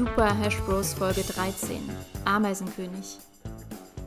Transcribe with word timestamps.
Super 0.00 0.34
Hash 0.34 0.56
Bros 0.62 0.94
Folge 0.94 1.20
13 1.20 1.78
Ameisenkönig. 2.24 3.18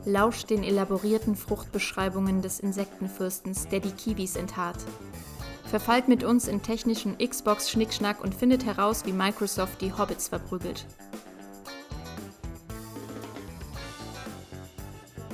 Lauscht 0.04 0.50
den 0.50 0.64
elaborierten 0.64 1.36
Fruchtbeschreibungen 1.36 2.42
des 2.42 2.58
Insektenfürstens, 2.58 3.68
der 3.68 3.78
die 3.78 3.92
Kiwis 3.92 4.34
enttat. 4.34 4.74
Verfallt 5.66 6.08
mit 6.08 6.24
uns 6.24 6.48
in 6.48 6.62
technischen 6.62 7.16
Xbox-Schnickschnack 7.18 8.24
und 8.24 8.34
findet 8.34 8.66
heraus, 8.66 9.06
wie 9.06 9.12
Microsoft 9.12 9.80
die 9.82 9.92
Hobbits 9.92 10.26
verprügelt. 10.26 10.84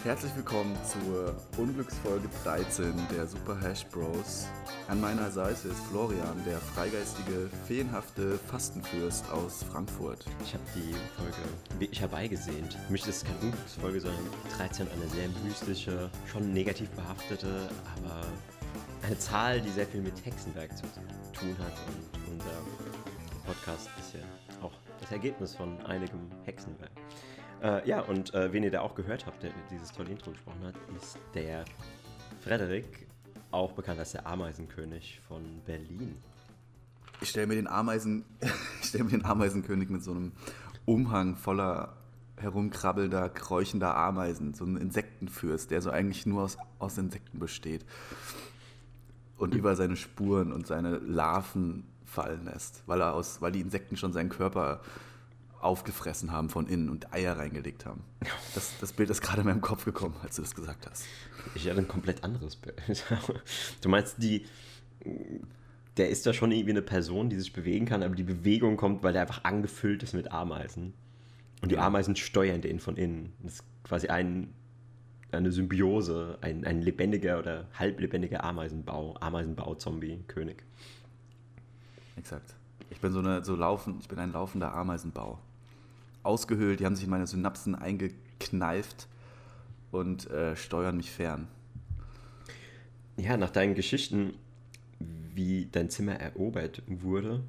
Herzlich 0.04 0.36
willkommen 0.36 0.76
zur 0.84 1.36
Unglücksfolge 1.56 2.28
13 2.44 2.92
der 3.16 3.26
Super 3.26 3.58
Hash 3.62 3.86
Bros. 3.86 4.46
An 4.90 5.00
meiner 5.00 5.30
Seite 5.30 5.68
ist 5.68 5.78
Florian, 5.84 6.44
der 6.44 6.58
freigeistige, 6.58 7.48
feenhafte 7.68 8.36
Fastenfürst 8.48 9.30
aus 9.30 9.62
Frankfurt. 9.62 10.24
Ich 10.42 10.52
habe 10.52 10.64
die 10.74 10.92
Folge 11.16 11.78
wirklich 11.78 12.00
herbeigesehnt. 12.00 12.74
Für 12.74 12.92
mich 12.92 13.02
ist 13.02 13.22
es 13.22 13.24
keine 13.24 13.38
Unglücksfolge, 13.38 14.00
sondern 14.00 14.24
13 14.56 14.88
eine 14.90 15.08
sehr 15.10 15.28
mystische, 15.44 16.10
schon 16.26 16.52
negativ 16.52 16.90
behaftete, 16.90 17.68
aber 17.98 18.26
eine 19.06 19.16
Zahl, 19.16 19.60
die 19.60 19.68
sehr 19.68 19.86
viel 19.86 20.00
mit 20.00 20.24
Hexenwerk 20.24 20.76
zu 20.76 20.82
tun 21.38 21.54
hat. 21.60 21.74
Und 21.86 22.32
unser 22.32 22.50
Podcast 23.46 23.88
ist 24.00 24.14
ja 24.14 24.20
auch 24.60 24.72
das 25.00 25.12
Ergebnis 25.12 25.54
von 25.54 25.80
einigem 25.86 26.32
Hexenwerk. 26.46 26.90
Äh, 27.62 27.88
ja, 27.88 28.00
und 28.00 28.34
äh, 28.34 28.52
wen 28.52 28.64
ihr 28.64 28.72
da 28.72 28.80
auch 28.80 28.96
gehört 28.96 29.24
habt, 29.24 29.40
der 29.44 29.52
dieses 29.70 29.92
tolle 29.92 30.10
Intro 30.10 30.32
gesprochen 30.32 30.64
hat, 30.64 30.74
ist 31.00 31.16
der 31.32 31.64
Frederik, 32.40 33.06
auch 33.50 33.72
bekannt 33.72 33.98
als 33.98 34.12
der 34.12 34.26
Ameisenkönig 34.26 35.20
von 35.26 35.42
Berlin. 35.66 36.16
Ich 37.20 37.30
stelle 37.30 37.46
mir, 37.46 37.56
den 37.56 37.66
Ameisen, 37.66 38.24
stell 38.82 39.04
mir 39.04 39.10
den 39.10 39.24
Ameisenkönig 39.24 39.90
mit 39.90 40.02
so 40.02 40.12
einem 40.12 40.32
Umhang 40.86 41.36
voller 41.36 41.96
herumkrabbelnder, 42.36 43.28
kräuchender 43.28 43.94
Ameisen, 43.96 44.54
so 44.54 44.64
ein 44.64 44.76
Insektenfürst, 44.76 45.70
der 45.70 45.82
so 45.82 45.90
eigentlich 45.90 46.24
nur 46.26 46.42
aus, 46.42 46.56
aus 46.78 46.96
Insekten 46.96 47.38
besteht 47.38 47.84
und 49.36 49.54
über 49.54 49.76
seine 49.76 49.96
Spuren 49.96 50.52
und 50.52 50.66
seine 50.66 50.98
Larven 50.98 51.84
fallen 52.04 52.44
lässt, 52.44 52.82
weil, 52.86 53.00
er 53.00 53.14
aus, 53.14 53.40
weil 53.40 53.52
die 53.52 53.60
Insekten 53.60 53.96
schon 53.96 54.12
seinen 54.12 54.30
Körper 54.30 54.80
aufgefressen 55.62 56.32
haben 56.32 56.48
von 56.48 56.66
innen 56.66 56.88
und 56.88 57.12
Eier 57.12 57.36
reingelegt 57.36 57.86
haben. 57.86 58.02
Das, 58.54 58.72
das 58.80 58.92
Bild 58.92 59.10
ist 59.10 59.20
gerade 59.20 59.42
in 59.42 59.46
meinem 59.46 59.60
Kopf 59.60 59.84
gekommen, 59.84 60.16
als 60.22 60.36
du 60.36 60.42
das 60.42 60.54
gesagt 60.54 60.88
hast. 60.88 61.04
Ich 61.54 61.68
hatte 61.68 61.78
ein 61.78 61.88
komplett 61.88 62.24
anderes 62.24 62.56
Bild. 62.56 62.80
Du 63.80 63.88
meinst, 63.88 64.22
die, 64.22 64.46
der 65.96 66.10
ist 66.10 66.26
da 66.26 66.32
schon 66.32 66.52
irgendwie 66.52 66.70
eine 66.70 66.82
Person, 66.82 67.30
die 67.30 67.38
sich 67.38 67.52
bewegen 67.52 67.86
kann, 67.86 68.02
aber 68.02 68.14
die 68.14 68.22
Bewegung 68.22 68.76
kommt, 68.76 69.02
weil 69.02 69.12
der 69.12 69.22
einfach 69.22 69.44
angefüllt 69.44 70.02
ist 70.02 70.14
mit 70.14 70.32
Ameisen. 70.32 70.94
Und 71.62 71.70
die 71.70 71.78
Ameisen 71.78 72.16
steuern 72.16 72.62
den 72.62 72.80
von 72.80 72.96
innen. 72.96 73.32
Das 73.42 73.54
ist 73.54 73.64
quasi 73.84 74.08
ein, 74.08 74.54
eine 75.30 75.52
Symbiose, 75.52 76.38
ein, 76.40 76.64
ein 76.64 76.80
lebendiger 76.80 77.38
oder 77.38 77.68
halblebendiger 77.78 78.42
Ameisenbau, 78.44 79.16
Ameisenbau-Zombie-König. 79.20 80.62
Exakt. 82.16 82.54
Ich 82.88 83.00
bin 83.00 83.12
so 83.12 83.18
eine, 83.18 83.44
so 83.44 83.54
laufen, 83.54 83.98
ich 84.00 84.08
bin 84.08 84.18
ein 84.18 84.32
laufender 84.32 84.74
Ameisenbau 84.74 85.38
ausgehöhlt, 86.22 86.80
die 86.80 86.86
haben 86.86 86.96
sich 86.96 87.04
in 87.04 87.10
meine 87.10 87.26
Synapsen 87.26 87.74
eingekneift 87.74 89.08
und 89.90 90.30
äh, 90.30 90.56
steuern 90.56 90.96
mich 90.96 91.10
fern. 91.10 91.48
Ja, 93.16 93.36
nach 93.36 93.50
deinen 93.50 93.74
Geschichten, 93.74 94.34
wie 95.34 95.68
dein 95.70 95.90
Zimmer 95.90 96.14
erobert 96.14 96.82
wurde 96.86 97.42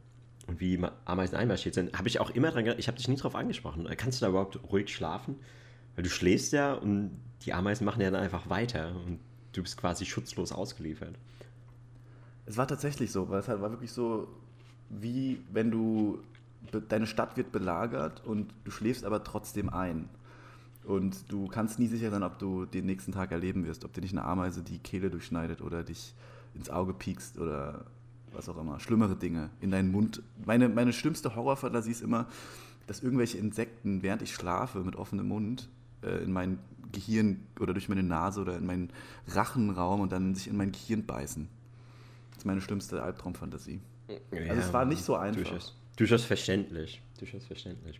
und 0.47 0.59
wie 0.59 0.79
Ameisen 1.05 1.35
einmarschiert 1.35 1.75
sind, 1.75 1.97
habe 1.97 2.07
ich 2.07 2.19
auch 2.19 2.29
immer 2.31 2.51
dran 2.51 2.65
gedacht, 2.65 2.79
ich 2.79 2.87
habe 2.87 2.97
dich 2.97 3.07
nie 3.07 3.15
darauf 3.15 3.35
angesprochen. 3.35 3.87
Kannst 3.97 4.21
du 4.21 4.25
da 4.25 4.29
überhaupt 4.29 4.59
ruhig 4.71 4.93
schlafen? 4.93 5.35
Weil 5.95 6.03
du 6.03 6.09
schläfst 6.09 6.53
ja 6.53 6.73
und 6.73 7.11
die 7.43 7.53
Ameisen 7.53 7.85
machen 7.85 8.01
ja 8.01 8.11
dann 8.11 8.21
einfach 8.21 8.49
weiter 8.49 8.95
und 9.05 9.19
du 9.53 9.61
bist 9.61 9.77
quasi 9.77 10.05
schutzlos 10.05 10.51
ausgeliefert. 10.51 11.15
Es 12.45 12.57
war 12.57 12.67
tatsächlich 12.67 13.11
so, 13.11 13.29
weil 13.29 13.39
es 13.39 13.47
halt 13.47 13.61
war 13.61 13.71
wirklich 13.71 13.91
so, 13.91 14.27
wie 14.89 15.41
wenn 15.51 15.71
du 15.71 16.19
deine 16.89 17.07
Stadt 17.07 17.37
wird 17.37 17.51
belagert 17.51 18.25
und 18.25 18.53
du 18.63 18.71
schläfst 18.71 19.05
aber 19.05 19.23
trotzdem 19.23 19.69
ein. 19.69 20.09
Und 20.83 21.31
du 21.31 21.47
kannst 21.47 21.79
nie 21.79 21.87
sicher 21.87 22.09
sein, 22.09 22.23
ob 22.23 22.39
du 22.39 22.65
den 22.65 22.85
nächsten 22.85 23.11
Tag 23.11 23.31
erleben 23.31 23.65
wirst, 23.65 23.85
ob 23.85 23.93
dir 23.93 24.01
nicht 24.01 24.13
eine 24.13 24.23
Ameise 24.23 24.63
die 24.63 24.79
Kehle 24.79 25.09
durchschneidet 25.09 25.61
oder 25.61 25.83
dich 25.83 26.15
ins 26.55 26.69
Auge 26.69 26.93
piekst 26.93 27.37
oder 27.37 27.85
was 28.33 28.49
auch 28.49 28.57
immer. 28.57 28.79
Schlimmere 28.79 29.15
Dinge 29.15 29.49
in 29.59 29.71
deinen 29.71 29.91
Mund. 29.91 30.23
Meine, 30.45 30.69
meine 30.69 30.93
schlimmste 30.93 31.35
Horrorfantasie 31.35 31.91
ist 31.91 32.01
immer, 32.01 32.27
dass 32.87 33.01
irgendwelche 33.01 33.37
Insekten, 33.37 34.01
während 34.01 34.21
ich 34.21 34.33
schlafe, 34.33 34.79
mit 34.79 34.95
offenem 34.95 35.27
Mund 35.27 35.69
äh, 36.01 36.23
in 36.23 36.31
mein 36.31 36.59
Gehirn 36.91 37.47
oder 37.59 37.73
durch 37.73 37.87
meine 37.87 38.03
Nase 38.03 38.41
oder 38.41 38.57
in 38.57 38.65
meinen 38.65 38.89
Rachenraum 39.27 40.01
und 40.01 40.11
dann 40.11 40.35
sich 40.35 40.47
in 40.47 40.57
mein 40.57 40.71
Gehirn 40.71 41.05
beißen. 41.05 41.47
Das 42.31 42.39
ist 42.39 42.45
meine 42.45 42.61
schlimmste 42.61 43.03
Albtraumfantasie. 43.03 43.81
Ja, 44.09 44.39
also 44.49 44.61
es 44.61 44.73
war 44.73 44.85
nicht 44.85 45.03
so 45.03 45.15
einfach. 45.15 45.41
Durchaus. 45.41 45.77
Durchaus 45.95 46.25
verständlich. 46.25 47.01
Durchaus 47.19 47.45
verständlich. 47.45 47.99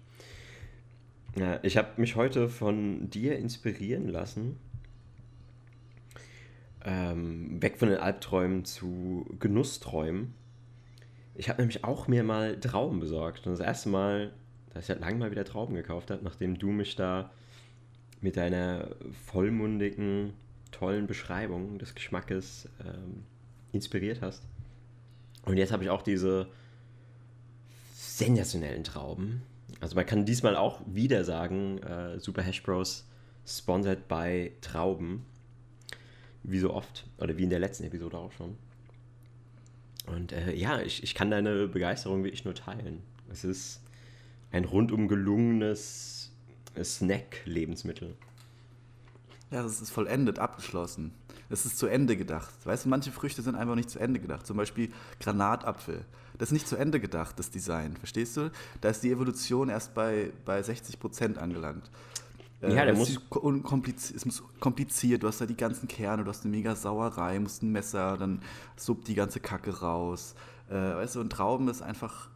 Ja, 1.36 1.60
ich 1.64 1.78
habe 1.78 1.90
mich 2.00 2.16
heute 2.16 2.50
von 2.50 3.10
dir 3.10 3.38
inspirieren 3.38 4.08
lassen. 4.08 4.58
Ähm, 6.84 7.62
weg 7.62 7.78
von 7.78 7.90
den 7.90 8.00
Albträumen 8.00 8.66
zu 8.66 9.26
Genussträumen. 9.40 10.34
Ich 11.36 11.48
habe 11.48 11.62
nämlich 11.62 11.84
auch 11.84 12.08
mir 12.08 12.24
mal 12.24 12.60
Trauben 12.60 13.00
besorgt. 13.00 13.46
Und 13.46 13.54
das 13.54 13.66
erste 13.66 13.90
Mal, 13.90 14.34
dass 14.74 14.84
ich 14.84 14.88
seit 14.88 15.00
langem 15.00 15.20
mal 15.20 15.32
wieder 15.32 15.46
Trauben 15.46 15.76
gekauft 15.76 16.12
habe, 16.12 16.24
nachdem 16.24 16.58
du 16.58 16.72
mich 16.72 16.96
da 16.96 17.32
mit 18.20 18.38
deiner 18.38 18.90
vollmundigen, 19.26 20.34
tollen 20.72 21.08
Beschreibung 21.08 21.78
des 21.80 21.96
Geschmackes 21.96 22.68
ähm, 22.84 23.24
inspiriert 23.72 24.22
hast. 24.22 24.44
Und 25.46 25.58
jetzt 25.58 25.72
habe 25.72 25.84
ich 25.84 25.90
auch 25.90 26.02
diese 26.02 26.48
sensationellen 28.26 28.84
Trauben. 28.84 29.42
Also 29.80 29.96
man 29.96 30.06
kann 30.06 30.26
diesmal 30.26 30.56
auch 30.56 30.82
wieder 30.86 31.24
sagen, 31.24 31.80
äh, 31.80 32.20
Super 32.20 32.44
Hash 32.44 32.62
Bros. 32.62 33.08
sponsored 33.46 34.08
by 34.08 34.52
Trauben. 34.62 35.26
Wie 36.44 36.60
so 36.60 36.74
oft. 36.74 37.06
Oder 37.18 37.38
wie 37.38 37.44
in 37.44 37.50
der 37.50 37.60
letzten 37.60 37.84
Episode 37.86 38.18
auch 38.18 38.32
schon. 38.32 38.58
Und 40.08 40.32
äh, 40.32 40.54
ja, 40.54 40.82
ich, 40.82 41.04
ich 41.04 41.16
kann 41.16 41.32
deine 41.32 41.68
Begeisterung 41.68 42.24
wirklich 42.24 42.46
nur 42.46 42.56
teilen. 42.56 43.02
Es 43.32 43.44
ist 43.44 43.82
ein 44.52 44.66
rundum 44.66 45.08
gelungenes 45.08 46.32
Snack-Lebensmittel. 46.82 48.16
Ja, 49.52 49.64
das 49.64 49.82
ist 49.82 49.92
vollendet, 49.92 50.40
abgeschlossen. 50.40 51.14
Es 51.52 51.66
ist 51.66 51.78
zu 51.78 51.88
Ende 51.88 52.16
gedacht. 52.16 52.54
Weißt 52.64 52.86
du, 52.86 52.90
manche 52.90 53.12
Früchte 53.12 53.42
sind 53.42 53.56
einfach 53.56 53.76
nicht 53.76 53.90
zu 53.90 54.00
Ende 54.00 54.20
gedacht. 54.20 54.48
Zum 54.48 54.58
Beispiel 54.58 54.92
Granatapfel. 55.20 56.06
Das 56.38 56.50
ist 56.50 56.54
nicht 56.54 56.68
zu 56.68 56.78
Ende 56.78 57.00
gedacht, 57.00 57.38
das 57.38 57.52
Design. 57.52 57.98
Verstehst 57.98 58.38
du? 58.38 58.52
Da 58.80 58.90
ist 58.90 59.04
die 59.04 59.12
Evolution 59.12 59.70
erst 59.70 59.94
bei, 59.94 60.32
bei 60.46 60.64
60 60.64 61.00
Prozent 61.00 61.38
angelangt. 61.38 61.92
Äh, 62.62 62.76
ja, 62.76 62.86
der 62.86 62.96
muss. 62.96 63.18
Unkompliziert, 63.30 64.18
es 64.18 64.26
muss 64.26 64.44
kompliziert. 64.60 65.24
Du 65.24 65.28
hast 65.28 65.42
da 65.42 65.46
die 65.46 65.58
ganzen 65.58 65.88
Kerne, 65.88 66.24
du 66.24 66.30
hast 66.30 66.46
eine 66.46 66.56
mega 66.56 66.76
Sauerei, 66.76 67.40
musst 67.40 67.64
ein 67.64 67.72
Messer, 67.72 68.18
dann 68.18 68.42
suppt 68.76 69.08
die 69.08 69.16
ganze 69.16 69.40
Kacke 69.40 69.82
raus. 69.82 70.36
Äh, 70.70 70.74
weißt 70.74 71.16
du, 71.16 71.22
und 71.22 71.32
Trauben 71.32 71.68
ist 71.68 71.82
einfach 71.82 72.30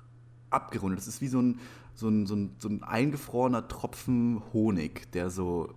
abgerundet. 0.50 1.00
Das 1.00 1.08
ist 1.08 1.22
wie 1.22 1.28
so 1.28 1.42
ein, 1.42 1.60
so 1.94 2.10
ein, 2.10 2.26
so 2.26 2.36
ein, 2.36 2.56
so 2.60 2.68
ein 2.68 2.84
eingefrorener 2.84 3.68
Tropfen 3.68 4.42
Honig, 4.52 5.12
der 5.14 5.30
so 5.30 5.74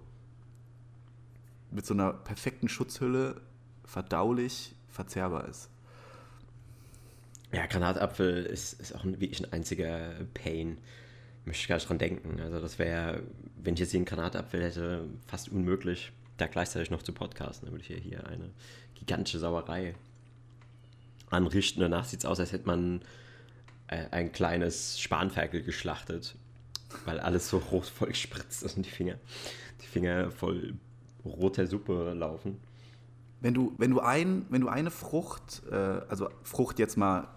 mit 1.70 1.86
so 1.86 1.94
einer 1.94 2.12
perfekten 2.12 2.68
Schutzhülle 2.68 3.40
verdaulich 3.84 4.74
verzehrbar 4.88 5.48
ist. 5.48 5.70
Ja, 7.52 7.66
Granatapfel 7.66 8.44
ist, 8.44 8.74
ist 8.74 8.94
auch 8.94 9.04
wirklich 9.04 9.42
ein 9.42 9.52
einziger 9.52 10.14
Pain. 10.34 10.78
Möchte 11.44 11.62
ich 11.62 11.68
gar 11.68 11.76
nicht 11.76 11.88
dran 11.88 11.98
denken. 11.98 12.40
Also 12.40 12.60
das 12.60 12.78
wäre, 12.78 13.22
wenn 13.56 13.74
ich 13.74 13.80
jetzt 13.80 13.92
hier 13.92 13.98
einen 13.98 14.04
Granatapfel 14.04 14.62
hätte, 14.62 15.08
fast 15.26 15.48
unmöglich, 15.48 16.12
da 16.36 16.46
gleichzeitig 16.46 16.90
noch 16.90 17.02
zu 17.02 17.12
podcasten. 17.12 17.66
Dann 17.66 17.72
würde 17.72 17.84
ich 17.88 18.02
hier 18.02 18.26
eine 18.26 18.50
gigantische 18.94 19.38
Sauerei 19.38 19.94
anrichten. 21.30 21.80
Danach 21.80 22.04
sieht 22.04 22.20
es 22.20 22.26
aus, 22.26 22.38
als 22.38 22.52
hätte 22.52 22.66
man 22.66 23.00
äh, 23.88 24.04
ein 24.10 24.32
kleines 24.32 25.00
Spanferkel 25.00 25.62
geschlachtet, 25.62 26.34
weil 27.06 27.18
alles 27.18 27.48
so 27.48 27.58
rot 27.58 27.86
voll 27.86 28.08
gespritzt 28.08 28.62
ist 28.62 28.76
und 28.76 28.84
die 28.84 28.90
Finger, 28.90 29.14
die 29.80 29.86
Finger 29.86 30.30
voll 30.30 30.74
roter 31.24 31.66
Suppe 31.66 32.12
laufen. 32.14 32.58
Wenn 33.40 33.54
du, 33.54 33.72
wenn 33.78 33.90
du, 33.90 34.00
ein, 34.00 34.46
wenn 34.50 34.60
du 34.60 34.68
eine 34.68 34.90
Frucht, 34.90 35.62
äh, 35.70 35.74
also 35.74 36.28
Frucht 36.42 36.78
jetzt 36.78 36.96
mal 36.96 37.28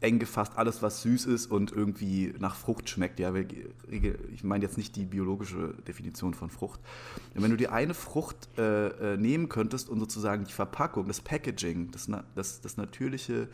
eng 0.00 0.18
gefasst, 0.18 0.52
alles 0.56 0.82
was 0.82 1.02
süß 1.02 1.26
ist 1.26 1.50
und 1.50 1.72
irgendwie 1.72 2.32
nach 2.38 2.54
Frucht 2.54 2.88
schmeckt, 2.88 3.18
ja, 3.18 3.34
ich 3.34 4.44
meine 4.44 4.64
jetzt 4.64 4.76
nicht 4.76 4.94
die 4.94 5.04
biologische 5.04 5.74
Definition 5.88 6.34
von 6.34 6.50
Frucht. 6.50 6.80
Wenn 7.34 7.50
du 7.50 7.56
dir 7.56 7.72
eine 7.72 7.94
Frucht 7.94 8.48
äh, 8.58 9.14
äh, 9.14 9.16
nehmen 9.16 9.48
könntest 9.48 9.88
und 9.88 9.98
sozusagen 9.98 10.44
die 10.44 10.52
Verpackung, 10.52 11.08
das 11.08 11.20
Packaging, 11.20 11.90
das, 11.90 12.08
das, 12.36 12.60
das 12.60 12.76
natürliche 12.76 13.48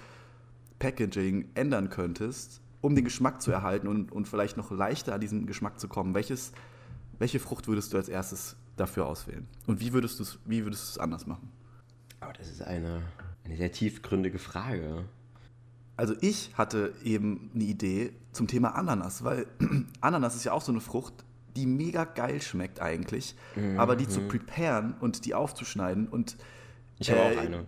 Packaging 0.79 1.49
ändern 1.55 1.89
könntest 1.89 2.61
um 2.85 2.95
den 2.95 3.05
Geschmack 3.05 3.41
zu 3.41 3.51
erhalten 3.51 3.89
und, 3.89 4.13
und 4.13 4.29
vielleicht 4.29 4.59
noch 4.59 4.71
leichter 4.71 5.15
an 5.15 5.21
diesen 5.23 5.47
Geschmack 5.47 5.81
zu 5.81 5.89
kommen, 5.89 6.15
welches, 6.15 6.53
welche 7.19 7.41
Frucht 7.41 7.67
würdest 7.67 7.95
du 7.95 7.97
als 7.97 8.11
erstes 8.11 8.57
dafür 8.77 9.07
auswählen? 9.07 9.47
Und 9.67 9.81
wie 9.81 9.93
würdest 9.93 10.19
du 10.19 10.23
es 10.23 10.39
wie 10.45 10.65
würdest 10.65 10.85
du 10.85 10.91
es 10.93 10.99
anders 10.99 11.27
machen? 11.27 11.51
Oh, 12.21 12.33
das 12.37 12.51
ist 12.51 12.63
eine, 12.63 13.03
eine 13.45 13.57
sehr 13.57 13.73
tiefgründige 13.73 14.39
Frage. 14.39 15.05
Also 15.97 16.15
ich 16.21 16.51
hatte 16.57 16.93
eben 17.05 17.51
eine 17.55 17.65
Idee 17.65 18.13
zum 18.33 18.47
Thema 18.47 18.75
Ananas, 18.75 19.23
weil 19.25 19.47
Ananas 20.01 20.35
ist 20.35 20.45
ja 20.45 20.53
auch 20.53 20.63
so 20.63 20.73
eine 20.73 20.81
Frucht, 20.81 21.25
die 21.57 21.67
mega 21.67 22.05
geil 22.05 22.43
schmeckt 22.43 22.81
eigentlich, 22.81 23.37
mhm. 23.55 23.79
aber 23.79 23.95
die 23.95 24.09
zu 24.09 24.23
preparen 24.23 24.95
und 25.01 25.25
die 25.25 25.35
aufzuschneiden 25.35 26.09
und 26.09 26.37
ich 26.99 27.11
habe 27.11 27.21
äh, 27.21 27.25
auch 27.25 27.43
eine. 27.43 27.67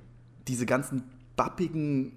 diese 0.48 0.66
ganzen 0.66 1.04
bappigen, 1.36 2.16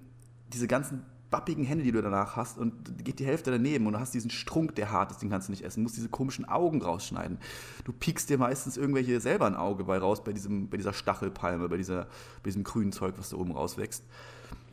diese 0.52 0.66
ganzen 0.66 1.04
bappigen 1.30 1.64
Hände, 1.64 1.84
die 1.84 1.92
du 1.92 2.02
danach 2.02 2.36
hast 2.36 2.58
und 2.58 3.04
geht 3.04 3.18
die 3.20 3.26
Hälfte 3.26 3.50
daneben 3.50 3.86
und 3.86 3.92
du 3.92 4.00
hast 4.00 4.12
diesen 4.12 4.30
Strunk, 4.30 4.74
der 4.74 4.90
hart 4.90 5.12
ist, 5.12 5.22
den 5.22 5.30
kannst 5.30 5.48
du 5.48 5.52
nicht 5.52 5.64
essen, 5.64 5.80
du 5.80 5.82
musst 5.84 5.96
diese 5.96 6.08
komischen 6.08 6.44
Augen 6.44 6.82
rausschneiden. 6.82 7.38
Du 7.84 7.92
piekst 7.92 8.28
dir 8.30 8.38
meistens 8.38 8.76
irgendwelche 8.76 9.20
selber 9.20 9.46
ein 9.46 9.54
Auge 9.54 9.84
bei 9.84 9.98
raus 9.98 10.24
bei, 10.24 10.32
diesem, 10.32 10.68
bei 10.68 10.76
dieser 10.76 10.92
Stachelpalme, 10.92 11.68
bei, 11.68 11.76
dieser, 11.76 12.04
bei 12.04 12.46
diesem 12.46 12.64
grünen 12.64 12.92
Zeug, 12.92 13.14
was 13.16 13.30
da 13.30 13.36
oben 13.36 13.52
rauswächst. 13.52 14.04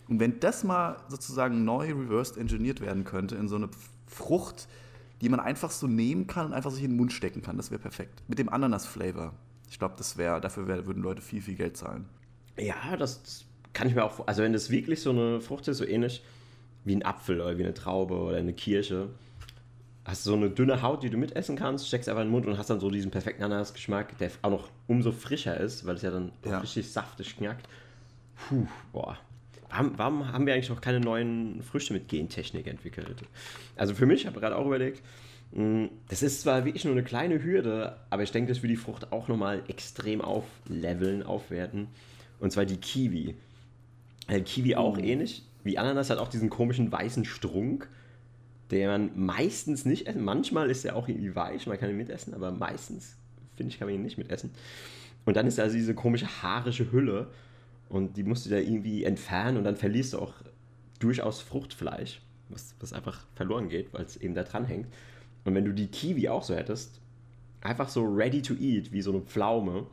Und 0.08 0.20
wenn 0.20 0.40
das 0.40 0.64
mal 0.64 0.98
sozusagen 1.10 1.64
neu 1.64 1.94
reversed 1.94 2.38
engineert 2.38 2.82
werden 2.82 3.04
könnte 3.04 3.36
in 3.36 3.48
so 3.48 3.56
eine 3.58 3.70
Frucht, 4.08 4.68
die 5.22 5.30
man 5.30 5.40
einfach 5.40 5.72
so 5.72 5.88
nehmen 5.88 6.28
kann 6.28 6.48
und 6.48 6.54
einfach 6.54 6.72
sich 6.72 6.84
in 6.84 6.92
den 6.92 6.98
Mund 6.98 7.12
stecken 7.12 7.42
kann, 7.42 7.58
das 7.58 7.72
wäre 7.72 7.82
perfekt. 7.82 8.24
Mit 8.28 8.40
dem 8.40 8.50
Ananas-Flavor. 8.50 9.34
Ich 9.70 9.80
glaube, 9.80 9.96
das 9.98 10.18
wäre, 10.18 10.40
dafür 10.40 10.68
wär, 10.68 10.86
würden 10.86 11.04
Leute 11.04 11.22
viel, 11.22 11.42
viel 11.42 11.56
Geld 11.56 11.76
zahlen. 11.76 12.06
Ja, 12.58 12.96
das 12.98 13.46
kann 13.74 13.88
ich 13.88 13.96
mir 13.96 14.04
auch, 14.04 14.26
also 14.28 14.42
wenn 14.42 14.54
das 14.54 14.70
wirklich 14.70 15.02
so 15.02 15.10
eine 15.10 15.42
Frucht 15.42 15.68
ist, 15.68 15.78
so 15.78 15.86
ähnlich 15.86 16.24
wie 16.88 16.96
ein 16.96 17.06
Apfel 17.06 17.42
oder 17.42 17.58
wie 17.58 17.64
eine 17.64 17.74
Traube 17.74 18.16
oder 18.16 18.38
eine 18.38 18.54
Kirsche, 18.54 19.10
hast 20.08 20.26
du 20.26 20.32
so 20.32 20.36
eine 20.38 20.50
dünne 20.50 20.82
Haut, 20.82 21.04
die 21.04 21.10
du 21.10 21.18
mitessen 21.18 21.58
kannst, 21.58 21.88
steckst 21.88 22.08
einfach 22.08 22.22
in 22.22 22.30
den 22.30 22.32
Mund 22.32 22.46
und 22.46 22.58
hast 22.58 22.70
dann 22.70 22.80
so 22.80 22.90
diesen 22.90 23.12
perfekten 23.12 23.44
Ananas-Geschmack, 23.44 24.18
der 24.18 24.32
auch 24.42 24.52
noch 24.52 24.70
umso 24.88 25.12
frischer 25.12 25.60
ist, 25.60 25.86
weil 25.86 25.96
es 25.96 26.02
ja 26.02 26.12
dann 26.12 26.32
ja. 26.46 26.60
richtig 26.60 26.90
saftig 26.90 27.36
knackt. 27.38 27.68
Puh, 28.48 28.66
boah. 28.94 29.18
Warum, 29.70 29.98
warum, 29.98 30.32
haben 30.32 30.46
wir 30.46 30.54
eigentlich 30.54 30.70
noch 30.70 30.80
keine 30.80 31.02
neuen 31.02 31.62
Früchte 31.62 31.92
mit 31.92 32.08
Gentechnik 32.08 32.68
entwickelt? 32.68 33.24
Also 33.76 33.94
für 33.94 34.06
mich, 34.06 34.22
ich 34.22 34.28
habe 34.28 34.40
gerade 34.40 34.56
auch 34.56 34.66
überlegt, 34.66 35.04
hm, 35.54 35.90
das 36.08 36.24
ist 36.24 36.42
zwar 36.42 36.64
wirklich 36.64 36.86
nur 36.86 36.94
eine 36.94 37.04
kleine 37.04 37.44
Hürde, 37.44 37.98
aber 38.10 38.24
ich 38.24 38.32
denke, 38.32 38.54
das 38.54 38.60
würde 38.64 38.76
die 38.76 38.78
Frucht 38.78 39.12
auch 39.12 39.28
nochmal 39.28 39.62
extrem 39.68 40.22
aufleveln, 40.22 41.22
aufwerten. 41.22 41.90
Und 42.40 42.52
zwar 42.54 42.64
die 42.64 42.78
Kiwi. 42.78 43.36
Kiwi 44.46 44.76
auch 44.76 44.98
oh. 44.98 45.02
ähnlich 45.02 45.44
wie 45.68 45.78
Ananas 45.78 46.10
hat 46.10 46.18
auch 46.18 46.30
diesen 46.30 46.50
komischen 46.50 46.92
weißen 46.92 47.26
Strunk, 47.26 47.88
den 48.72 48.88
man 48.88 49.12
meistens 49.16 49.86
nicht 49.86 50.08
essen. 50.08 50.24
Manchmal 50.24 50.70
ist 50.70 50.84
er 50.86 50.96
auch 50.96 51.08
irgendwie 51.08 51.36
weich, 51.36 51.68
man 51.68 51.78
kann 51.78 51.90
ihn 51.90 51.98
mitessen, 51.98 52.34
aber 52.34 52.52
meistens, 52.52 53.16
finde 53.56 53.72
ich, 53.72 53.80
kann 53.80 53.88
man 53.88 53.96
ihn 53.96 54.02
nicht 54.02 54.18
mitessen. 54.18 54.52
Und 55.26 55.38
dann 55.38 55.46
ist 55.46 55.58
da 55.58 55.64
also 55.64 55.76
diese 55.76 55.94
komische 55.94 56.42
haarische 56.42 56.92
Hülle 56.92 57.28
und 57.90 58.18
die 58.18 58.24
musst 58.24 58.46
du 58.46 58.50
da 58.50 58.58
irgendwie 58.58 59.04
entfernen 59.04 59.58
und 59.58 59.64
dann 59.64 59.76
verlierst 59.76 60.14
du 60.14 60.20
auch 60.20 60.34
durchaus 61.00 61.42
Fruchtfleisch, 61.42 62.22
was, 62.50 62.76
was 62.80 62.94
einfach 62.94 63.26
verloren 63.36 63.70
geht, 63.70 63.94
weil 63.94 64.06
es 64.06 64.18
eben 64.18 64.34
da 64.34 64.44
dran 64.44 64.66
hängt. 64.66 64.88
Und 65.46 65.56
wenn 65.56 65.66
du 65.66 65.74
die 65.74 65.88
Kiwi 65.88 66.30
auch 66.30 66.44
so 66.44 66.56
hättest, 66.56 67.00
einfach 67.62 67.90
so 67.90 68.04
ready 68.04 68.42
to 68.42 68.54
eat, 68.54 68.92
wie 68.92 69.02
so 69.02 69.12
eine 69.12 69.22
Pflaume, 69.22 69.88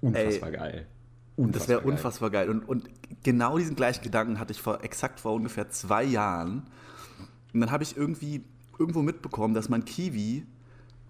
unfassbar 0.00 0.50
Ey, 0.50 0.56
geil. 0.56 0.86
Unfassbar 1.36 1.60
das 1.60 1.68
wäre 1.68 1.80
unfassbar 1.80 2.30
geil. 2.30 2.48
Und, 2.48 2.68
und 2.68 2.88
genau 3.22 3.58
diesen 3.58 3.74
gleichen 3.74 4.02
Gedanken 4.02 4.38
hatte 4.38 4.52
ich 4.52 4.62
vor 4.62 4.84
exakt 4.84 5.20
vor 5.20 5.32
ungefähr 5.32 5.68
zwei 5.70 6.04
Jahren. 6.04 6.66
Und 7.52 7.60
dann 7.60 7.70
habe 7.70 7.82
ich 7.82 7.96
irgendwie 7.96 8.44
irgendwo 8.78 9.02
mitbekommen, 9.02 9.54
dass 9.54 9.68
man 9.68 9.84
Kiwi 9.84 10.46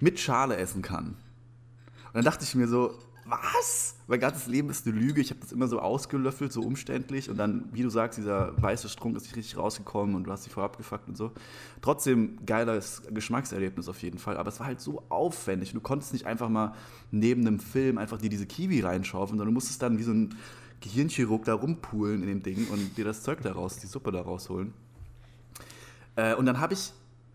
mit 0.00 0.18
Schale 0.18 0.56
essen 0.56 0.82
kann. 0.82 1.08
Und 1.08 2.14
dann 2.14 2.24
dachte 2.24 2.44
ich 2.44 2.54
mir 2.54 2.68
so, 2.68 2.98
was? 3.26 3.96
Mein 4.06 4.20
ganzes 4.20 4.46
Leben 4.46 4.70
ist 4.70 4.86
eine 4.86 4.96
Lüge. 4.96 5.20
Ich 5.20 5.30
habe 5.30 5.40
das 5.40 5.52
immer 5.52 5.66
so 5.66 5.80
ausgelöffelt, 5.80 6.52
so 6.52 6.60
umständlich. 6.62 7.30
Und 7.30 7.36
dann, 7.36 7.68
wie 7.72 7.82
du 7.82 7.90
sagst, 7.90 8.18
dieser 8.18 8.60
weiße 8.60 8.88
Strunk 8.88 9.16
ist 9.16 9.22
nicht 9.22 9.36
richtig 9.36 9.56
rausgekommen 9.56 10.14
und 10.14 10.24
du 10.24 10.30
hast 10.30 10.44
dich 10.44 10.52
vorab 10.52 10.76
gefuckt 10.76 11.08
und 11.08 11.16
so. 11.16 11.32
Trotzdem 11.80 12.38
geiles 12.44 13.02
Geschmackserlebnis 13.10 13.88
auf 13.88 14.02
jeden 14.02 14.18
Fall. 14.18 14.36
Aber 14.36 14.48
es 14.48 14.60
war 14.60 14.66
halt 14.66 14.80
so 14.80 15.02
aufwendig. 15.08 15.72
Du 15.72 15.80
konntest 15.80 16.12
nicht 16.12 16.26
einfach 16.26 16.48
mal 16.48 16.74
neben 17.10 17.46
einem 17.46 17.60
Film 17.60 17.98
einfach 17.98 18.18
dir 18.18 18.30
diese 18.30 18.46
Kiwi 18.46 18.80
reinschaufeln, 18.80 19.38
sondern 19.38 19.48
du 19.48 19.54
musstest 19.54 19.80
dann 19.82 19.98
wie 19.98 20.02
so 20.02 20.12
ein 20.12 20.34
Gehirnchirurg 20.80 21.44
da 21.44 21.54
rumpulen 21.54 22.22
in 22.22 22.28
dem 22.28 22.42
Ding 22.42 22.68
und 22.68 22.96
dir 22.98 23.04
das 23.04 23.22
Zeug 23.22 23.40
da 23.42 23.52
raus, 23.52 23.78
die 23.78 23.86
Suppe 23.86 24.12
da 24.12 24.20
rausholen. 24.20 24.74
Äh, 26.16 26.34
und 26.34 26.46
dann 26.46 26.60
habe 26.60 26.74
ich 26.74 26.92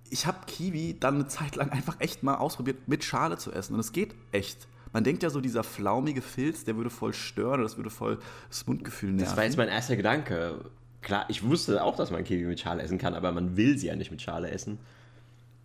ich 0.09 0.25
habe 0.25 0.39
Kiwi 0.47 0.97
dann 0.99 1.15
eine 1.15 1.27
Zeit 1.27 1.55
lang 1.55 1.69
einfach 1.69 1.99
echt 1.99 2.23
mal 2.23 2.35
ausprobiert, 2.35 2.87
mit 2.87 3.03
Schale 3.03 3.37
zu 3.37 3.51
essen. 3.51 3.73
Und 3.73 3.79
es 3.79 3.91
geht 3.91 4.15
echt. 4.31 4.67
Man 4.91 5.03
denkt 5.03 5.23
ja 5.23 5.29
so, 5.29 5.41
dieser 5.41 5.63
flaumige 5.63 6.21
Filz, 6.21 6.63
der 6.63 6.75
würde 6.75 6.89
voll 6.89 7.13
stören, 7.13 7.61
das 7.61 7.77
würde 7.77 7.89
voll 7.89 8.19
das 8.49 8.65
Mundgefühl 8.65 9.11
nerven. 9.11 9.25
Das 9.25 9.37
war 9.37 9.43
jetzt 9.43 9.57
mein 9.57 9.67
erster 9.67 9.95
Gedanke. 9.95 10.65
Klar, 11.01 11.25
ich 11.29 11.43
wusste 11.43 11.83
auch, 11.83 11.95
dass 11.95 12.11
man 12.11 12.23
Kiwi 12.23 12.45
mit 12.45 12.59
Schale 12.59 12.81
essen 12.81 12.97
kann, 12.97 13.13
aber 13.13 13.31
man 13.31 13.55
will 13.55 13.77
sie 13.77 13.87
ja 13.87 13.95
nicht 13.95 14.11
mit 14.11 14.21
Schale 14.21 14.49
essen. 14.49 14.79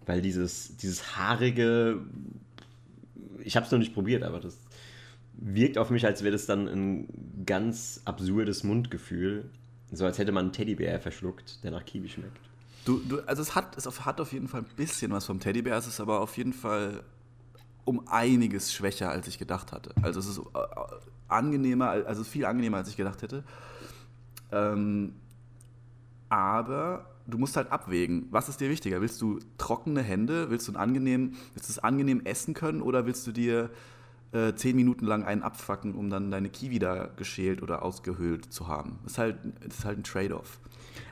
Weil 0.06 0.20
dieses, 0.20 0.76
dieses 0.76 1.16
haarige, 1.16 2.00
ich 3.42 3.56
habe 3.56 3.64
es 3.64 3.72
noch 3.72 3.78
nicht 3.78 3.94
probiert, 3.94 4.22
aber 4.22 4.40
das 4.40 4.58
wirkt 5.32 5.78
auf 5.78 5.90
mich, 5.90 6.04
als 6.06 6.22
wäre 6.22 6.32
das 6.32 6.46
dann 6.46 6.68
ein 6.68 7.44
ganz 7.46 8.02
absurdes 8.04 8.62
Mundgefühl. 8.62 9.50
So 9.90 10.04
als 10.04 10.18
hätte 10.18 10.32
man 10.32 10.46
einen 10.46 10.52
Teddybär 10.52 11.00
verschluckt, 11.00 11.64
der 11.64 11.70
nach 11.70 11.84
Kiwi 11.84 12.08
schmeckt. 12.08 12.36
Du, 12.84 12.98
du, 12.98 13.20
also 13.20 13.40
es 13.40 13.54
hat, 13.54 13.76
es 13.76 14.04
hat 14.04 14.20
auf 14.20 14.32
jeden 14.32 14.48
Fall 14.48 14.60
ein 14.60 14.76
bisschen 14.76 15.10
was 15.12 15.24
vom 15.24 15.40
Teddybär, 15.40 15.76
es 15.76 15.86
ist 15.86 16.00
aber 16.00 16.20
auf 16.20 16.36
jeden 16.36 16.52
Fall 16.52 17.02
um 17.84 18.06
einiges 18.08 18.72
schwächer, 18.72 19.10
als 19.10 19.28
ich 19.28 19.38
gedacht 19.38 19.72
hatte. 19.72 19.90
Also 20.02 20.20
es 20.20 20.26
ist 20.26 20.38
äh, 20.38 20.42
angenehmer, 21.28 21.90
also 21.90 22.24
viel 22.24 22.44
angenehmer, 22.44 22.78
als 22.78 22.88
ich 22.88 22.96
gedacht 22.96 23.22
hätte. 23.22 23.44
Ähm, 24.52 25.14
aber 26.28 27.06
du 27.26 27.38
musst 27.38 27.56
halt 27.56 27.70
abwägen, 27.70 28.26
was 28.30 28.48
ist 28.48 28.60
dir 28.60 28.70
wichtiger? 28.70 29.00
Willst 29.00 29.20
du 29.20 29.38
trockene 29.58 30.02
Hände? 30.02 30.50
Willst 30.50 30.68
du 30.68 30.72
ein 30.72 30.76
angenehm, 30.76 31.34
willst 31.54 31.68
du 31.68 31.72
es 31.72 31.78
angenehm 31.78 32.22
essen 32.24 32.54
können 32.54 32.82
oder 32.82 33.06
willst 33.06 33.26
du 33.26 33.32
dir 33.32 33.70
äh, 34.32 34.54
zehn 34.54 34.76
Minuten 34.76 35.06
lang 35.06 35.24
einen 35.24 35.42
abfacken, 35.42 35.94
um 35.94 36.10
dann 36.10 36.30
deine 36.30 36.48
Kiwi 36.48 36.78
da 36.78 37.08
geschält 37.16 37.62
oder 37.62 37.82
ausgehöhlt 37.82 38.52
zu 38.52 38.68
haben? 38.68 38.98
Das 39.04 39.12
ist 39.12 39.18
halt, 39.18 39.38
das 39.66 39.78
ist 39.78 39.84
halt 39.84 39.98
ein 39.98 40.04
Trade-off. 40.04 40.58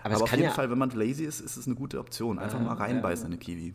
Aber, 0.02 0.14
Aber 0.14 0.24
auf 0.24 0.30
jeden 0.30 0.44
ja 0.44 0.50
Fall, 0.50 0.70
wenn 0.70 0.78
man 0.78 0.90
lazy 0.90 1.24
ist, 1.24 1.40
ist 1.40 1.56
es 1.56 1.66
eine 1.66 1.74
gute 1.74 1.98
Option. 1.98 2.38
Einfach 2.38 2.60
ah, 2.60 2.64
mal 2.64 2.74
reinbeißen 2.74 3.26
in 3.26 3.32
eine 3.32 3.38
Kiwi. 3.38 3.74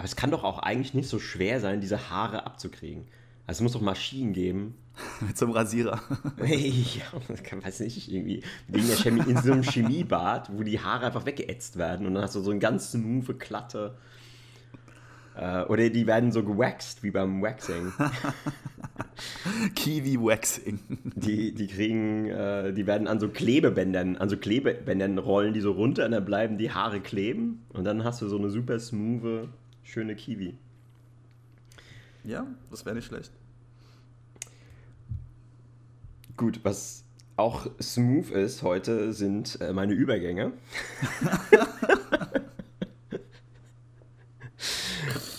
Aber 0.00 0.06
es 0.06 0.16
kann 0.16 0.30
doch 0.30 0.44
auch 0.44 0.60
eigentlich 0.60 0.94
nicht 0.94 1.10
so 1.10 1.18
schwer 1.18 1.60
sein, 1.60 1.82
diese 1.82 2.08
Haare 2.08 2.46
abzukriegen. 2.46 3.04
Also 3.46 3.58
es 3.58 3.60
muss 3.60 3.72
doch 3.72 3.82
Maschinen 3.82 4.32
geben. 4.32 4.78
Einem 5.38 5.50
Rasierer. 5.50 6.00
ja, 6.38 7.34
kann, 7.42 7.62
weiß 7.62 7.80
nicht, 7.80 8.10
irgendwie 8.10 8.42
in, 8.72 8.86
der 8.86 8.96
Chemie, 8.96 9.20
in 9.28 9.36
so 9.36 9.52
einem 9.52 9.62
Chemiebad, 9.62 10.56
wo 10.56 10.62
die 10.62 10.80
Haare 10.80 11.04
einfach 11.04 11.26
weggeätzt 11.26 11.76
werden 11.76 12.06
und 12.06 12.14
dann 12.14 12.22
hast 12.22 12.34
du 12.34 12.40
so 12.40 12.50
eine 12.50 12.60
ganz 12.60 12.92
smooth 12.92 13.38
Klatte. 13.38 13.98
Äh, 15.36 15.64
oder 15.64 15.90
die 15.90 16.06
werden 16.06 16.32
so 16.32 16.44
gewaxt, 16.44 17.02
wie 17.02 17.10
beim 17.10 17.42
Waxing. 17.42 17.92
Kiwi-Waxing. 19.74 20.78
Die, 21.14 21.52
die 21.52 21.66
kriegen, 21.66 22.24
äh, 22.24 22.72
die 22.72 22.86
werden 22.86 23.06
an 23.06 23.20
so 23.20 23.28
Klebebändern, 23.28 24.16
an 24.16 24.30
so 24.30 24.38
Klebebändern 24.38 25.18
rollen 25.18 25.52
die 25.52 25.60
so 25.60 25.72
runter 25.72 26.06
und 26.06 26.12
dann 26.12 26.24
bleiben 26.24 26.56
die 26.56 26.70
Haare 26.70 27.00
kleben 27.00 27.66
und 27.68 27.84
dann 27.84 28.02
hast 28.02 28.22
du 28.22 28.28
so 28.28 28.38
eine 28.38 28.48
super 28.48 28.78
smooth 28.78 29.50
schöne 29.82 30.14
Kiwi. 30.14 30.56
Ja, 32.24 32.46
das 32.70 32.84
wäre 32.84 32.96
nicht 32.96 33.06
schlecht. 33.06 33.32
Gut, 36.36 36.60
was 36.62 37.04
auch 37.36 37.66
smooth 37.80 38.30
ist 38.30 38.62
heute, 38.62 39.12
sind 39.12 39.60
äh, 39.60 39.72
meine 39.72 39.94
Übergänge. 39.94 40.52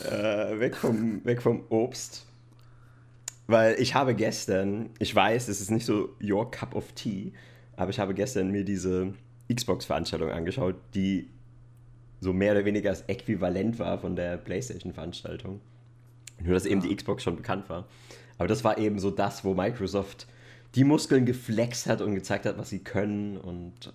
äh, 0.06 0.60
weg, 0.60 0.76
vom, 0.76 1.24
weg 1.24 1.42
vom 1.42 1.64
Obst. 1.70 2.26
Weil 3.48 3.76
ich 3.80 3.96
habe 3.96 4.16
gestern, 4.16 4.90
ich 5.00 5.14
weiß, 5.14 5.48
es 5.48 5.62
ist 5.62 5.72
nicht 5.72 5.86
so 5.86 6.16
your 6.22 6.50
cup 6.50 6.74
of 6.74 6.92
tea, 6.94 7.34
aber 7.76 7.92
ich 7.92 8.00
habe 8.00 8.14
gestern 8.14 8.50
mir 8.52 8.64
diese 8.64 9.14
Xbox-Veranstaltung 9.54 10.32
angeschaut, 10.32 10.76
die 10.96 11.30
so 12.22 12.32
mehr 12.32 12.54
oder 12.54 12.66
weniger 12.66 12.92
das 12.92 13.02
Äquivalent 13.02 13.80
war 13.80 13.98
von 13.98 14.16
der 14.16 14.38
PlayStation-Veranstaltung. 14.38 15.60
Nur, 16.40 16.54
dass 16.54 16.66
eben 16.66 16.82
die 16.82 16.96
Xbox 16.96 17.24
schon 17.24 17.36
bekannt 17.36 17.68
war. 17.70 17.88
Aber 18.38 18.48
das 18.48 18.64
war 18.64 18.78
eben 18.78 19.00
so 19.00 19.12
das, 19.12 19.44
wo 19.44 19.54
Microsoft 19.54 20.28
die 20.76 20.84
Muskeln 20.84 21.26
geflext 21.26 21.88
hat 21.88 22.02
und 22.02 22.16
gezeigt 22.16 22.46
hat, 22.46 22.58
was 22.58 22.70
sie 22.70 22.80
können 22.80 23.38
und 23.38 23.94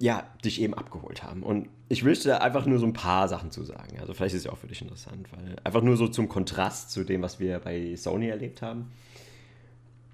ja, 0.00 0.28
dich 0.44 0.60
eben 0.60 0.74
abgeholt 0.74 1.22
haben. 1.22 1.42
Und 1.42 1.68
ich 1.88 2.02
möchte 2.02 2.28
da 2.28 2.38
einfach 2.38 2.66
nur 2.66 2.78
so 2.78 2.86
ein 2.86 2.92
paar 2.92 3.28
Sachen 3.28 3.50
zu 3.50 3.62
sagen. 3.62 3.98
Also 4.00 4.12
vielleicht 4.12 4.34
ist 4.34 4.40
es 4.40 4.44
ja 4.46 4.52
auch 4.52 4.58
für 4.58 4.66
dich 4.66 4.82
interessant, 4.82 5.28
weil 5.32 5.56
einfach 5.62 5.82
nur 5.82 5.96
so 5.96 6.08
zum 6.08 6.28
Kontrast 6.28 6.90
zu 6.90 7.04
dem, 7.04 7.22
was 7.22 7.38
wir 7.38 7.60
bei 7.60 7.94
Sony 7.96 8.28
erlebt 8.28 8.62
haben. 8.62 8.90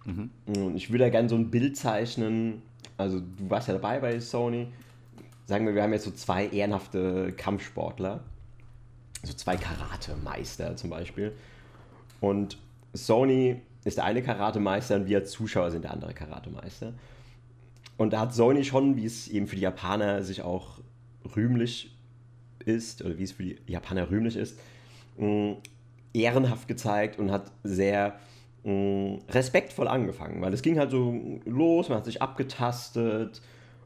Mhm. 0.04 0.30
Und 0.46 0.76
ich 0.76 0.90
würde 0.90 1.04
da 1.04 1.10
gerne 1.10 1.28
so 1.28 1.36
ein 1.36 1.50
Bild 1.50 1.76
zeichnen. 1.76 2.62
Also 2.98 3.20
du 3.20 3.50
warst 3.50 3.68
ja 3.68 3.74
dabei 3.74 3.98
bei 3.98 4.20
Sony 4.20 4.68
sagen 5.50 5.66
wir, 5.66 5.74
wir 5.74 5.82
haben 5.82 5.92
jetzt 5.92 6.04
so 6.04 6.12
zwei 6.12 6.46
ehrenhafte 6.46 7.32
Kampfsportler, 7.32 8.20
so 9.24 9.32
zwei 9.32 9.56
Karate-Meister 9.56 10.76
zum 10.76 10.90
Beispiel. 10.90 11.32
Und 12.20 12.56
Sony 12.92 13.60
ist 13.82 13.96
der 13.96 14.04
eine 14.04 14.22
Karate-Meister 14.22 14.94
und 14.94 15.08
wir 15.08 15.24
Zuschauer 15.24 15.72
sind 15.72 15.82
der 15.82 15.90
andere 15.90 16.14
Karate-Meister. 16.14 16.92
Und 17.96 18.12
da 18.12 18.20
hat 18.20 18.32
Sony 18.32 18.62
schon, 18.62 18.94
wie 18.96 19.04
es 19.04 19.26
eben 19.26 19.48
für 19.48 19.56
die 19.56 19.62
Japaner 19.62 20.22
sich 20.22 20.42
auch 20.42 20.78
rühmlich 21.34 21.96
ist, 22.64 23.04
oder 23.04 23.18
wie 23.18 23.24
es 23.24 23.32
für 23.32 23.42
die 23.42 23.58
Japaner 23.66 24.08
rühmlich 24.08 24.36
ist, 24.36 24.56
mh, 25.18 25.56
ehrenhaft 26.14 26.68
gezeigt 26.68 27.18
und 27.18 27.32
hat 27.32 27.50
sehr 27.64 28.20
mh, 28.62 29.18
respektvoll 29.30 29.88
angefangen, 29.88 30.40
weil 30.42 30.54
es 30.54 30.62
ging 30.62 30.78
halt 30.78 30.92
so 30.92 31.40
los, 31.44 31.88
man 31.88 31.98
hat 31.98 32.04
sich 32.04 32.22
abgetastet 32.22 33.42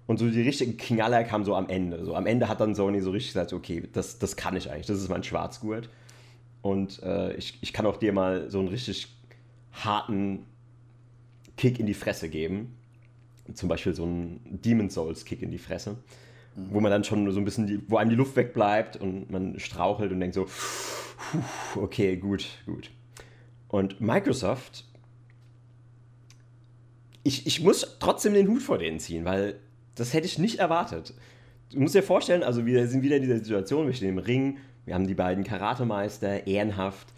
und 0.07 0.19
so 0.19 0.29
die 0.29 0.43
richtigen 0.43 0.77
Knaller 0.77 1.25
kam 1.25 1.45
so 1.45 1.55
am 1.55 1.69
Ende. 1.69 2.05
So 2.05 2.15
am 2.15 2.27
Ende 2.27 2.49
hat 2.49 2.61
dann 2.61 2.75
Sony 2.75 3.01
so 3.01 3.11
richtig 3.11 3.33
gesagt, 3.33 3.53
okay, 3.53 3.89
das, 3.93 4.19
das 4.19 4.37
kann 4.37 4.55
ich 4.57 4.71
eigentlich, 4.71 4.87
das 4.87 4.99
ist 4.99 5.09
mein 5.09 5.23
Schwarzgurt. 5.23 5.89
Und 6.61 7.03
äh, 7.03 7.35
ich, 7.35 7.59
ich 7.63 7.73
kann 7.73 7.87
auch 7.87 7.97
dir 7.97 8.13
mal 8.13 8.51
so 8.51 8.59
einen 8.59 8.69
richtig 8.69 9.09
harten 9.73 10.47
Kick 11.57 11.79
in 11.79 11.87
die 11.87 11.95
Fresse 11.95 12.29
geben. 12.29 12.77
Zum 13.55 13.69
Beispiel 13.69 13.95
so 13.95 14.05
einen 14.05 14.41
Demon 14.63 14.91
Souls 14.91 15.25
Kick 15.25 15.43
in 15.43 15.51
die 15.51 15.59
Fresse. 15.59 15.97
Mhm. 16.55 16.67
Wo 16.71 16.81
man 16.81 16.91
dann 16.91 17.05
schon 17.05 17.31
so 17.31 17.39
ein 17.39 17.45
bisschen, 17.45 17.67
die, 17.67 17.81
wo 17.89 17.97
einem 17.97 18.11
die 18.11 18.17
Luft 18.17 18.37
wegbleibt 18.37 18.97
und 18.97 19.31
man 19.31 19.59
strauchelt 19.59 20.13
und 20.13 20.21
denkt 20.21 20.35
so, 20.35 20.47
okay, 21.77 22.17
gut, 22.17 22.47
gut. 22.67 22.91
Und 23.69 24.01
Microsoft, 24.01 24.85
ich, 27.23 27.47
ich 27.47 27.61
muss 27.63 27.97
trotzdem 27.99 28.35
den 28.35 28.49
Hut 28.49 28.63
vor 28.63 28.79
denen 28.79 29.01
ziehen, 29.01 29.25
weil 29.25 29.59
das 29.95 30.13
hätte 30.13 30.27
ich 30.27 30.39
nicht 30.39 30.59
erwartet. 30.59 31.15
Du 31.71 31.81
musst 31.81 31.95
dir 31.95 32.03
vorstellen, 32.03 32.43
also 32.43 32.67
wir 32.67 32.87
sind 32.87 33.03
wieder 33.03 33.17
in 33.17 33.23
dieser 33.23 33.39
Situation, 33.39 33.87
wir 33.87 33.95
stehen 33.95 34.11
im 34.11 34.19
Ring, 34.19 34.59
wir 34.85 34.95
haben 34.95 35.07
die 35.07 35.15
beiden 35.15 35.45
Karatemeister, 35.45 36.47
ehrenhaft. 36.47 37.09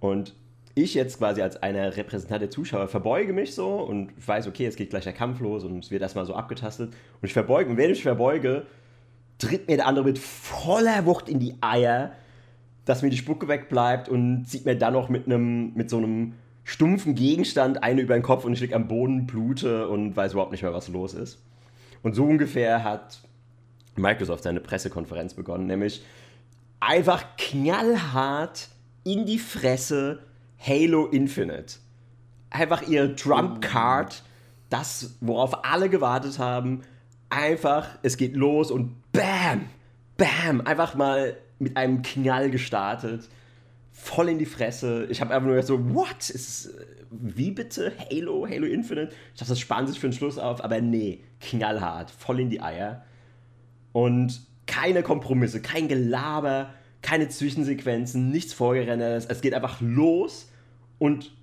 Und 0.00 0.34
ich 0.74 0.94
jetzt 0.94 1.18
quasi 1.18 1.40
als 1.40 1.62
einer 1.62 1.96
Repräsentant 1.96 2.42
der 2.42 2.50
Zuschauer 2.50 2.88
verbeuge 2.88 3.32
mich 3.32 3.54
so 3.54 3.76
und 3.76 4.12
ich 4.18 4.28
weiß, 4.28 4.46
okay, 4.46 4.66
es 4.66 4.76
geht 4.76 4.90
gleich 4.90 5.04
der 5.04 5.14
Kampf 5.14 5.40
los 5.40 5.64
und 5.64 5.82
es 5.82 5.90
wird 5.90 6.02
erstmal 6.02 6.26
so 6.26 6.34
abgetastet. 6.34 6.90
Und 6.90 7.26
ich 7.26 7.32
verbeuge, 7.32 7.70
und 7.70 7.78
wenn 7.78 7.90
ich 7.90 8.02
verbeuge, 8.02 8.66
tritt 9.38 9.68
mir 9.68 9.76
der 9.76 9.86
andere 9.86 10.04
mit 10.04 10.18
voller 10.18 11.06
Wucht 11.06 11.28
in 11.28 11.40
die 11.40 11.54
Eier, 11.62 12.12
dass 12.84 13.02
mir 13.02 13.10
die 13.10 13.16
Spucke 13.16 13.48
wegbleibt 13.48 14.08
und 14.08 14.44
zieht 14.44 14.66
mir 14.66 14.76
dann 14.76 14.92
noch 14.92 15.08
mit 15.08 15.26
einem, 15.26 15.72
mit 15.74 15.88
so 15.88 15.96
einem 15.96 16.34
stumpfen 16.64 17.14
Gegenstand 17.14 17.82
eine 17.82 18.02
über 18.02 18.14
den 18.14 18.22
Kopf 18.22 18.44
und 18.44 18.52
ich 18.52 18.60
liege 18.60 18.76
am 18.76 18.86
Boden, 18.86 19.26
blute 19.26 19.88
und 19.88 20.14
weiß 20.14 20.32
überhaupt 20.32 20.52
nicht 20.52 20.62
mehr, 20.62 20.74
was 20.74 20.88
los 20.88 21.14
ist. 21.14 21.42
Und 22.02 22.14
so 22.14 22.24
ungefähr 22.24 22.84
hat 22.84 23.20
Microsoft 23.96 24.44
seine 24.44 24.60
Pressekonferenz 24.60 25.34
begonnen, 25.34 25.66
nämlich 25.66 26.04
einfach 26.80 27.24
knallhart 27.36 28.68
in 29.04 29.26
die 29.26 29.38
Fresse 29.38 30.20
Halo 30.58 31.06
Infinite. 31.06 31.76
Einfach 32.50 32.82
ihr 32.82 33.16
Trump 33.16 33.62
Card, 33.62 34.22
das, 34.70 35.16
worauf 35.20 35.64
alle 35.64 35.88
gewartet 35.88 36.38
haben. 36.38 36.82
Einfach, 37.28 37.88
es 38.02 38.16
geht 38.16 38.36
los 38.36 38.70
und 38.70 38.94
bam, 39.12 39.68
bam, 40.16 40.60
einfach 40.60 40.94
mal 40.94 41.36
mit 41.58 41.76
einem 41.76 42.02
Knall 42.02 42.50
gestartet. 42.50 43.28
Voll 43.98 44.28
in 44.28 44.38
die 44.38 44.46
Fresse. 44.46 45.06
Ich 45.08 45.22
habe 45.22 45.34
einfach 45.34 45.46
nur 45.46 45.54
gedacht 45.54 45.68
so, 45.68 45.94
what? 45.94 46.28
Ist, 46.28 46.70
wie 47.10 47.50
bitte? 47.50 47.92
Halo? 48.10 48.46
Halo 48.46 48.66
Infinite? 48.66 49.14
Ich 49.32 49.38
dachte, 49.40 49.52
das 49.52 49.58
sparen 49.58 49.86
sich 49.86 49.98
für 49.98 50.08
den 50.08 50.12
Schluss 50.12 50.36
auf, 50.36 50.62
aber 50.62 50.82
nee, 50.82 51.24
knallhart, 51.40 52.10
voll 52.10 52.40
in 52.40 52.50
die 52.50 52.60
Eier. 52.60 53.04
Und 53.92 54.42
keine 54.66 55.02
Kompromisse, 55.02 55.62
kein 55.62 55.88
Gelaber, 55.88 56.74
keine 57.00 57.30
Zwischensequenzen, 57.30 58.30
nichts 58.30 58.52
Vorgerennertes. 58.52 59.26
Es 59.26 59.40
geht 59.40 59.54
einfach 59.54 59.80
los 59.80 60.50
und 60.98 61.34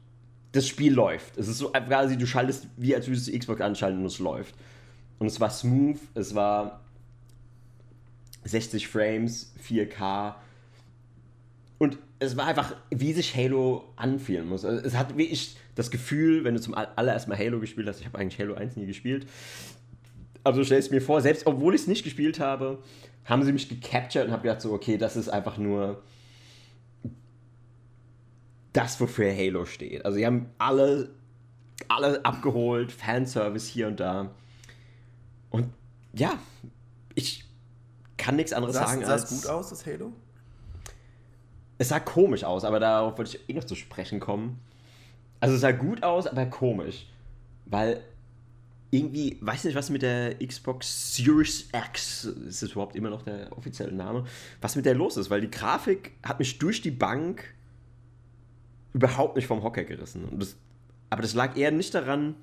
das 0.52 0.68
Spiel 0.68 0.94
läuft. 0.94 1.36
Es 1.38 1.48
ist 1.48 1.58
so 1.58 1.72
quasi, 1.72 2.18
du 2.18 2.28
schaltest 2.28 2.68
wie 2.78 2.96
als 2.96 3.08
würdest 3.08 3.28
du 3.28 3.38
Xbox 3.38 3.62
anschalten 3.62 4.00
und 4.00 4.06
es 4.06 4.20
läuft. 4.20 4.54
Und 5.18 5.26
es 5.26 5.40
war 5.40 5.50
smooth, 5.50 5.98
es 6.14 6.36
war 6.36 6.82
60 8.44 8.88
Frames, 8.88 9.54
4K. 9.68 10.36
Und 11.80 11.98
es 12.24 12.38
war 12.38 12.46
einfach, 12.46 12.76
wie 12.90 13.14
sich 13.14 13.36
Halo 13.36 13.94
anfühlen 13.96 14.48
muss. 14.48 14.66
Also 14.66 14.86
es 14.86 14.96
hat 14.96 15.18
wie 15.18 15.24
ich 15.24 15.56
das 15.76 15.92
Gefühl, 15.92 16.44
wenn 16.44 16.54
du 16.54 16.62
zum 16.62 16.74
allerersten 16.74 17.30
Mal 17.30 17.38
Halo 17.38 17.60
gespielt 17.60 17.88
hast, 17.88 18.00
ich 18.00 18.06
habe 18.06 18.18
eigentlich 18.18 18.40
Halo 18.40 18.54
1 18.54 18.76
nie 18.76 18.86
gespielt, 18.86 19.28
du 20.44 20.64
stellst 20.64 20.92
mir 20.92 21.02
vor, 21.02 21.22
selbst 21.22 21.48
obwohl 21.48 21.74
ich 21.76 21.82
es 21.82 21.88
nicht 21.88 22.04
gespielt 22.04 22.40
habe, 22.40 22.80
haben 23.26 23.44
sie 23.44 23.54
mich 23.54 23.70
gecaptured 23.70 24.28
und 24.28 24.32
habe 24.34 24.44
gedacht 24.44 24.62
so, 24.62 24.74
okay, 24.74 24.98
das 24.98 25.16
ist 25.16 25.30
einfach 25.30 25.58
nur 25.58 26.04
das, 28.74 29.00
wofür 29.00 29.34
Halo 29.34 29.66
steht. 29.66 30.04
Also 30.04 30.18
sie 30.18 30.26
haben 30.26 30.50
alle, 30.58 31.12
alle 31.88 32.26
abgeholt, 32.26 32.92
Fanservice 32.92 33.68
hier 33.68 33.88
und 33.88 34.00
da. 34.00 34.32
Und 35.50 35.70
ja, 36.14 36.38
ich 37.16 37.46
kann 38.18 38.36
nichts 38.36 38.54
anderes 38.54 38.76
sah's, 38.76 38.90
sagen 38.90 39.06
sah 39.06 39.12
als... 39.14 39.32
es 39.32 39.42
gut 39.42 39.52
aus, 39.52 39.70
das 39.70 39.86
Halo? 39.86 40.12
Es 41.84 41.90
sah 41.90 42.00
komisch 42.00 42.46
aus, 42.46 42.64
aber 42.64 42.80
darauf 42.80 43.18
wollte 43.18 43.36
ich 43.36 43.50
eh 43.50 43.54
noch 43.54 43.66
zu 43.66 43.76
sprechen 43.76 44.22
kommen. 44.22 44.58
Also 45.42 45.56
es 45.56 45.60
sah 45.60 45.74
gut 45.74 46.02
aus, 46.02 46.28
aber 46.28 46.46
komisch. 46.46 47.08
Weil 47.66 48.02
irgendwie, 48.90 49.38
weiß 49.42 49.66
nicht, 49.66 49.76
was 49.76 49.90
mit 49.90 50.02
der 50.02 50.36
Xbox 50.36 51.14
Series 51.14 51.68
X, 51.74 52.24
ist 52.24 52.64
das 52.64 52.72
überhaupt 52.72 52.96
immer 52.96 53.10
noch 53.10 53.24
der 53.24 53.52
offizielle 53.52 53.92
Name, 53.92 54.24
was 54.62 54.78
mit 54.78 54.86
der 54.86 54.96
los 54.96 55.18
ist, 55.18 55.30
weil 55.30 55.42
die 55.42 55.52
Grafik 55.52 56.14
hat 56.24 56.40
mich 56.40 56.58
durch 56.58 56.82
die 56.82 56.92
Bank 56.92 57.54
überhaupt 58.94 59.36
nicht 59.36 59.48
vom 59.48 59.62
Hocker 59.62 59.84
gerissen. 59.84 60.26
Das, 60.40 60.56
aber 61.10 61.22
das 61.22 61.34
lag 61.34 61.58
eher 61.58 61.72
nicht 61.72 61.94
daran, 61.94 62.36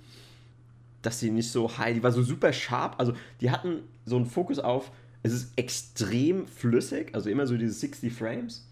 dass 1.01 1.19
sie 1.19 1.31
nicht 1.31 1.51
so 1.51 1.79
high, 1.79 1.95
die 1.95 2.03
war 2.03 2.13
so 2.13 2.23
super 2.23 2.53
scharf, 2.53 2.93
also 2.99 3.15
die 3.41 3.51
hatten 3.51 3.85
so 4.05 4.17
einen 4.17 4.27
Fokus 4.27 4.59
auf, 4.59 4.93
es 5.23 5.33
ist 5.33 5.53
extrem 5.57 6.47
flüssig, 6.47 7.15
also 7.15 7.31
immer 7.31 7.47
so 7.47 7.57
diese 7.57 7.73
60 7.73 8.13
Frames. 8.13 8.67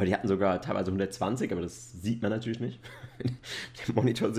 Weil 0.00 0.06
die 0.06 0.14
hatten 0.14 0.28
sogar 0.28 0.62
teilweise 0.62 0.86
120, 0.86 1.52
aber 1.52 1.60
das 1.60 1.92
sieht 1.92 2.22
man 2.22 2.30
natürlich 2.30 2.58
nicht. 2.58 2.80
der 3.86 3.94
Monitor 3.94 4.30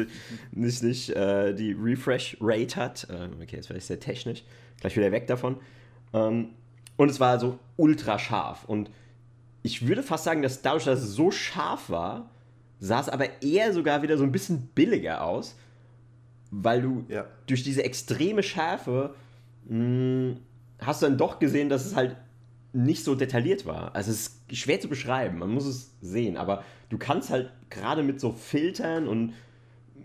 nicht, 0.53 0.82
nicht 0.82 1.10
äh, 1.12 1.53
die 1.53 1.74
Refresh-Rate 1.74 2.75
hat. 2.77 3.08
Äh, 3.12 3.30
okay, 3.39 3.58
jetzt 3.58 3.68
vielleicht 3.68 3.86
sehr 3.86 4.00
technisch. 4.00 4.44
Gleich 4.80 4.98
wieder 4.98 5.12
weg 5.12 5.27
davon. 5.27 5.58
Ähm, 6.13 6.50
und 6.98 7.10
es 7.10 7.20
war 7.20 7.39
so 7.39 7.60
ultra 7.77 8.18
scharf. 8.18 8.65
Und 8.65 8.89
ich 9.62 9.88
würde 9.88 10.01
fast 10.01 10.24
sagen, 10.24 10.41
dass 10.41 10.63
dadurch, 10.63 10.86
dass 10.86 11.00
es 11.03 11.13
so 11.13 11.30
scharf 11.30 11.91
war, 11.91 12.32
sah 12.80 13.00
es 13.00 13.08
aber 13.08 13.44
eher 13.44 13.72
sogar 13.72 14.01
wieder 14.01 14.18
so 14.18 14.24
ein 14.24 14.32
bisschen 14.32 14.63
billiger 14.74 15.24
aus. 15.24 15.56
Weil 16.50 16.82
du 16.82 17.06
Ja. 17.08 17.27
durch 17.46 17.62
diese 17.62 17.84
extreme 17.84 18.41
Schärfe 18.41 19.13
mh, 19.70 20.38
hast 20.80 21.03
du 21.03 21.06
dann 21.06 21.20
doch 21.20 21.38
gesehen, 21.38 21.70
dass 21.70 21.86
es 21.86 21.96
halt 21.96 22.15
nicht 22.74 23.04
so 23.04 23.16
detailliert 23.16 23.66
war. 23.66 23.96
Also 23.96 24.12
es 24.12 24.28
ist 24.28 24.58
schwer 24.58 24.80
zu 24.80 24.88
beschreiben, 24.88 25.40
man 25.40 25.50
muss 25.50 25.66
es 25.66 25.96
sehen, 26.01 26.38
aber 26.38 26.63
du 26.90 26.98
kannst 26.98 27.30
halt 27.30 27.51
gerade 27.70 28.04
mit 28.04 28.20
so 28.20 28.32
Filtern 28.32 29.08
und 29.08 29.34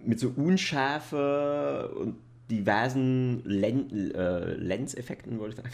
mit 0.04 0.20
so 0.20 0.32
Unschärfe 0.36 1.92
und 1.96 2.16
diversen 2.50 3.42
Len 3.44 4.14
äh, 4.14 4.54
Lenseffekten, 4.54 5.38
wollte 5.38 5.56
ich 5.56 5.56
sagen. 5.56 5.70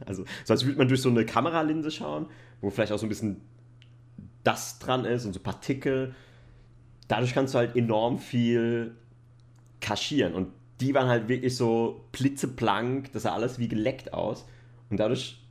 Also 0.06 0.24
so 0.44 0.52
als 0.52 0.64
würde 0.64 0.78
man 0.78 0.88
durch 0.88 1.02
so 1.02 1.08
eine 1.08 1.24
Kameralinse 1.24 1.90
schauen, 1.90 2.26
wo 2.60 2.70
vielleicht 2.70 2.92
auch 2.92 2.98
so 2.98 3.06
ein 3.06 3.10
bisschen 3.10 3.40
das 4.42 4.78
dran 4.78 5.04
ist 5.04 5.24
und 5.24 5.32
so 5.32 5.40
Partikel. 5.40 6.14
Dadurch 7.08 7.34
kannst 7.34 7.54
du 7.54 7.58
halt 7.58 7.76
enorm 7.76 8.18
viel 8.18 8.96
kaschieren 9.80 10.34
und 10.34 10.48
die 10.80 10.94
waren 10.94 11.08
halt 11.08 11.28
wirklich 11.28 11.56
so 11.56 12.04
blitzeblank, 12.12 13.12
das 13.12 13.22
sah 13.22 13.32
alles 13.32 13.58
wie 13.58 13.68
geleckt 13.68 14.12
aus 14.12 14.46
und 14.90 14.98
dadurch 14.98 15.45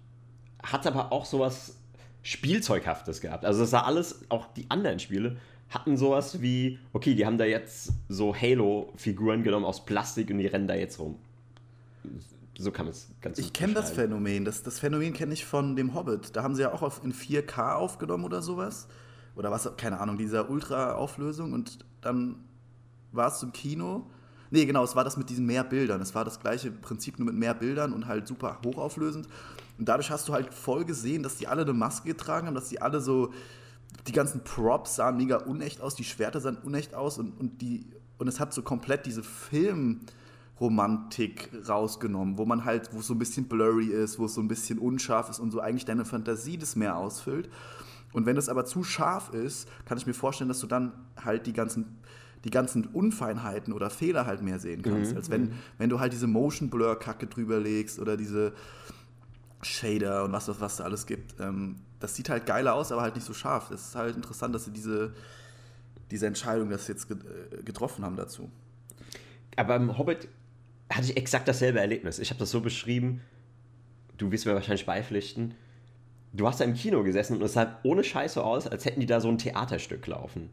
hat 0.71 0.87
aber 0.87 1.11
auch 1.11 1.25
sowas 1.25 1.77
Spielzeughaftes 2.23 3.21
gehabt. 3.21 3.45
Also 3.45 3.61
das 3.61 3.69
sah 3.69 3.81
alles, 3.81 4.21
auch 4.29 4.47
die 4.53 4.69
anderen 4.69 4.99
Spiele 4.99 5.37
hatten 5.69 5.97
sowas 5.97 6.41
wie, 6.41 6.79
okay, 6.93 7.15
die 7.15 7.25
haben 7.25 7.37
da 7.37 7.45
jetzt 7.45 7.91
so 8.07 8.35
Halo-Figuren 8.35 9.43
genommen 9.43 9.65
aus 9.65 9.85
Plastik 9.85 10.29
und 10.29 10.37
die 10.37 10.47
rennen 10.47 10.67
da 10.67 10.75
jetzt 10.75 10.99
rum. 10.99 11.17
So 12.57 12.71
kann 12.71 12.85
man 12.85 12.93
es 12.93 13.09
ganz 13.21 13.37
Ich 13.37 13.51
kenne 13.51 13.73
das. 13.73 13.91
Phänomen. 13.91 14.45
Das, 14.45 14.63
das 14.63 14.79
Phänomen 14.79 15.13
kenne 15.13 15.33
ich 15.33 15.45
von 15.45 15.75
dem 15.75 15.93
Hobbit. 15.93 16.35
Da 16.35 16.43
haben 16.43 16.55
sie 16.55 16.61
ja 16.61 16.73
auch 16.73 16.81
auf, 16.81 17.03
in 17.03 17.13
4K 17.13 17.75
aufgenommen 17.75 18.23
oder 18.23 18.41
sowas. 18.41 18.87
Oder 19.35 19.51
was, 19.51 19.69
keine 19.75 19.99
Ahnung, 19.99 20.17
dieser 20.17 20.49
Ultra-Auflösung. 20.49 21.51
Und 21.51 21.79
dann 22.01 22.37
war 23.11 23.27
es 23.27 23.43
im 23.43 23.51
Kino. 23.51 24.07
Nee, 24.51 24.65
genau, 24.65 24.83
es 24.83 24.95
war 24.95 25.03
das 25.03 25.17
mit 25.17 25.29
diesen 25.29 25.45
mehr 25.45 25.65
Bildern. 25.65 25.99
Es 25.99 26.15
war 26.15 26.23
das 26.23 26.39
gleiche 26.39 26.71
Prinzip, 26.71 27.19
nur 27.19 27.25
mit 27.25 27.35
mehr 27.35 27.53
Bildern 27.53 27.91
und 27.91 28.07
halt 28.07 28.27
super 28.27 28.59
hochauflösend. 28.63 29.27
Und 29.77 29.89
dadurch 29.89 30.09
hast 30.11 30.27
du 30.27 30.33
halt 30.33 30.53
voll 30.53 30.85
gesehen, 30.85 31.23
dass 31.23 31.37
die 31.37 31.47
alle 31.47 31.63
eine 31.63 31.73
Maske 31.73 32.07
getragen 32.07 32.47
haben, 32.47 32.55
dass 32.55 32.69
die 32.69 32.81
alle 32.81 33.01
so. 33.01 33.33
Die 34.07 34.11
ganzen 34.11 34.43
Props 34.43 34.95
sahen 34.95 35.17
mega 35.17 35.37
unecht 35.37 35.79
aus, 35.81 35.95
die 35.95 36.03
Schwerter 36.03 36.41
sahen 36.41 36.57
unecht 36.57 36.93
aus 36.93 37.17
und, 37.17 37.39
und, 37.39 37.61
die, 37.61 37.85
und 38.17 38.27
es 38.27 38.39
hat 38.39 38.53
so 38.53 38.61
komplett 38.61 39.05
diese 39.05 39.23
Film. 39.23 40.01
Romantik 40.59 41.49
rausgenommen, 41.67 42.37
wo 42.37 42.45
man 42.45 42.63
halt, 42.63 42.93
wo 42.93 42.99
es 42.99 43.07
so 43.07 43.13
ein 43.13 43.19
bisschen 43.19 43.45
blurry 43.45 43.87
ist, 43.87 44.19
wo 44.19 44.25
es 44.25 44.35
so 44.35 44.41
ein 44.41 44.47
bisschen 44.47 44.79
unscharf 44.79 45.29
ist 45.29 45.39
und 45.39 45.51
so 45.51 45.59
eigentlich 45.59 45.83
deine 45.83 46.05
Fantasie 46.05 46.57
das 46.57 46.77
mehr 46.77 46.95
ausfüllt. 46.95 47.49
Und 48.13 48.25
wenn 48.25 48.37
es 48.37 48.47
aber 48.47 48.63
zu 48.63 48.85
scharf 48.85 49.33
ist, 49.33 49.67
kann 49.83 49.97
ich 49.97 50.07
mir 50.07 50.13
vorstellen, 50.13 50.47
dass 50.47 50.61
du 50.61 50.67
dann 50.67 50.93
halt 51.21 51.47
die 51.47 51.51
ganzen, 51.51 51.97
die 52.45 52.49
ganzen 52.49 52.85
Unfeinheiten 52.85 53.73
oder 53.73 53.89
Fehler 53.89 54.25
halt 54.25 54.41
mehr 54.41 54.59
sehen 54.59 54.81
kannst. 54.81 55.11
Mhm. 55.11 55.17
Als 55.17 55.29
wenn, 55.29 55.51
wenn 55.77 55.89
du 55.89 55.99
halt 55.99 56.13
diese 56.13 56.27
Motion 56.27 56.69
Blur-Kacke 56.69 57.27
drüber 57.27 57.59
legst 57.59 57.99
oder 57.99 58.15
diese 58.15 58.53
Shader 59.61 60.23
und 60.23 60.31
was, 60.31 60.47
was, 60.47 60.59
was 60.59 60.77
da 60.77 60.83
alles 60.83 61.05
gibt. 61.05 61.39
Ähm, 61.39 61.77
das 61.99 62.15
sieht 62.15 62.29
halt 62.29 62.45
geiler 62.45 62.75
aus, 62.75 62.91
aber 62.91 63.01
halt 63.01 63.15
nicht 63.15 63.25
so 63.25 63.33
scharf. 63.33 63.71
Es 63.71 63.89
ist 63.89 63.95
halt 63.95 64.15
interessant, 64.15 64.53
dass 64.53 64.65
sie 64.65 64.71
diese, 64.71 65.13
diese 66.11 66.27
Entscheidung 66.27 66.69
das 66.69 66.87
jetzt 66.87 67.09
äh, 67.09 67.63
getroffen 67.63 68.05
haben 68.05 68.15
dazu. 68.15 68.49
Aber 69.55 69.75
im 69.75 69.97
Hobbit 69.97 70.27
hatte 70.91 71.05
ich 71.05 71.17
exakt 71.17 71.47
dasselbe 71.47 71.79
Erlebnis. 71.79 72.19
Ich 72.19 72.29
habe 72.29 72.39
das 72.39 72.51
so 72.51 72.61
beschrieben, 72.61 73.21
du 74.17 74.31
wirst 74.31 74.45
mir 74.45 74.53
wahrscheinlich 74.53 74.85
beipflichten. 74.85 75.55
Du 76.33 76.47
hast 76.47 76.59
da 76.59 76.65
im 76.65 76.73
Kino 76.73 77.03
gesessen 77.03 77.37
und 77.37 77.43
es 77.43 77.53
sah 77.53 77.79
ohne 77.83 78.03
Scheiße 78.03 78.43
aus, 78.43 78.67
als 78.67 78.85
hätten 78.85 78.99
die 78.99 79.05
da 79.05 79.21
so 79.21 79.29
ein 79.29 79.37
Theaterstück 79.37 80.05
laufen. 80.07 80.49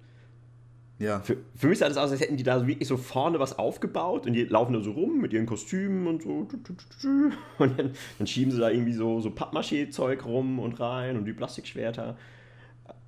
Ja. 1.02 1.18
Für, 1.18 1.36
für 1.56 1.66
mich 1.66 1.80
sah 1.80 1.88
das 1.88 1.96
aus, 1.96 2.12
als 2.12 2.20
hätten 2.20 2.36
die 2.36 2.44
da 2.44 2.64
wirklich 2.64 2.86
so 2.86 2.96
vorne 2.96 3.40
was 3.40 3.58
aufgebaut 3.58 4.24
und 4.24 4.34
die 4.34 4.44
laufen 4.44 4.72
da 4.72 4.80
so 4.80 4.92
rum 4.92 5.20
mit 5.20 5.32
ihren 5.32 5.46
Kostümen 5.46 6.06
und 6.06 6.22
so. 6.22 6.46
Und 7.58 7.78
dann, 7.78 7.90
dann 8.18 8.26
schieben 8.28 8.52
sie 8.52 8.60
da 8.60 8.70
irgendwie 8.70 8.92
so, 8.92 9.20
so 9.20 9.30
Pappmaché-Zeug 9.30 10.24
rum 10.24 10.60
und 10.60 10.78
rein 10.78 11.16
und 11.16 11.24
die 11.24 11.32
Plastikschwerter. 11.32 12.16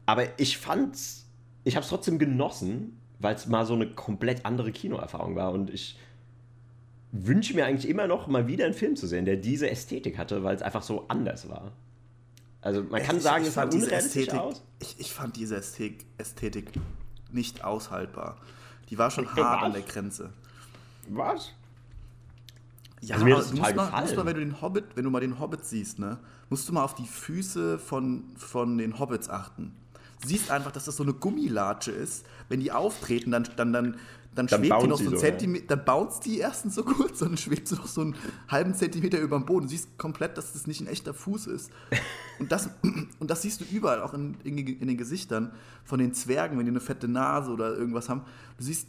Aber 0.07 0.25
ich 0.41 0.59
fand's, 0.59 1.27
ich 1.63 1.77
habe 1.77 1.85
es 1.85 1.89
trotzdem 1.89 2.19
genossen, 2.19 2.99
weil 3.21 3.37
es 3.37 3.47
mal 3.47 3.65
so 3.65 3.75
eine 3.75 3.87
komplett 3.87 4.45
andere 4.45 4.73
Kinoerfahrung 4.73 5.37
war 5.37 5.53
und 5.53 5.71
ich 5.71 5.97
wünsche 7.13 7.55
mir 7.55 7.65
eigentlich 7.65 7.89
immer 7.89 8.09
noch 8.09 8.27
mal 8.27 8.49
wieder 8.49 8.65
einen 8.65 8.75
Film 8.75 8.97
zu 8.97 9.07
sehen, 9.07 9.25
der 9.25 9.37
diese 9.37 9.71
Ästhetik 9.71 10.19
hatte, 10.19 10.43
weil 10.43 10.57
es 10.57 10.63
einfach 10.63 10.83
so 10.83 11.07
anders 11.07 11.49
war. 11.49 11.71
Also 12.61 12.83
man 12.83 13.01
kann 13.03 13.19
ich, 13.19 13.23
sagen, 13.23 13.43
ich 13.43 13.49
es 13.49 13.55
sah 13.55 13.65
unrealistisch 13.65 14.23
Ästhetik, 14.23 14.35
aus. 14.35 14.65
Ich, 14.81 14.97
ich 14.99 15.13
fand 15.13 15.37
diese 15.37 15.57
Ästhetik, 15.57 16.07
Ästhetik 16.19 16.73
nicht 17.35 17.65
aushaltbar. 17.65 18.37
Die 18.91 18.99
war 18.99 19.11
schon 19.11 19.33
hart 19.35 19.63
an 19.63 19.73
der 19.73 19.83
Grenze. 19.83 20.31
Was? 21.09 21.53
Ja, 23.01 23.17
also 23.17 23.27
mir 23.27 23.37
das 23.37 23.51
total 23.51 23.75
musst, 23.75 23.93
mal, 23.93 24.01
musst 24.01 24.17
mal, 24.17 24.27
wenn 24.27 24.35
du 24.35 24.41
den 24.41 24.61
Hobbit, 24.63 24.85
wenn 24.95 25.05
du 25.05 25.11
mal 25.11 25.21
den 25.21 25.39
Hobbit 25.39 25.65
siehst, 25.65 25.99
ne, 25.99 26.19
musst 26.49 26.69
du 26.69 26.73
mal 26.73 26.83
auf 26.83 26.95
die 26.95 27.07
Füße 27.07 27.79
von, 27.79 28.25
von 28.37 28.79
den 28.79 28.99
Hobbits 28.99 29.29
achten. 29.29 29.75
Du 30.23 30.29
siehst 30.29 30.51
einfach, 30.51 30.73
dass 30.73 30.87
das 30.87 30.97
so 30.97 31.03
eine 31.03 31.13
Gummilatsche 31.13 31.91
ist. 31.91 32.25
Wenn 32.49 32.61
die 32.61 32.73
auftreten, 32.73 33.31
dann, 33.31 33.47
dann, 33.57 33.75
dann 33.75 33.97
dann, 34.35 34.47
dann 34.47 34.65
schwebt 34.65 34.83
die 34.83 34.87
noch 34.89 34.99
so 34.99 35.09
einen 35.09 35.19
Zentimeter, 35.19 35.77
dann 35.77 35.85
bounce 35.85 36.21
die 36.21 36.39
erstens 36.39 36.75
so 36.75 36.83
kurz 36.85 37.23
und 37.23 37.31
dann 37.31 37.37
schwebt 37.37 37.69
sie 37.69 37.77
noch 37.77 37.87
so 37.87 38.01
einen 38.01 38.17
halben 38.49 38.75
Zentimeter 38.75 39.19
über 39.21 39.39
dem 39.39 39.47
Boden. 39.47 39.67
Du 39.67 39.71
siehst 39.71 39.97
komplett, 39.97 40.37
dass 40.37 40.53
das 40.53 40.67
nicht 40.67 40.81
ein 40.81 40.87
echter 40.87 41.15
Fuß 41.15 41.47
ist. 41.47 41.71
Und 42.39 42.51
das, 42.51 42.69
und 43.21 43.31
das 43.31 43.43
siehst 43.43 43.61
du 43.61 43.65
überall, 43.65 44.03
auch 44.03 44.15
in, 44.15 44.37
in, 44.43 44.59
in 44.59 44.89
den 44.89 44.97
Gesichtern 44.97 45.53
von 45.85 45.99
den 45.99 46.15
Zwergen, 46.15 46.59
wenn 46.59 46.67
die 46.67 46.71
eine 46.71 46.81
fette 46.81 47.07
Nase 47.07 47.51
oder 47.53 47.77
irgendwas 47.77 48.09
haben. 48.09 48.23
Du 48.59 48.65
siehst, 48.65 48.89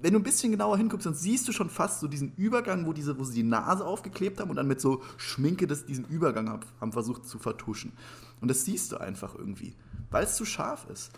wenn 0.00 0.12
du 0.12 0.20
ein 0.20 0.22
bisschen 0.22 0.52
genauer 0.52 0.76
hinguckst, 0.76 1.06
dann 1.06 1.14
siehst 1.14 1.48
du 1.48 1.52
schon 1.52 1.70
fast 1.70 2.00
so 2.00 2.06
diesen 2.06 2.32
Übergang, 2.36 2.86
wo, 2.86 2.92
diese, 2.92 3.18
wo 3.18 3.24
sie 3.24 3.34
die 3.34 3.42
Nase 3.42 3.84
aufgeklebt 3.84 4.38
haben 4.38 4.50
und 4.50 4.56
dann 4.56 4.68
mit 4.68 4.80
so 4.80 5.02
Schminke 5.16 5.66
das, 5.66 5.86
diesen 5.86 6.04
Übergang 6.04 6.48
haben, 6.48 6.62
haben 6.80 6.92
versucht 6.92 7.26
zu 7.26 7.38
vertuschen. 7.38 7.92
Und 8.40 8.48
das 8.48 8.64
siehst 8.64 8.92
du 8.92 8.98
einfach 8.98 9.34
irgendwie, 9.34 9.74
weil 10.10 10.24
es 10.24 10.36
zu 10.36 10.44
scharf 10.44 10.86
ist. 10.92 11.10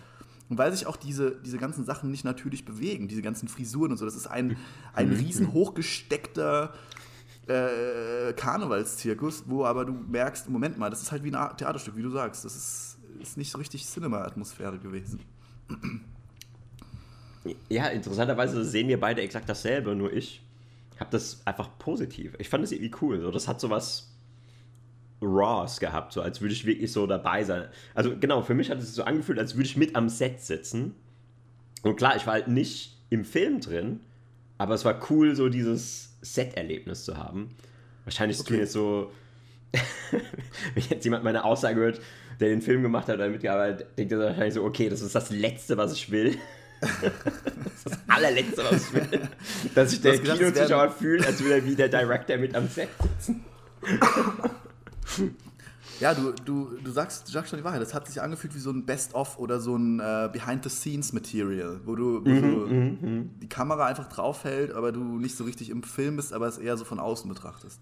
Und 0.48 0.58
weil 0.58 0.72
sich 0.72 0.86
auch 0.86 0.96
diese, 0.96 1.40
diese 1.44 1.58
ganzen 1.58 1.84
Sachen 1.84 2.10
nicht 2.10 2.24
natürlich 2.24 2.64
bewegen, 2.64 3.08
diese 3.08 3.22
ganzen 3.22 3.48
Frisuren 3.48 3.90
und 3.90 3.98
so, 3.98 4.04
das 4.04 4.14
ist 4.14 4.26
ein, 4.26 4.56
ein 4.94 5.12
riesen 5.12 5.52
hochgesteckter 5.52 6.72
äh, 7.46 8.32
Karnevalszirkus, 8.32 9.44
wo 9.46 9.64
aber 9.64 9.84
du 9.84 9.92
merkst, 9.92 10.48
Moment 10.48 10.78
mal, 10.78 10.90
das 10.90 11.02
ist 11.02 11.12
halt 11.12 11.24
wie 11.24 11.34
ein 11.34 11.56
Theaterstück, 11.56 11.96
wie 11.96 12.02
du 12.02 12.10
sagst. 12.10 12.44
Das 12.44 12.56
ist, 12.56 12.98
ist 13.20 13.36
nicht 13.36 13.50
so 13.50 13.58
richtig 13.58 13.86
Cinema-Atmosphäre 13.86 14.78
gewesen. 14.78 15.20
Ja, 17.68 17.88
interessanterweise 17.88 18.64
sehen 18.64 18.88
wir 18.88 18.98
beide 18.98 19.22
exakt 19.22 19.48
dasselbe, 19.48 19.94
nur 19.94 20.12
ich 20.12 20.42
habe 20.98 21.10
das 21.10 21.46
einfach 21.46 21.78
positiv. 21.78 22.34
Ich 22.38 22.48
fand 22.48 22.64
das 22.64 22.72
irgendwie 22.72 22.94
cool. 23.00 23.20
So, 23.20 23.30
das 23.30 23.46
hat 23.46 23.60
so 23.60 23.70
was 23.70 24.15
Raws 25.22 25.80
gehabt, 25.80 26.12
so 26.12 26.20
als 26.20 26.40
würde 26.40 26.52
ich 26.52 26.66
wirklich 26.66 26.92
so 26.92 27.06
dabei 27.06 27.44
sein. 27.44 27.64
Also 27.94 28.16
genau, 28.18 28.42
für 28.42 28.54
mich 28.54 28.70
hat 28.70 28.78
es 28.78 28.86
sich 28.86 28.94
so 28.94 29.04
angefühlt, 29.04 29.38
als 29.38 29.54
würde 29.54 29.66
ich 29.66 29.76
mit 29.76 29.96
am 29.96 30.08
Set 30.08 30.40
sitzen. 30.40 30.94
Und 31.82 31.96
klar, 31.96 32.16
ich 32.16 32.26
war 32.26 32.34
halt 32.34 32.48
nicht 32.48 32.98
im 33.10 33.24
Film 33.24 33.60
drin, 33.60 34.00
aber 34.58 34.74
es 34.74 34.84
war 34.84 35.00
cool, 35.10 35.34
so 35.34 35.48
dieses 35.48 36.16
Set-Erlebnis 36.20 37.04
zu 37.04 37.16
haben. 37.16 37.54
Wahrscheinlich 38.04 38.40
okay. 38.40 38.48
tun 38.48 38.58
jetzt 38.58 38.72
so, 38.72 39.10
wenn 40.74 40.84
jetzt 40.88 41.04
jemand 41.04 41.24
meine 41.24 41.44
Aussage 41.44 41.80
hört, 41.80 42.00
der 42.40 42.48
den 42.50 42.60
Film 42.60 42.82
gemacht 42.82 43.08
hat 43.08 43.16
oder 43.16 43.28
mitgearbeitet, 43.28 43.86
denkt 43.96 44.12
er 44.12 44.18
wahrscheinlich 44.18 44.54
so, 44.54 44.64
okay, 44.64 44.88
das 44.88 45.00
ist 45.00 45.14
das 45.14 45.30
Letzte, 45.30 45.76
was 45.76 45.92
ich 45.92 46.10
will. 46.10 46.36
das 46.80 47.74
ist 47.74 47.86
das 47.86 47.98
allerletzte, 48.06 48.62
was 48.64 48.88
ich 48.88 48.94
will. 48.94 49.20
Dass 49.74 49.90
sich 49.90 50.02
der 50.02 50.18
Kinozuschauer 50.18 50.90
fühlt, 50.90 51.26
als 51.26 51.40
würde 51.40 51.54
er 51.54 51.64
wie 51.64 51.74
der 51.74 51.88
Director 51.88 52.36
mit 52.36 52.54
am 52.54 52.68
Set 52.68 52.90
sitzen. 53.00 53.44
Ja, 56.00 56.12
du, 56.14 56.32
du, 56.44 56.76
du, 56.82 56.90
sagst, 56.90 57.28
du 57.28 57.32
sagst 57.32 57.50
schon 57.50 57.58
die 57.58 57.64
Wahrheit. 57.64 57.80
Das 57.80 57.94
hat 57.94 58.06
sich 58.06 58.20
angefühlt 58.20 58.54
wie 58.54 58.58
so 58.58 58.70
ein 58.70 58.84
Best-of 58.84 59.38
oder 59.38 59.60
so 59.60 59.76
ein 59.76 60.00
äh, 60.00 60.28
Behind-the-Scenes-Material, 60.30 61.80
wo 61.86 61.94
du, 61.94 62.24
wo 62.24 62.28
mhm, 62.28 62.42
du 62.42 62.66
mhm, 62.66 62.98
mhm. 63.00 63.30
die 63.40 63.48
Kamera 63.48 63.86
einfach 63.86 64.08
draufhält, 64.08 64.72
aber 64.72 64.92
du 64.92 65.00
nicht 65.00 65.36
so 65.36 65.44
richtig 65.44 65.70
im 65.70 65.82
Film 65.82 66.16
bist, 66.16 66.32
aber 66.32 66.46
es 66.46 66.58
eher 66.58 66.76
so 66.76 66.84
von 66.84 66.98
außen 66.98 67.28
betrachtest. 67.28 67.80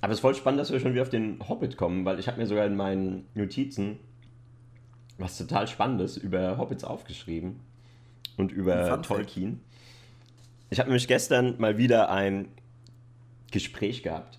Aber 0.00 0.12
es 0.12 0.18
ist 0.18 0.20
voll 0.20 0.34
spannend, 0.34 0.60
dass 0.60 0.70
wir 0.70 0.80
schon 0.80 0.92
wieder 0.92 1.02
auf 1.02 1.08
den 1.08 1.38
Hobbit 1.48 1.76
kommen, 1.76 2.04
weil 2.04 2.18
ich 2.20 2.28
habe 2.28 2.38
mir 2.38 2.46
sogar 2.46 2.66
in 2.66 2.76
meinen 2.76 3.26
Notizen 3.34 3.98
was 5.18 5.38
total 5.38 5.68
Spannendes 5.68 6.16
über 6.16 6.56
Hobbits 6.56 6.84
aufgeschrieben 6.84 7.60
und 8.36 8.50
über 8.50 9.00
Tolkien. 9.02 9.60
Ich 10.70 10.78
habe 10.78 10.88
nämlich 10.88 11.06
gestern 11.06 11.56
mal 11.58 11.78
wieder 11.78 12.10
ein 12.10 12.48
Gespräch 13.50 14.02
gehabt 14.02 14.38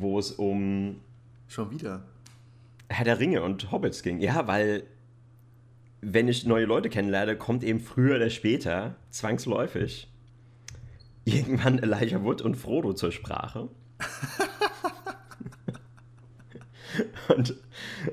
wo 0.00 0.18
es 0.18 0.32
um. 0.32 1.00
Schon 1.48 1.70
wieder. 1.70 2.02
Herr 2.88 3.04
der 3.04 3.18
Ringe 3.18 3.42
und 3.42 3.70
Hobbits 3.70 4.02
ging. 4.02 4.20
Ja, 4.20 4.46
weil 4.46 4.84
wenn 6.00 6.28
ich 6.28 6.46
neue 6.46 6.64
Leute 6.64 6.88
kennenlerne, 6.88 7.36
kommt 7.36 7.64
eben 7.64 7.80
früher 7.80 8.16
oder 8.16 8.30
später, 8.30 8.96
zwangsläufig, 9.10 10.08
irgendwann 11.24 11.78
Elijah 11.78 12.22
Wood 12.22 12.42
und 12.42 12.56
Frodo 12.56 12.92
zur 12.92 13.12
Sprache. 13.12 13.68
und 17.36 17.54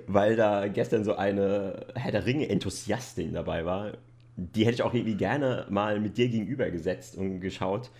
weil 0.07 0.35
da 0.35 0.67
gestern 0.67 1.03
so 1.03 1.15
eine 1.15 1.85
Herr 1.95 2.11
der 2.11 2.25
Ringe-Enthusiastin 2.25 3.33
dabei 3.33 3.65
war, 3.65 3.93
die 4.35 4.65
hätte 4.65 4.75
ich 4.75 4.83
auch 4.83 4.93
irgendwie 4.93 5.15
gerne 5.15 5.65
mal 5.69 5.99
mit 5.99 6.17
dir 6.17 6.27
gegenüber 6.27 6.69
gesetzt 6.69 7.15
und 7.15 7.39
geschaut, 7.39 7.91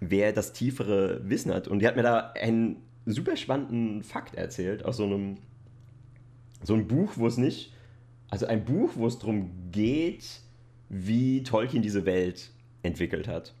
wer 0.00 0.32
das 0.32 0.52
tiefere 0.52 1.20
Wissen 1.28 1.52
hat. 1.52 1.68
Und 1.68 1.80
die 1.80 1.86
hat 1.86 1.96
mir 1.96 2.02
da 2.02 2.32
einen 2.40 2.76
super 3.06 3.36
spannenden 3.36 4.02
Fakt 4.02 4.34
erzählt 4.34 4.84
aus 4.84 4.96
so 4.96 5.04
einem 5.04 5.38
so 6.62 6.74
ein 6.74 6.86
Buch, 6.86 7.12
wo 7.16 7.26
es 7.26 7.36
nicht, 7.36 7.72
also 8.28 8.46
ein 8.46 8.64
Buch, 8.64 8.90
wo 8.94 9.06
es 9.06 9.18
darum 9.18 9.50
geht, 9.72 10.40
wie 10.88 11.42
Tolkien 11.42 11.82
diese 11.82 12.04
Welt 12.04 12.50
entwickelt 12.82 13.28
hat. 13.28 13.54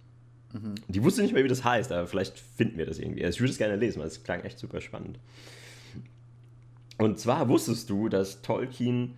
Mhm. 0.52 0.74
Die 0.88 1.02
wusste 1.02 1.22
nicht 1.22 1.32
mehr, 1.32 1.44
wie 1.44 1.48
das 1.48 1.64
heißt, 1.64 1.92
aber 1.92 2.06
vielleicht 2.06 2.38
finden 2.38 2.78
wir 2.78 2.86
das 2.86 2.98
irgendwie. 2.98 3.24
Also 3.24 3.36
ich 3.36 3.40
würde 3.40 3.52
es 3.52 3.58
gerne 3.58 3.76
lesen, 3.76 4.00
weil 4.00 4.08
es 4.08 4.22
klang 4.22 4.40
echt 4.40 4.58
super 4.58 4.80
spannend. 4.80 5.18
Und 6.98 7.18
zwar 7.18 7.48
wusstest 7.48 7.88
du, 7.88 8.08
dass 8.08 8.42
Tolkien 8.42 9.14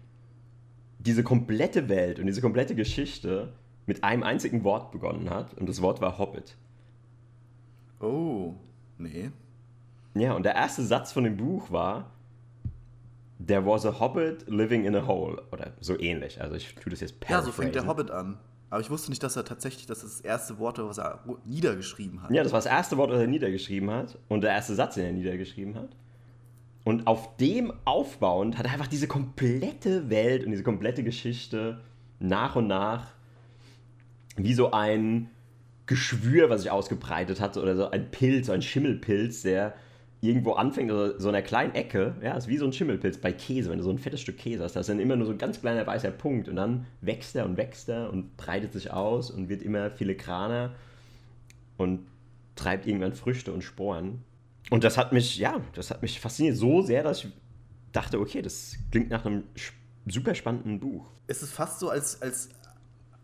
diese 0.98 1.24
komplette 1.24 1.88
Welt 1.88 2.20
und 2.20 2.26
diese 2.26 2.40
komplette 2.40 2.76
Geschichte 2.76 3.52
mit 3.86 4.04
einem 4.04 4.22
einzigen 4.22 4.62
Wort 4.62 4.92
begonnen 4.92 5.30
hat 5.30 5.54
und 5.54 5.68
das 5.68 5.82
Wort 5.82 6.00
war 6.00 6.18
Hobbit. 6.18 6.56
Oh, 8.00 8.54
nee. 8.98 9.30
Ja, 10.14 10.34
und 10.34 10.44
der 10.44 10.54
erste 10.54 10.82
Satz 10.82 11.12
von 11.12 11.24
dem 11.24 11.36
Buch 11.36 11.70
war, 11.70 12.10
There 13.44 13.64
was 13.66 13.84
a 13.86 13.98
Hobbit 13.98 14.48
living 14.48 14.84
in 14.84 14.94
a 14.94 15.06
hole. 15.06 15.42
Oder 15.50 15.72
so 15.80 15.98
ähnlich. 15.98 16.40
Also 16.40 16.54
ich 16.54 16.74
tue 16.74 16.90
das 16.90 17.00
jetzt 17.00 17.14
Ja, 17.28 17.42
so 17.42 17.50
fängt 17.50 17.74
der 17.74 17.86
Hobbit 17.86 18.10
an. 18.10 18.38
Aber 18.70 18.80
ich 18.80 18.88
wusste 18.88 19.10
nicht, 19.10 19.22
dass 19.22 19.36
er 19.36 19.44
tatsächlich, 19.44 19.86
dass 19.86 20.00
das, 20.00 20.12
das 20.12 20.20
erste 20.20 20.58
Wort 20.58 20.78
was 20.78 20.98
er 20.98 21.20
niedergeschrieben 21.44 22.22
hat. 22.22 22.30
Ja, 22.30 22.42
das 22.42 22.52
war 22.52 22.58
das 22.58 22.66
erste 22.66 22.96
Wort, 22.96 23.10
was 23.10 23.20
er 23.20 23.26
niedergeschrieben 23.26 23.90
hat. 23.90 24.18
Und 24.28 24.42
der 24.42 24.52
erste 24.52 24.74
Satz, 24.74 24.94
den 24.94 25.04
er 25.04 25.12
niedergeschrieben 25.12 25.74
hat. 25.74 25.90
Und 26.84 27.06
auf 27.06 27.36
dem 27.36 27.72
aufbauend 27.84 28.58
hat 28.58 28.66
er 28.66 28.72
einfach 28.72 28.86
diese 28.86 29.08
komplette 29.08 30.08
Welt 30.10 30.44
und 30.44 30.52
diese 30.52 30.62
komplette 30.62 31.04
Geschichte 31.04 31.80
nach 32.18 32.56
und 32.56 32.66
nach 32.66 33.08
wie 34.36 34.54
so 34.54 34.70
ein 34.70 35.28
Geschwür, 35.86 36.48
was 36.48 36.62
sich 36.62 36.70
ausgebreitet 36.70 37.40
hat, 37.40 37.56
oder 37.56 37.76
so 37.76 37.90
ein 37.90 38.10
Pilz, 38.10 38.46
so 38.46 38.52
ein 38.52 38.62
Schimmelpilz, 38.62 39.42
der 39.42 39.74
irgendwo 40.22 40.52
anfängt, 40.52 40.90
also 40.90 41.18
so 41.18 41.28
einer 41.28 41.42
kleinen 41.42 41.74
Ecke, 41.74 42.14
ja, 42.22 42.36
ist 42.36 42.46
wie 42.46 42.56
so 42.56 42.64
ein 42.64 42.72
Schimmelpilz 42.72 43.18
bei 43.18 43.32
Käse, 43.32 43.70
wenn 43.70 43.78
du 43.78 43.84
so 43.84 43.90
ein 43.90 43.98
fettes 43.98 44.20
Stück 44.20 44.38
Käse 44.38 44.62
hast, 44.62 44.76
da 44.76 44.80
ist 44.80 44.88
dann 44.88 45.00
immer 45.00 45.16
nur 45.16 45.26
so 45.26 45.32
ein 45.32 45.38
ganz 45.38 45.60
kleiner 45.60 45.84
weißer 45.84 46.12
Punkt 46.12 46.48
und 46.48 46.54
dann 46.56 46.86
wächst 47.00 47.34
er 47.34 47.44
und 47.44 47.56
wächst 47.56 47.88
er 47.88 48.10
und 48.10 48.36
breitet 48.36 48.72
sich 48.72 48.92
aus 48.92 49.32
und 49.32 49.48
wird 49.48 49.62
immer 49.62 49.90
filigraner 49.90 50.76
und 51.76 52.06
treibt 52.54 52.86
irgendwann 52.86 53.14
Früchte 53.14 53.52
und 53.52 53.62
Sporen. 53.62 54.22
Und 54.70 54.84
das 54.84 54.96
hat 54.96 55.12
mich, 55.12 55.38
ja, 55.38 55.60
das 55.74 55.90
hat 55.90 56.02
mich 56.02 56.20
fasziniert 56.20 56.56
so 56.56 56.82
sehr, 56.82 57.02
dass 57.02 57.24
ich 57.24 57.32
dachte, 57.90 58.20
okay, 58.20 58.42
das 58.42 58.76
klingt 58.92 59.10
nach 59.10 59.26
einem 59.26 59.42
super 60.06 60.36
spannenden 60.36 60.78
Buch. 60.78 61.10
Es 61.26 61.42
ist 61.42 61.52
fast 61.52 61.80
so, 61.80 61.90
als, 61.90 62.22
als 62.22 62.48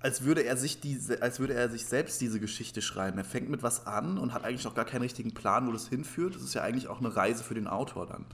als 0.00 0.22
würde 0.22 0.44
er 0.44 0.56
sich 0.56 0.80
diese, 0.80 1.22
als 1.22 1.40
würde 1.40 1.54
er 1.54 1.68
sich 1.68 1.86
selbst 1.86 2.20
diese 2.20 2.38
Geschichte 2.38 2.82
schreiben. 2.82 3.18
Er 3.18 3.24
fängt 3.24 3.48
mit 3.48 3.62
was 3.62 3.86
an 3.86 4.18
und 4.18 4.32
hat 4.32 4.44
eigentlich 4.44 4.64
noch 4.64 4.74
gar 4.74 4.84
keinen 4.84 5.02
richtigen 5.02 5.34
Plan, 5.34 5.66
wo 5.66 5.72
das 5.72 5.88
hinführt. 5.88 6.36
Das 6.36 6.42
ist 6.42 6.54
ja 6.54 6.62
eigentlich 6.62 6.88
auch 6.88 7.00
eine 7.00 7.14
Reise 7.14 7.42
für 7.42 7.54
den 7.54 7.66
Autor 7.66 8.06
dann. 8.06 8.24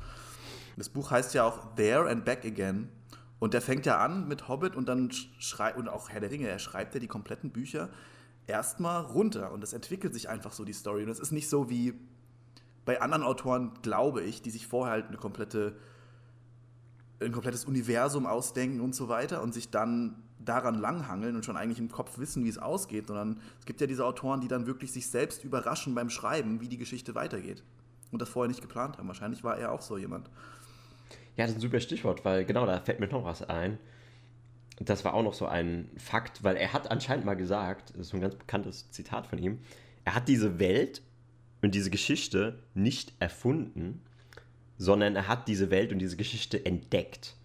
Das 0.77 0.89
Buch 0.89 1.11
heißt 1.11 1.35
ja 1.35 1.45
auch 1.45 1.75
There 1.77 2.09
and 2.09 2.25
Back 2.25 2.45
Again. 2.45 2.89
Und 3.39 3.55
der 3.55 3.63
fängt 3.63 3.87
ja 3.87 3.99
an 3.99 4.29
mit 4.29 4.49
Hobbit 4.49 4.77
und 4.77 4.89
dann 4.89 5.11
schreibt, 5.39 5.79
und 5.79 5.89
auch 5.89 6.09
Herr 6.09 6.21
der 6.21 6.31
Ringe, 6.31 6.49
er 6.49 6.59
schreibt 6.59 6.95
ja 6.95 7.01
die 7.01 7.09
kompletten 7.09 7.51
Bücher 7.51 7.89
erstmal 8.47 9.03
runter. 9.03 9.53
Und 9.53 9.61
das 9.61 9.73
entwickelt 9.73 10.15
sich 10.15 10.29
einfach 10.29 10.53
so, 10.53 10.65
die 10.65 10.73
Story. 10.73 11.03
Und 11.03 11.11
es 11.11 11.19
ist 11.19 11.33
nicht 11.33 11.49
so 11.49 11.71
wie 11.71 11.95
bei 12.85 13.01
anderen 13.01 13.23
Autoren, 13.23 13.73
glaube 13.83 14.23
ich, 14.23 14.43
die 14.43 14.51
sich 14.51 14.67
vorher 14.67 14.93
halt 14.93 15.09
eine 15.09 15.17
komplette, 15.17 15.77
ein 17.21 17.33
komplettes 17.33 17.65
Universum 17.65 18.27
ausdenken 18.27 18.81
und 18.81 18.95
so 18.95 19.09
weiter 19.09 19.43
und 19.43 19.55
sich 19.55 19.71
dann 19.71 20.23
daran 20.39 20.79
langhangeln 20.79 21.37
und 21.37 21.45
schon 21.45 21.57
eigentlich 21.57 21.79
im 21.79 21.91
Kopf 21.91 22.19
wissen, 22.19 22.45
wie 22.45 22.49
es 22.49 22.59
ausgeht, 22.59 23.07
sondern 23.07 23.41
es 23.61 23.67
gibt 23.67 23.81
ja 23.81 23.87
diese 23.87 24.05
Autoren, 24.05 24.41
die 24.41 24.49
dann 24.49 24.67
wirklich 24.67 24.93
sich 24.93 25.07
selbst 25.07 25.45
überraschen 25.45 25.95
beim 25.95 26.11
Schreiben, 26.11 26.61
wie 26.61 26.69
die 26.69 26.79
Geschichte 26.79 27.15
weitergeht. 27.15 27.63
Und 28.11 28.21
das 28.21 28.29
vorher 28.29 28.49
nicht 28.49 28.61
geplant 28.61 28.99
haben. 28.99 29.09
Wahrscheinlich 29.09 29.43
war 29.43 29.57
er 29.57 29.73
auch 29.73 29.83
so 29.83 29.97
jemand. 29.99 30.29
Ja, 31.37 31.45
das 31.45 31.51
ist 31.51 31.57
ein 31.57 31.61
super 31.63 31.81
Stichwort, 31.81 32.25
weil 32.25 32.45
genau, 32.45 32.65
da 32.67 32.79
fällt 32.81 33.01
mir 33.01 33.09
noch 33.09 33.25
was 33.25 33.43
ein. 33.43 33.79
Das 34.79 35.05
war 35.05 35.15
auch 35.15 35.23
noch 35.23 35.35
so 35.35 35.47
ein 35.47 35.91
Fakt, 35.97 36.43
weil 36.45 36.57
er 36.57 36.73
hat 36.73 36.91
anscheinend 36.91 37.25
mal 37.25 37.35
gesagt, 37.35 37.91
das 37.91 38.09
ist 38.09 38.15
ein 38.15 38.21
ganz 38.21 38.35
bekanntes 38.35 38.91
Zitat 38.91 39.27
von 39.27 39.39
ihm, 39.39 39.61
er 40.05 40.15
hat 40.15 40.29
diese 40.29 40.59
Welt 40.59 41.03
und 41.63 41.75
diese 41.75 41.91
Geschichte 41.91 42.63
nicht 42.75 43.13
erfunden, 43.21 44.03
sondern 44.77 45.17
er 45.17 45.29
hat 45.29 45.49
diese 45.49 45.71
Welt 45.71 45.93
und 45.93 45.99
diese 45.99 46.17
Geschichte 46.17 46.65
entdeckt. 46.67 47.37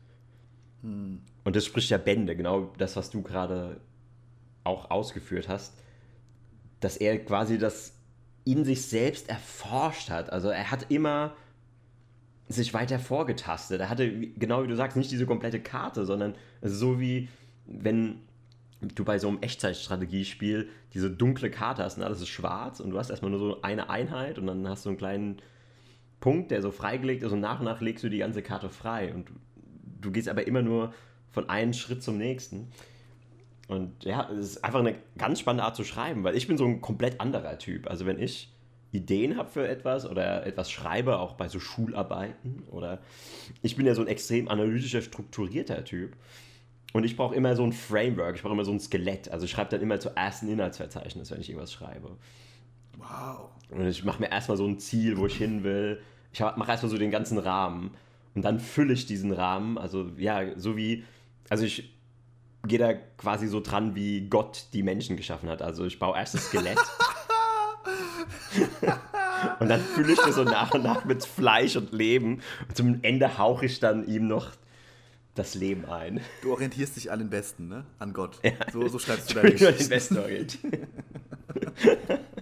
Hm. 0.81 1.21
Und 1.43 1.55
das 1.55 1.65
spricht 1.65 1.89
ja 1.89 1.97
Bände, 1.97 2.35
genau 2.35 2.73
das, 2.77 2.95
was 2.95 3.09
du 3.09 3.21
gerade 3.21 3.81
auch 4.63 4.91
ausgeführt 4.91 5.47
hast, 5.47 5.73
dass 6.79 6.97
er 6.97 7.17
quasi 7.19 7.57
das 7.57 7.93
in 8.45 8.63
sich 8.65 8.83
selbst 8.83 9.29
erforscht 9.29 10.09
hat. 10.09 10.31
Also 10.31 10.49
er 10.49 10.71
hat 10.71 10.89
immer 10.89 11.35
sich 12.47 12.73
weiter 12.73 12.99
vorgetastet. 12.99 13.79
Er 13.79 13.89
hatte, 13.89 14.09
genau 14.09 14.63
wie 14.63 14.67
du 14.67 14.75
sagst, 14.75 14.97
nicht 14.97 15.11
diese 15.11 15.25
komplette 15.25 15.59
Karte, 15.59 16.05
sondern 16.05 16.35
so 16.61 16.99
wie 16.99 17.29
wenn 17.65 18.21
du 18.81 19.03
bei 19.03 19.19
so 19.19 19.27
einem 19.27 19.41
Echtzeitstrategiespiel 19.41 20.69
diese 20.93 21.11
dunkle 21.11 21.51
Karte 21.51 21.83
hast 21.83 21.97
und 21.97 22.03
alles 22.03 22.21
ist 22.21 22.29
schwarz 22.29 22.79
und 22.79 22.91
du 22.91 22.97
hast 22.97 23.09
erstmal 23.09 23.31
nur 23.31 23.39
so 23.39 23.61
eine 23.61 23.89
Einheit 23.89 24.39
und 24.39 24.47
dann 24.47 24.67
hast 24.67 24.85
du 24.85 24.89
einen 24.89 24.97
kleinen 24.97 25.41
Punkt, 26.19 26.51
der 26.51 26.61
so 26.61 26.71
freigelegt 26.71 27.23
ist 27.23 27.31
und 27.31 27.39
nach 27.39 27.59
und 27.59 27.65
nach 27.65 27.81
legst 27.81 28.03
du 28.03 28.09
die 28.09 28.17
ganze 28.17 28.41
Karte 28.41 28.69
frei 28.69 29.13
und 29.13 29.29
du 29.99 30.11
gehst 30.11 30.29
aber 30.29 30.47
immer 30.47 30.61
nur 30.61 30.93
von 31.31 31.49
einem 31.49 31.73
Schritt 31.73 32.03
zum 32.03 32.17
nächsten. 32.17 32.71
Und 33.67 34.03
ja, 34.03 34.29
es 34.31 34.51
ist 34.51 34.63
einfach 34.63 34.79
eine 34.79 34.95
ganz 35.17 35.39
spannende 35.39 35.63
Art 35.63 35.75
zu 35.75 35.83
schreiben, 35.83 36.23
weil 36.23 36.35
ich 36.35 36.47
bin 36.47 36.57
so 36.57 36.65
ein 36.65 36.81
komplett 36.81 37.21
anderer 37.21 37.57
Typ. 37.59 37.87
Also 37.87 38.05
wenn 38.05 38.19
ich 38.19 38.51
Ideen 38.91 39.37
habe 39.37 39.49
für 39.49 39.67
etwas 39.67 40.09
oder 40.09 40.45
etwas 40.45 40.71
schreibe, 40.71 41.19
auch 41.19 41.33
bei 41.33 41.47
so 41.47 41.59
Schularbeiten 41.59 42.63
oder 42.71 42.99
ich 43.61 43.75
bin 43.75 43.85
ja 43.85 43.93
so 43.93 44.01
ein 44.01 44.07
extrem 44.07 44.47
analytischer, 44.47 45.01
strukturierter 45.01 45.83
Typ. 45.83 46.15
Und 46.93 47.03
ich 47.03 47.15
brauche 47.15 47.35
immer 47.35 47.55
so 47.55 47.63
ein 47.63 47.71
Framework, 47.71 48.35
ich 48.35 48.41
brauche 48.41 48.53
immer 48.53 48.65
so 48.65 48.71
ein 48.71 48.79
Skelett. 48.79 49.29
Also 49.29 49.45
ich 49.45 49.51
schreibe 49.51 49.69
dann 49.69 49.81
immer 49.81 49.99
zuerst 49.99 50.41
ein 50.41 50.49
Inhaltsverzeichnis, 50.49 51.29
wenn 51.29 51.39
ich 51.39 51.49
irgendwas 51.49 51.71
schreibe. 51.71 52.17
Wow. 52.97 53.51
Und 53.69 53.85
ich 53.85 54.03
mache 54.03 54.19
mir 54.19 54.31
erstmal 54.31 54.57
so 54.57 54.65
ein 54.65 54.79
Ziel, 54.79 55.17
wo 55.17 55.27
ich 55.27 55.37
hin 55.37 55.63
will. 55.63 56.01
Ich 56.33 56.39
mache 56.39 56.71
erstmal 56.71 56.89
so 56.89 56.97
den 56.97 57.11
ganzen 57.11 57.37
Rahmen. 57.37 57.91
Und 58.39 58.45
dann 58.45 58.61
fülle 58.61 58.93
ich 58.93 59.05
diesen 59.05 59.33
Rahmen. 59.33 59.77
Also 59.77 60.11
ja, 60.15 60.57
so 60.57 60.77
wie 60.77 61.03
also 61.49 61.65
ich 61.65 61.93
gehe 62.65 62.79
da 62.79 62.93
quasi 62.93 63.49
so 63.49 63.59
dran, 63.59 63.95
wie 63.95 64.29
Gott 64.29 64.67
die 64.71 64.81
Menschen 64.81 65.17
geschaffen 65.17 65.49
hat. 65.49 65.61
Also 65.61 65.83
ich 65.83 65.99
baue 65.99 66.17
erst 66.17 66.35
das 66.35 66.45
Skelett. 66.45 66.77
und 69.59 69.67
dann 69.67 69.81
fülle 69.81 70.13
ich 70.13 70.19
das 70.19 70.35
so 70.35 70.45
nach 70.45 70.73
und 70.73 70.83
nach 70.83 71.03
mit 71.03 71.25
Fleisch 71.25 71.75
und 71.75 71.91
Leben. 71.91 72.39
Und 72.67 72.77
zum 72.77 72.99
Ende 73.01 73.37
hauche 73.37 73.65
ich 73.65 73.81
dann 73.81 74.07
ihm 74.07 74.27
noch 74.27 74.51
das 75.35 75.55
Leben 75.55 75.83
ein. 75.85 76.21
Du 76.43 76.53
orientierst 76.53 76.95
dich 76.95 77.11
an 77.11 77.19
den 77.19 77.29
Besten, 77.29 77.67
ne? 77.67 77.85
An 77.97 78.13
Gott. 78.13 78.39
Ja, 78.43 78.53
so, 78.71 78.87
so 78.87 78.99
schreibst 78.99 79.31
du 79.31 79.35
deine 79.35 79.51
Geschichte. 79.51 79.73
den 79.73 79.89
Besten 79.89 80.17
orientieren. 80.17 80.87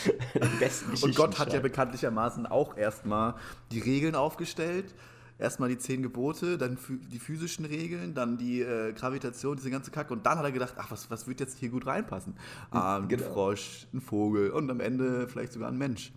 und 1.02 1.14
Gott 1.14 1.38
hat 1.38 1.52
ja 1.52 1.60
bekanntlichermaßen 1.60 2.46
auch 2.46 2.76
erstmal 2.76 3.34
die 3.70 3.80
Regeln 3.80 4.14
aufgestellt 4.14 4.94
erstmal 5.42 5.68
die 5.68 5.78
zehn 5.78 6.02
Gebote, 6.02 6.56
dann 6.56 6.78
die 7.10 7.18
physischen 7.18 7.64
Regeln, 7.64 8.14
dann 8.14 8.38
die 8.38 8.62
äh, 8.62 8.92
Gravitation, 8.92 9.56
diese 9.56 9.70
ganze 9.70 9.90
Kacke. 9.90 10.12
Und 10.12 10.24
dann 10.24 10.38
hat 10.38 10.44
er 10.44 10.52
gedacht, 10.52 10.74
ach, 10.78 10.90
was, 10.90 11.10
was 11.10 11.26
wird 11.26 11.40
jetzt 11.40 11.58
hier 11.58 11.68
gut 11.68 11.86
reinpassen? 11.86 12.34
Ah, 12.70 12.98
ein 12.98 13.08
genau. 13.08 13.24
Frosch, 13.24 13.86
ein 13.92 14.00
Vogel 14.00 14.50
und 14.50 14.70
am 14.70 14.80
Ende 14.80 15.28
vielleicht 15.28 15.52
sogar 15.52 15.68
ein 15.68 15.78
Mensch. 15.78 16.12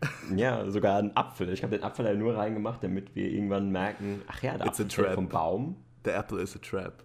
Ja, 0.36 0.70
sogar 0.70 0.98
ein 0.98 1.16
Apfel. 1.16 1.52
Ich 1.52 1.64
habe 1.64 1.76
den 1.76 1.82
Apfel 1.82 2.06
ja 2.06 2.14
nur 2.14 2.36
reingemacht, 2.36 2.84
damit 2.84 3.16
wir 3.16 3.28
irgendwann 3.32 3.72
merken, 3.72 4.22
ach 4.28 4.40
ja, 4.44 4.56
der 4.56 4.68
It's 4.68 4.80
Apfel 4.80 5.04
fällt 5.04 5.14
vom 5.16 5.28
Baum. 5.28 5.74
The 6.04 6.12
apple 6.12 6.40
is 6.40 6.54
a 6.54 6.60
trap. 6.60 7.02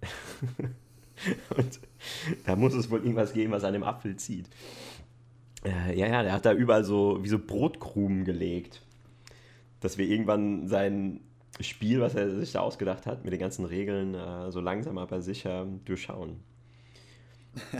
und 1.56 1.80
da 2.46 2.54
muss 2.54 2.74
es 2.74 2.88
wohl 2.88 3.00
irgendwas 3.00 3.32
geben, 3.32 3.50
was 3.50 3.64
an 3.64 3.72
dem 3.72 3.82
Apfel 3.82 4.14
zieht. 4.14 4.48
Äh, 5.64 5.98
ja, 5.98 6.06
ja, 6.06 6.22
der 6.22 6.32
hat 6.32 6.46
da 6.46 6.52
überall 6.52 6.84
so 6.84 7.18
wie 7.22 7.28
so 7.28 7.38
Brotkrumen 7.38 8.24
gelegt 8.24 8.82
dass 9.80 9.96
wir 9.98 10.06
irgendwann 10.06 10.68
sein 10.68 11.20
Spiel, 11.58 12.00
was 12.00 12.14
er 12.14 12.38
sich 12.38 12.52
da 12.52 12.60
ausgedacht 12.60 13.06
hat, 13.06 13.24
mit 13.24 13.32
den 13.32 13.40
ganzen 13.40 13.64
Regeln 13.64 14.14
äh, 14.14 14.50
so 14.50 14.60
langsam 14.60 14.98
aber 14.98 15.20
sicher 15.20 15.66
durchschauen. 15.84 16.40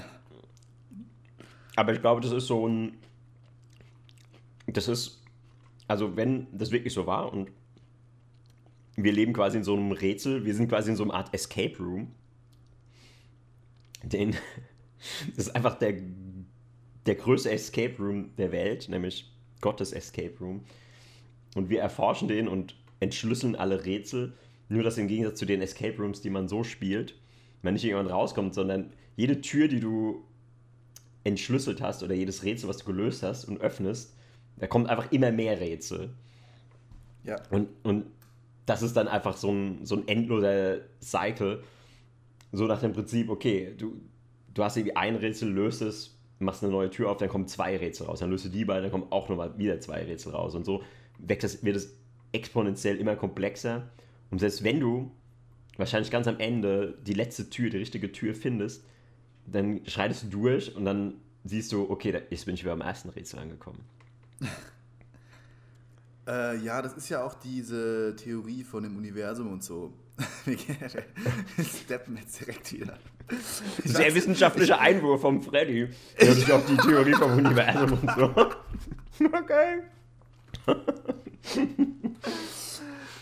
aber 1.76 1.92
ich 1.92 2.00
glaube, 2.00 2.20
das 2.20 2.32
ist 2.32 2.46
so 2.46 2.66
ein. 2.66 2.94
Das 4.66 4.88
ist. 4.88 5.22
Also, 5.86 6.16
wenn 6.16 6.46
das 6.52 6.70
wirklich 6.70 6.92
so 6.92 7.06
war 7.06 7.32
und 7.32 7.50
wir 8.96 9.12
leben 9.12 9.32
quasi 9.32 9.58
in 9.58 9.64
so 9.64 9.74
einem 9.74 9.92
Rätsel, 9.92 10.44
wir 10.44 10.54
sind 10.54 10.68
quasi 10.68 10.90
in 10.90 10.96
so 10.96 11.04
einer 11.04 11.14
Art 11.14 11.34
Escape 11.34 11.76
Room. 11.78 12.12
Den, 14.02 14.32
das 15.36 15.48
ist 15.48 15.56
einfach 15.56 15.74
der, 15.78 16.00
der 17.10 17.16
größte 17.16 17.50
Escape 17.50 17.96
Room 17.98 18.30
der 18.36 18.52
Welt, 18.52 18.88
nämlich 18.88 19.32
Gottes 19.60 19.92
Escape 19.92 20.38
Room. 20.38 20.64
Und 21.56 21.68
wir 21.68 21.80
erforschen 21.80 22.28
den 22.28 22.46
und 22.46 22.76
entschlüsseln 23.00 23.56
alle 23.56 23.84
Rätsel. 23.84 24.34
Nur, 24.68 24.84
dass 24.84 24.96
im 24.96 25.08
Gegensatz 25.08 25.40
zu 25.40 25.44
den 25.44 25.60
Escape 25.60 25.96
Rooms, 25.98 26.20
die 26.20 26.30
man 26.30 26.46
so 26.46 26.62
spielt, 26.62 27.16
man 27.62 27.74
nicht 27.74 27.84
irgendwann 27.84 28.12
rauskommt, 28.12 28.54
sondern 28.54 28.92
jede 29.16 29.40
Tür, 29.40 29.66
die 29.66 29.80
du 29.80 30.24
entschlüsselt 31.24 31.80
hast 31.80 32.04
oder 32.04 32.14
jedes 32.14 32.44
Rätsel, 32.44 32.68
was 32.68 32.76
du 32.76 32.84
gelöst 32.84 33.24
hast 33.24 33.44
und 33.44 33.60
öffnest, 33.60 34.14
da 34.58 34.68
kommt 34.68 34.88
einfach 34.88 35.10
immer 35.10 35.32
mehr 35.32 35.58
Rätsel. 35.58 36.10
Ja. 37.24 37.42
Und, 37.50 37.70
und 37.82 38.06
das 38.66 38.82
ist 38.82 38.96
dann 38.96 39.08
einfach 39.08 39.36
so 39.36 39.50
ein, 39.50 39.84
so 39.84 39.96
ein 39.96 40.06
endloser 40.06 40.76
Cycle. 41.02 41.64
So 42.52 42.66
nach 42.66 42.78
dem 42.78 42.92
Prinzip, 42.92 43.30
okay, 43.30 43.74
du, 43.76 44.00
du 44.54 44.62
hast 44.62 44.76
irgendwie 44.76 44.94
ein 44.94 45.16
Rätsel, 45.16 45.50
löst 45.50 45.82
es, 45.82 46.19
machst 46.40 46.62
eine 46.62 46.72
neue 46.72 46.90
Tür 46.90 47.10
auf, 47.10 47.18
dann 47.18 47.28
kommen 47.28 47.46
zwei 47.46 47.76
Rätsel 47.76 48.06
raus. 48.06 48.20
Dann 48.20 48.30
löst 48.30 48.44
du 48.44 48.48
die 48.48 48.64
beiden, 48.64 48.82
dann 48.82 48.90
kommen 48.90 49.12
auch 49.12 49.28
nochmal 49.28 49.56
wieder 49.58 49.80
zwei 49.80 50.02
Rätsel 50.04 50.32
raus. 50.32 50.54
Und 50.54 50.64
so 50.64 50.82
wird 51.18 51.44
es, 51.44 51.62
wird 51.64 51.76
es 51.76 51.94
exponentiell 52.32 52.96
immer 52.96 53.16
komplexer. 53.16 53.90
Und 54.30 54.38
selbst 54.38 54.64
wenn 54.64 54.80
du 54.80 55.10
wahrscheinlich 55.76 56.10
ganz 56.10 56.26
am 56.26 56.38
Ende 56.38 56.98
die 57.06 57.14
letzte 57.14 57.50
Tür, 57.50 57.70
die 57.70 57.78
richtige 57.78 58.12
Tür 58.12 58.34
findest, 58.34 58.84
dann 59.46 59.80
schreitest 59.86 60.24
du 60.24 60.28
durch 60.28 60.74
und 60.76 60.84
dann 60.84 61.14
siehst 61.44 61.72
du, 61.72 61.90
okay, 61.90 62.22
jetzt 62.30 62.44
bin 62.44 62.54
ich 62.54 62.62
wieder 62.62 62.72
am 62.72 62.82
ersten 62.82 63.08
Rätsel 63.08 63.38
angekommen. 63.38 63.80
äh, 66.26 66.56
ja, 66.58 66.82
das 66.82 66.94
ist 66.94 67.08
ja 67.08 67.24
auch 67.24 67.34
diese 67.34 68.14
Theorie 68.16 68.62
von 68.62 68.82
dem 68.82 68.96
Universum 68.96 69.52
und 69.52 69.64
so. 69.64 69.92
Wir 70.44 71.64
steppen 71.64 72.16
jetzt 72.16 72.40
direkt 72.40 72.72
wieder. 72.72 72.98
Sehr 73.84 74.14
wissenschaftlicher 74.14 74.80
Einwurf 74.80 75.20
vom 75.20 75.42
Freddy. 75.42 75.88
Das 76.18 76.38
ist 76.38 76.50
auch 76.50 76.64
die 76.66 76.76
Theorie 76.76 77.14
vom 77.14 77.32
Universum 77.32 77.98
und 77.98 78.10
so. 78.16 78.46
Okay. 79.22 79.82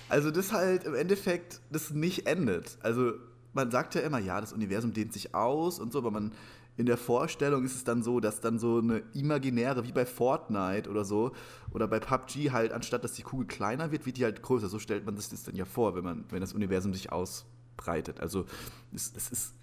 also 0.08 0.30
das 0.30 0.52
halt 0.52 0.84
im 0.84 0.94
Endeffekt 0.94 1.60
das 1.72 1.90
nicht 1.90 2.28
endet. 2.28 2.78
Also 2.82 3.14
man 3.52 3.72
sagt 3.72 3.96
ja 3.96 4.02
immer, 4.02 4.20
ja, 4.20 4.40
das 4.40 4.52
Universum 4.52 4.92
dehnt 4.92 5.12
sich 5.12 5.34
aus 5.34 5.80
und 5.80 5.92
so, 5.92 5.98
aber 5.98 6.12
man 6.12 6.30
in 6.78 6.86
der 6.86 6.96
Vorstellung 6.96 7.64
ist 7.64 7.74
es 7.74 7.82
dann 7.82 8.04
so, 8.04 8.20
dass 8.20 8.40
dann 8.40 8.60
so 8.60 8.78
eine 8.78 9.02
imaginäre, 9.12 9.82
wie 9.82 9.90
bei 9.90 10.06
Fortnite 10.06 10.88
oder 10.88 11.04
so, 11.04 11.32
oder 11.72 11.88
bei 11.88 11.98
PUBG 11.98 12.52
halt, 12.52 12.72
anstatt 12.72 13.02
dass 13.02 13.14
die 13.14 13.22
Kugel 13.22 13.48
kleiner 13.48 13.90
wird, 13.90 14.06
wird 14.06 14.16
die 14.16 14.22
halt 14.22 14.42
größer. 14.42 14.68
So 14.68 14.78
stellt 14.78 15.04
man 15.04 15.16
sich 15.16 15.28
das 15.28 15.42
dann 15.42 15.56
ja 15.56 15.64
vor, 15.64 15.96
wenn, 15.96 16.04
man, 16.04 16.24
wenn 16.30 16.40
das 16.40 16.52
Universum 16.52 16.94
sich 16.94 17.10
ausbreitet. 17.10 18.20
Also 18.20 18.46
es, 18.94 19.12
es, 19.16 19.28
ist, 19.28 19.54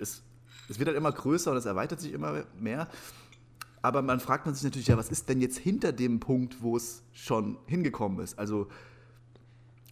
es, 0.00 0.22
es 0.70 0.78
wird 0.78 0.86
halt 0.88 0.96
immer 0.96 1.12
größer 1.12 1.50
und 1.50 1.58
es 1.58 1.66
erweitert 1.66 2.00
sich 2.00 2.10
immer 2.10 2.44
mehr. 2.58 2.88
Aber 3.82 4.00
man 4.00 4.18
fragt 4.18 4.46
man 4.46 4.54
sich 4.54 4.64
natürlich, 4.64 4.88
ja, 4.88 4.96
was 4.96 5.10
ist 5.10 5.28
denn 5.28 5.42
jetzt 5.42 5.58
hinter 5.58 5.92
dem 5.92 6.20
Punkt, 6.20 6.62
wo 6.62 6.78
es 6.78 7.02
schon 7.12 7.58
hingekommen 7.66 8.20
ist? 8.20 8.38
Also 8.38 8.68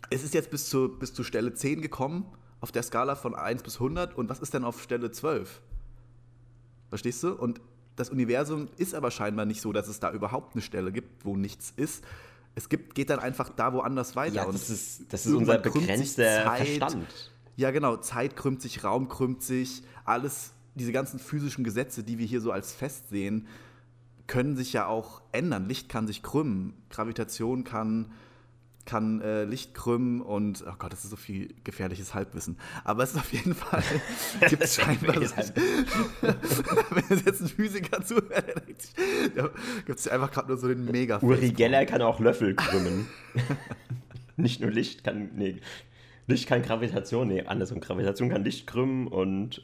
es 0.09 0.25
ist 0.25 0.33
jetzt 0.33 0.51
bis 0.51 0.71
zu, 0.71 0.88
bis 0.88 1.12
zu 1.12 1.25
Stelle 1.25 1.53
10 1.53 1.83
gekommen, 1.83 2.25
auf 2.62 2.73
der 2.73 2.83
Skala 2.83 3.16
von 3.16 3.35
1 3.35 3.62
bis 3.64 3.75
100. 3.75 4.16
Und 4.16 4.31
was 4.31 4.38
ist 4.38 4.55
denn 4.55 4.64
auf 4.64 4.81
Stelle 4.81 5.11
12? 5.11 5.61
Verstehst 6.90 7.22
du? 7.22 7.33
Und 7.33 7.61
das 7.96 8.11
Universum 8.11 8.68
ist 8.76 8.94
aber 8.94 9.11
scheinbar 9.11 9.46
nicht 9.46 9.61
so, 9.61 9.72
dass 9.72 9.88
es 9.88 10.00
da 10.00 10.12
überhaupt 10.12 10.55
eine 10.55 10.62
Stelle 10.62 10.92
gibt, 10.92 11.24
wo 11.24 11.37
nichts 11.37 11.72
ist. 11.76 12.05
Es 12.55 12.68
gibt, 12.68 12.94
geht 12.94 13.11
dann 13.11 13.20
einfach 13.20 13.48
da 13.48 13.72
woanders 13.72 14.16
weiter. 14.16 14.37
Ja, 14.37 14.46
das 14.46 14.70
ist, 14.70 15.12
das 15.12 15.24
ist 15.24 15.33
unser 15.33 15.59
begrenzter 15.59 16.42
Verstand. 16.42 17.31
Ja, 17.57 17.70
genau. 17.70 17.96
Zeit 17.96 18.37
krümmt 18.37 18.61
sich, 18.61 18.85
Raum 18.85 19.09
krümmt 19.09 19.42
sich, 19.42 19.83
alles, 20.05 20.53
diese 20.74 20.92
ganzen 20.92 21.18
physischen 21.18 21.62
Gesetze, 21.62 22.03
die 22.03 22.18
wir 22.18 22.26
hier 22.26 22.40
so 22.40 22.50
als 22.53 22.72
fest 22.72 23.09
sehen, 23.11 23.46
können 24.26 24.57
sich 24.57 24.72
ja 24.72 24.87
auch 24.87 25.22
ändern. 25.33 25.68
Licht 25.68 25.88
kann 25.88 26.07
sich 26.07 26.22
krümmen, 26.22 26.74
Gravitation 26.88 27.64
kann, 27.64 28.12
kann 28.87 29.21
äh, 29.21 29.45
Licht 29.45 29.75
krümmen 29.75 30.21
und, 30.21 30.64
oh 30.66 30.75
Gott, 30.79 30.93
das 30.93 31.05
ist 31.05 31.11
so 31.11 31.16
viel 31.16 31.55
gefährliches 31.64 32.14
Halbwissen. 32.14 32.59
Aber 32.85 33.03
es 33.03 33.12
ist 33.12 33.19
auf 33.19 33.33
jeden 33.33 33.55
Fall, 33.55 33.83
gibt 34.49 34.62
es 34.62 34.75
scheinbar, 34.77 35.16
wenn 35.21 37.05
es 37.11 37.25
jetzt 37.25 37.40
ein 37.40 37.49
Physiker 37.49 38.03
zuhört, 38.03 38.62
gibt 39.87 39.99
es 39.99 40.09
einfach 40.09 40.31
gerade 40.31 40.49
nur 40.49 40.57
so 40.57 40.69
den 40.69 40.85
mega 40.85 41.21
Uri 41.23 41.51
Geller 41.53 41.87
kann 41.87 42.03
auch 42.03 42.21
Löffel 42.21 42.55
krümmen. 42.55 43.07
Nicht 44.37 44.61
nur 44.61 44.71
Licht 44.71 45.05
kann, 45.05 45.31
nee, 45.35 45.57
Licht 46.27 46.49
kann 46.49 46.62
Gravitation, 46.62 47.29
nee, 47.29 47.43
andersrum. 47.43 47.81
Gravitation 47.81 48.29
kann 48.31 48.45
Licht 48.45 48.66
krümmen 48.66 49.07
und 49.07 49.62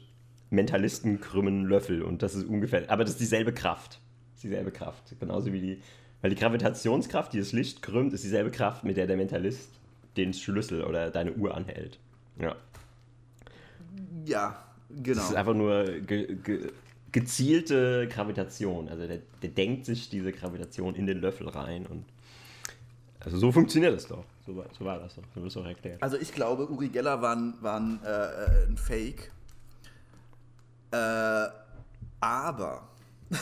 Mentalisten 0.49 1.19
krümmen 1.19 1.65
Löffel 1.65 2.01
und 2.03 2.23
das 2.23 2.35
ist 2.35 2.45
ungefähr, 2.45 2.89
aber 2.89 3.03
das 3.03 3.13
ist 3.13 3.21
dieselbe 3.21 3.53
Kraft 3.53 3.99
ist 4.37 4.43
dieselbe 4.43 4.71
Kraft. 4.71 5.15
Genauso 5.19 5.51
wie 5.51 5.59
die. 5.59 5.81
Weil 6.21 6.31
die 6.31 6.35
Gravitationskraft, 6.35 7.33
die 7.33 7.39
das 7.39 7.51
Licht 7.51 7.81
krümmt, 7.81 8.13
ist 8.13 8.23
dieselbe 8.23 8.51
Kraft, 8.51 8.83
mit 8.83 8.97
der 8.97 9.07
der 9.07 9.17
Mentalist 9.17 9.69
den 10.15 10.33
Schlüssel 10.33 10.83
oder 10.83 11.11
deine 11.11 11.33
Uhr 11.33 11.55
anhält. 11.55 11.99
Ja. 12.39 12.55
Ja, 14.25 14.63
genau. 14.89 15.17
Das 15.17 15.29
ist 15.29 15.35
einfach 15.35 15.53
nur 15.53 15.85
ge 15.85 16.35
ge 16.43 16.71
gezielte 17.11 18.07
Gravitation. 18.09 18.89
Also 18.89 19.07
der, 19.07 19.19
der 19.41 19.49
denkt 19.49 19.85
sich 19.85 20.09
diese 20.09 20.31
Gravitation 20.31 20.95
in 20.95 21.07
den 21.07 21.19
Löffel 21.21 21.47
rein 21.47 21.85
und 21.85 22.05
also 23.19 23.37
so 23.39 23.51
funktioniert 23.51 23.93
das 23.95 24.07
doch. 24.07 24.23
So 24.45 24.55
war, 24.55 24.65
so 24.77 24.85
war 24.85 24.99
das 24.99 25.15
doch. 25.15 25.23
So 25.35 25.41
wird 25.41 25.51
es 25.51 25.57
auch 25.57 25.65
erklärt. 25.65 26.01
Also 26.01 26.17
ich 26.17 26.33
glaube, 26.33 26.69
Uri 26.69 26.89
Geller 26.89 27.21
war 27.21 27.35
ein, 27.35 27.55
war 27.61 27.79
ein, 27.79 27.99
äh, 28.03 28.67
ein 28.67 28.77
Fake. 28.77 29.31
Äh, 30.91 31.47
aber 32.19 32.87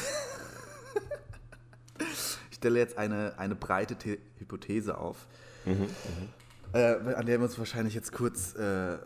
stelle 2.55 2.79
jetzt 2.79 2.97
eine, 2.97 3.37
eine 3.37 3.55
breite 3.55 3.95
The 4.01 4.19
Hypothese 4.39 4.97
auf, 4.97 5.27
mhm, 5.65 5.87
äh, 6.73 7.13
an 7.13 7.25
der 7.25 7.39
wir 7.39 7.45
uns 7.45 7.57
wahrscheinlich 7.57 7.93
jetzt 7.93 8.11
kurz 8.11 8.55
äh, 8.55 8.97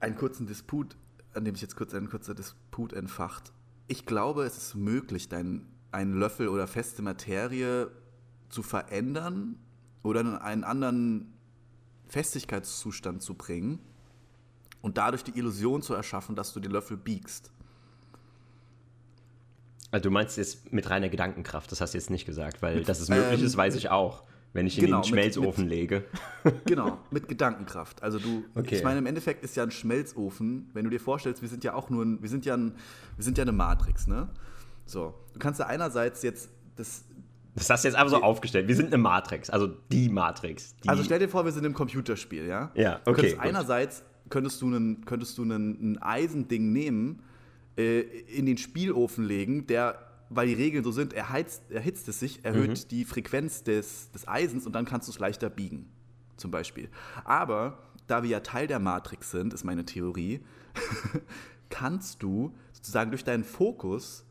einen 0.00 0.16
kurzen 0.16 0.46
Disput, 0.46 0.96
an 1.34 1.44
dem 1.44 1.54
ich 1.54 1.60
jetzt 1.60 1.76
kurz 1.76 1.94
einen 1.94 2.08
kurzer 2.08 2.34
Disput 2.34 2.92
entfacht. 2.92 3.52
Ich 3.88 4.06
glaube, 4.06 4.44
es 4.44 4.56
ist 4.56 4.74
möglich, 4.74 5.28
dein, 5.28 5.66
einen 5.92 6.14
Löffel 6.14 6.48
oder 6.48 6.66
feste 6.66 7.02
Materie 7.02 7.90
zu 8.48 8.62
verändern 8.62 9.58
oder 10.02 10.20
in 10.20 10.34
einen 10.34 10.64
anderen 10.64 11.32
Festigkeitszustand 12.08 13.22
zu 13.22 13.34
bringen 13.34 13.80
und 14.82 14.98
dadurch 14.98 15.24
die 15.24 15.36
Illusion 15.36 15.82
zu 15.82 15.94
erschaffen, 15.94 16.36
dass 16.36 16.52
du 16.52 16.60
den 16.60 16.70
Löffel 16.70 16.96
biegst. 16.96 17.50
Also 19.90 20.04
du 20.04 20.10
meinst 20.10 20.36
jetzt 20.36 20.72
mit 20.72 20.90
reiner 20.90 21.08
Gedankenkraft, 21.08 21.70
das 21.70 21.80
hast 21.80 21.94
du 21.94 21.98
jetzt 21.98 22.10
nicht 22.10 22.26
gesagt, 22.26 22.62
weil 22.62 22.82
dass 22.82 23.00
es 23.00 23.08
möglich 23.08 23.40
ähm, 23.40 23.46
ist, 23.46 23.56
weiß 23.56 23.76
ich 23.76 23.90
auch, 23.90 24.24
wenn 24.52 24.66
ich 24.66 24.78
ihn 24.78 24.86
genau, 24.86 24.98
in 24.98 25.02
den 25.02 25.08
Schmelzofen 25.08 25.64
mit, 25.64 25.72
lege. 25.72 26.04
Genau, 26.66 26.98
mit 27.10 27.28
Gedankenkraft. 27.28 28.02
Also 28.02 28.18
du, 28.18 28.44
okay. 28.54 28.76
ich 28.76 28.82
meine, 28.82 28.98
im 28.98 29.06
Endeffekt 29.06 29.44
ist 29.44 29.54
ja 29.56 29.62
ein 29.62 29.70
Schmelzofen, 29.70 30.70
wenn 30.72 30.84
du 30.84 30.90
dir 30.90 31.00
vorstellst, 31.00 31.42
wir 31.42 31.48
sind 31.48 31.62
ja 31.62 31.74
auch 31.74 31.90
nur 31.90 32.04
ein, 32.04 32.22
wir 32.22 32.28
sind 32.28 32.44
ja 32.44 32.54
ein, 32.54 32.74
wir 33.16 33.24
sind 33.24 33.38
ja 33.38 33.42
eine 33.42 33.52
Matrix, 33.52 34.06
ne? 34.06 34.28
So, 34.86 35.14
du 35.32 35.38
kannst 35.38 35.60
ja 35.60 35.66
einerseits 35.66 36.22
jetzt 36.22 36.50
das 36.76 37.04
das 37.54 37.70
hast 37.70 37.84
du 37.84 37.88
jetzt 37.88 37.96
einfach 37.96 38.10
so 38.10 38.22
aufgestellt. 38.22 38.68
Wir 38.68 38.76
sind 38.76 38.88
eine 38.88 38.98
Matrix, 38.98 39.48
also 39.48 39.66
die 39.90 40.10
Matrix. 40.10 40.76
Die 40.76 40.90
also 40.90 41.02
stell 41.02 41.18
dir 41.18 41.28
vor, 41.28 41.46
wir 41.46 41.52
sind 41.52 41.64
im 41.64 41.72
Computerspiel, 41.72 42.46
ja? 42.46 42.70
Ja, 42.74 43.00
okay. 43.06 43.14
Könntest 43.22 43.40
einerseits 43.40 44.04
könntest 44.28 44.60
du, 44.60 44.66
einen, 44.66 45.04
könntest 45.04 45.38
du 45.38 45.42
einen, 45.42 45.92
ein 45.92 46.02
Eisending 46.02 46.72
nehmen, 46.72 47.22
äh, 47.76 48.00
in 48.00 48.46
den 48.46 48.58
Spielofen 48.58 49.24
legen, 49.24 49.66
der, 49.66 49.98
weil 50.28 50.48
die 50.48 50.54
Regeln 50.54 50.84
so 50.84 50.92
sind, 50.92 51.12
erheizt, 51.12 51.70
erhitzt 51.70 52.08
es 52.08 52.20
sich, 52.20 52.44
erhöht 52.44 52.84
mhm. 52.84 52.88
die 52.88 53.04
Frequenz 53.04 53.62
des, 53.62 54.10
des 54.12 54.26
Eisens 54.26 54.66
und 54.66 54.72
dann 54.72 54.84
kannst 54.84 55.08
du 55.08 55.12
es 55.12 55.18
leichter 55.18 55.50
biegen, 55.50 55.88
zum 56.36 56.50
Beispiel. 56.50 56.88
Aber 57.24 57.78
da 58.06 58.22
wir 58.22 58.30
ja 58.30 58.40
Teil 58.40 58.66
der 58.66 58.78
Matrix 58.78 59.30
sind, 59.30 59.52
ist 59.52 59.64
meine 59.64 59.84
Theorie, 59.84 60.40
kannst 61.70 62.22
du 62.22 62.54
sozusagen 62.72 63.10
durch 63.10 63.24
deinen 63.24 63.44
Fokus, 63.44 64.24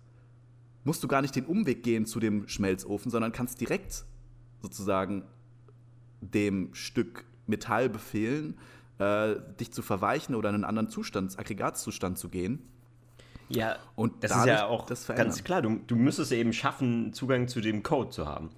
musst 0.84 1.04
du 1.04 1.08
gar 1.08 1.22
nicht 1.22 1.36
den 1.36 1.46
Umweg 1.46 1.84
gehen 1.84 2.06
zu 2.06 2.20
dem 2.20 2.48
Schmelzofen, 2.48 3.12
sondern 3.12 3.32
kannst 3.32 3.60
direkt 3.60 4.06
sozusagen 4.62 5.24
dem 6.22 6.74
Stück 6.74 7.26
Metall 7.48 7.90
befehlen, 7.90 8.58
äh, 8.98 9.36
dich 9.60 9.72
zu 9.72 9.82
verweichen 9.82 10.36
oder 10.36 10.50
in 10.50 10.56
einen 10.56 10.64
anderen 10.64 10.90
Zustand, 10.90 11.38
Aggregatzustand 11.38 12.18
zu 12.18 12.30
gehen. 12.30 12.60
Ja, 13.50 13.78
und 13.96 14.24
das 14.24 14.36
ist 14.36 14.46
ja 14.46 14.66
auch 14.66 14.88
ganz 14.88 15.44
klar. 15.44 15.62
Du, 15.62 15.80
du 15.86 15.96
müsstest 15.96 16.32
eben 16.32 16.54
schaffen, 16.54 17.14
Zugang 17.14 17.48
zu 17.48 17.62
dem 17.62 17.84
Code 17.84 18.10
zu 18.10 18.26
haben. 18.26 18.50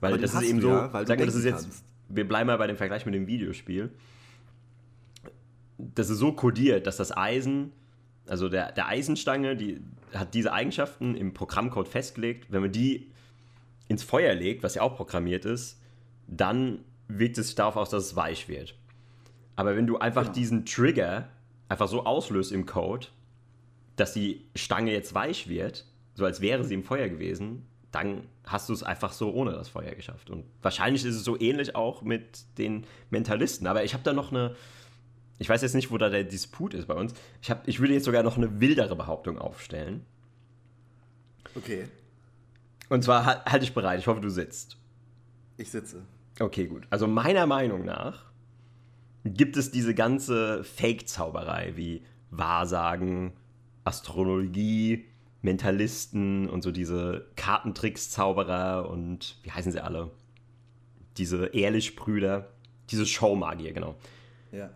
Weil 0.00 0.18
das 0.18 0.34
ist 0.34 0.42
eben 0.42 0.60
so, 0.60 0.70
ja, 0.70 0.92
weil 0.92 1.06
sag 1.06 1.18
mal, 1.20 1.26
das 1.26 1.36
ist 1.36 1.44
jetzt, 1.44 1.62
kannst. 1.62 1.84
wir 2.08 2.26
bleiben 2.26 2.48
mal 2.48 2.58
bei 2.58 2.66
dem 2.66 2.76
Vergleich 2.76 3.06
mit 3.06 3.14
dem 3.14 3.28
Videospiel. 3.28 3.90
Das 5.78 6.10
ist 6.10 6.18
so 6.18 6.32
kodiert, 6.32 6.86
dass 6.86 6.96
das 6.96 7.16
Eisen, 7.16 7.72
also 8.26 8.48
der, 8.48 8.72
der 8.72 8.88
Eisenstange, 8.88 9.56
die 9.56 9.80
hat 10.12 10.34
diese 10.34 10.52
Eigenschaften 10.52 11.14
im 11.14 11.34
Programmcode 11.34 11.88
festgelegt. 11.88 12.50
Wenn 12.50 12.62
man 12.62 12.72
die 12.72 13.12
ins 13.86 14.02
Feuer 14.02 14.34
legt, 14.34 14.62
was 14.64 14.74
ja 14.74 14.82
auch 14.82 14.96
programmiert 14.96 15.44
ist, 15.44 15.80
dann 16.26 16.80
wirkt 17.06 17.38
es 17.38 17.46
sich 17.46 17.54
darauf 17.54 17.76
aus, 17.76 17.90
dass 17.90 18.04
es 18.04 18.16
weich 18.16 18.48
wird. 18.48 18.74
Aber 19.54 19.76
wenn 19.76 19.86
du 19.86 19.98
einfach 19.98 20.22
genau. 20.22 20.34
diesen 20.34 20.66
Trigger 20.66 21.28
einfach 21.68 21.88
so 21.88 22.04
auslöst 22.04 22.52
im 22.52 22.66
Code, 22.66 23.08
dass 23.96 24.12
die 24.12 24.46
Stange 24.54 24.92
jetzt 24.92 25.14
weich 25.14 25.48
wird, 25.48 25.86
so 26.14 26.24
als 26.24 26.40
wäre 26.40 26.64
sie 26.64 26.74
im 26.74 26.82
Feuer 26.82 27.08
gewesen, 27.08 27.66
dann 27.90 28.26
hast 28.44 28.68
du 28.68 28.72
es 28.72 28.82
einfach 28.82 29.12
so 29.12 29.32
ohne 29.32 29.52
das 29.52 29.68
Feuer 29.68 29.94
geschafft. 29.94 30.30
Und 30.30 30.44
wahrscheinlich 30.62 31.04
ist 31.04 31.14
es 31.14 31.24
so 31.24 31.38
ähnlich 31.38 31.76
auch 31.76 32.02
mit 32.02 32.44
den 32.58 32.86
Mentalisten. 33.10 33.66
Aber 33.66 33.84
ich 33.84 33.92
habe 33.92 34.02
da 34.02 34.12
noch 34.12 34.30
eine, 34.30 34.56
ich 35.38 35.48
weiß 35.48 35.62
jetzt 35.62 35.74
nicht, 35.74 35.90
wo 35.90 35.98
da 35.98 36.08
der 36.08 36.24
Disput 36.24 36.74
ist 36.74 36.86
bei 36.86 36.94
uns. 36.94 37.14
Ich, 37.42 37.50
hab, 37.50 37.68
ich 37.68 37.80
würde 37.80 37.94
jetzt 37.94 38.04
sogar 38.04 38.22
noch 38.22 38.36
eine 38.36 38.60
wildere 38.60 38.96
Behauptung 38.96 39.38
aufstellen. 39.38 40.04
Okay. 41.54 41.86
Und 42.88 43.04
zwar 43.04 43.44
halte 43.44 43.64
ich 43.64 43.74
bereit. 43.74 44.00
Ich 44.00 44.06
hoffe, 44.06 44.20
du 44.20 44.30
sitzt. 44.30 44.78
Ich 45.58 45.70
sitze. 45.70 46.02
Okay, 46.40 46.66
gut. 46.66 46.86
Also 46.90 47.06
meiner 47.06 47.46
Meinung 47.46 47.84
nach 47.84 48.32
gibt 49.24 49.56
es 49.56 49.70
diese 49.70 49.94
ganze 49.94 50.64
Fake-Zauberei 50.64 51.72
wie 51.76 52.02
Wahrsagen, 52.30 53.34
Astrologie, 53.84 55.04
Mentalisten 55.42 56.48
und 56.48 56.62
so 56.62 56.70
diese 56.70 57.26
Kartentricks-Zauberer 57.36 58.88
und 58.88 59.38
wie 59.42 59.50
heißen 59.50 59.72
sie 59.72 59.82
alle? 59.82 60.10
Diese 61.16 61.46
Ehrlich-Brüder, 61.46 62.48
diese 62.90 63.06
Showmagier, 63.06 63.72
genau. 63.72 63.96
Ja. 64.52 64.70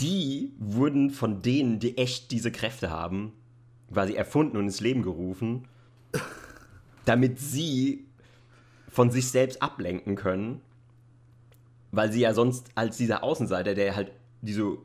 Die 0.00 0.52
wurden 0.58 1.10
von 1.10 1.42
denen, 1.42 1.80
die 1.80 1.98
echt 1.98 2.30
diese 2.30 2.50
Kräfte 2.50 2.90
haben, 2.90 3.32
quasi 3.92 4.14
erfunden 4.14 4.56
und 4.56 4.64
ins 4.64 4.80
Leben 4.80 5.02
gerufen, 5.02 5.68
damit 7.04 7.38
sie 7.38 8.06
von 8.88 9.10
sich 9.10 9.28
selbst 9.28 9.60
ablenken 9.62 10.16
können, 10.16 10.60
weil 11.90 12.12
sie 12.12 12.20
ja 12.20 12.32
sonst 12.32 12.70
als 12.74 12.96
dieser 12.96 13.22
Außenseiter, 13.22 13.74
der 13.74 13.96
halt 13.96 14.12
diese 14.40 14.78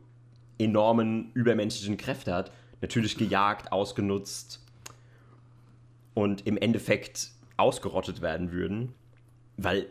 enormen 0.57 1.31
übermenschlichen 1.33 1.97
Kräfte 1.97 2.33
hat, 2.33 2.51
natürlich 2.83 3.17
gejagt, 3.17 3.71
ausgenutzt 3.71 4.61
und 6.13 6.45
im 6.45 6.57
Endeffekt 6.57 7.31
ausgerottet 7.55 8.21
werden 8.21 8.51
würden, 8.51 8.93
weil 9.57 9.87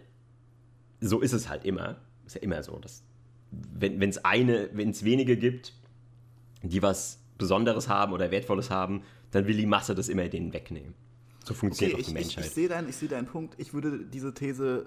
so 1.01 1.21
ist 1.21 1.33
es 1.33 1.49
halt 1.49 1.65
immer. 1.65 1.97
Ist 2.27 2.37
ja 2.37 2.43
immer 2.43 2.63
so, 2.63 2.79
dass 2.79 3.03
wenn 3.51 4.01
es 4.03 4.25
eine, 4.25 4.69
wenn 4.75 4.91
es 4.91 5.05
wenige 5.05 5.37
gibt, 5.37 5.73
die 6.63 6.83
was 6.83 7.19
Besonderes 7.39 7.89
haben 7.89 8.13
oder 8.13 8.31
Wertvolles 8.31 8.71
haben, 8.71 9.03
dann 9.31 9.47
will 9.47 9.57
die 9.57 9.67
Masse 9.67 9.95
das 9.95 10.09
immer 10.09 10.29
denen 10.29 10.53
wegnehmen. 10.53 10.95
So 11.45 11.55
funktioniert 11.55 11.99
Okay, 11.99 12.03
auch 12.03 12.13
die 12.13 12.13
ich, 12.13 12.21
ich, 12.21 12.27
Menschheit. 12.27 12.45
ich 12.45 12.51
sehe 12.53 12.69
deinen, 12.69 12.89
ich 12.91 12.97
sehe 12.97 13.09
deinen 13.09 13.27
Punkt. 13.27 13.55
Ich 13.59 13.73
würde 13.73 14.05
diese 14.05 14.35
These 14.35 14.87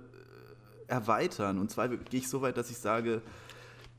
äh, 0.88 0.92
erweitern. 0.92 1.58
Und 1.58 1.72
zwar 1.72 1.90
gehe 1.90 2.20
ich 2.20 2.30
so 2.30 2.42
weit, 2.42 2.56
dass 2.56 2.70
ich 2.70 2.78
sage, 2.78 3.22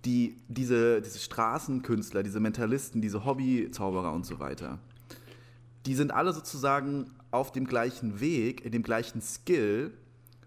die, 0.07 0.39
diese, 0.49 1.03
diese 1.03 1.19
Straßenkünstler, 1.19 2.23
diese 2.23 2.41
Mentalisten, 2.41 3.03
diese 3.03 3.25
Hobbyzauberer 3.25 4.13
und 4.13 4.25
so 4.25 4.39
weiter, 4.39 4.79
die 5.85 5.95
sind 5.95 6.13
alle 6.13 6.33
sozusagen 6.33 7.11
auf 7.31 7.53
dem 7.53 7.67
gleichen 7.67 8.21
Weg, 8.21 8.65
in 8.65 8.73
dem 8.73 8.83
gleichen 8.83 9.21
Skill. 9.21 9.93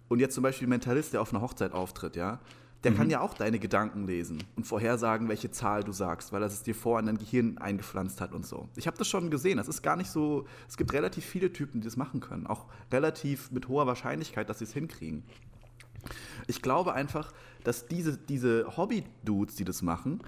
Und 0.07 0.19
jetzt 0.19 0.33
zum 0.33 0.43
Beispiel 0.43 0.67
ein 0.67 0.71
Mentalist, 0.71 1.13
der 1.13 1.21
auf 1.21 1.33
einer 1.33 1.41
Hochzeit 1.41 1.73
auftritt, 1.73 2.15
ja, 2.15 2.39
der 2.83 2.93
kann 2.93 3.09
ja 3.09 3.19
auch 3.19 3.33
deine 3.33 3.59
Gedanken 3.59 4.07
lesen 4.07 4.41
und 4.55 4.65
vorhersagen, 4.65 5.27
welche 5.27 5.51
Zahl 5.51 5.83
du 5.83 5.91
sagst, 5.91 6.31
weil 6.31 6.41
er 6.41 6.47
es 6.47 6.63
dir 6.63 6.73
vor 6.73 6.97
in 6.99 7.07
dein 7.07 7.17
Gehirn 7.17 7.57
eingepflanzt 7.57 8.21
hat 8.21 8.33
und 8.33 8.45
so. 8.45 8.69
Ich 8.77 8.87
habe 8.87 8.97
das 8.97 9.07
schon 9.09 9.29
gesehen. 9.29 9.57
Das 9.57 9.67
ist 9.67 9.81
gar 9.81 9.97
nicht 9.97 10.09
so. 10.09 10.45
Es 10.67 10.77
gibt 10.77 10.93
relativ 10.93 11.25
viele 11.25 11.51
Typen, 11.51 11.81
die 11.81 11.85
das 11.85 11.97
machen 11.97 12.21
können. 12.21 12.47
Auch 12.47 12.67
relativ 12.91 13.51
mit 13.51 13.67
hoher 13.67 13.85
Wahrscheinlichkeit, 13.85 14.47
dass 14.49 14.59
sie 14.59 14.63
es 14.63 14.73
hinkriegen. 14.73 15.23
Ich 16.47 16.62
glaube 16.62 16.93
einfach, 16.93 17.31
dass 17.63 17.88
diese, 17.88 18.17
diese 18.17 18.77
Hobby-Dudes, 18.77 19.55
die 19.55 19.65
das 19.65 19.81
machen, 19.81 20.21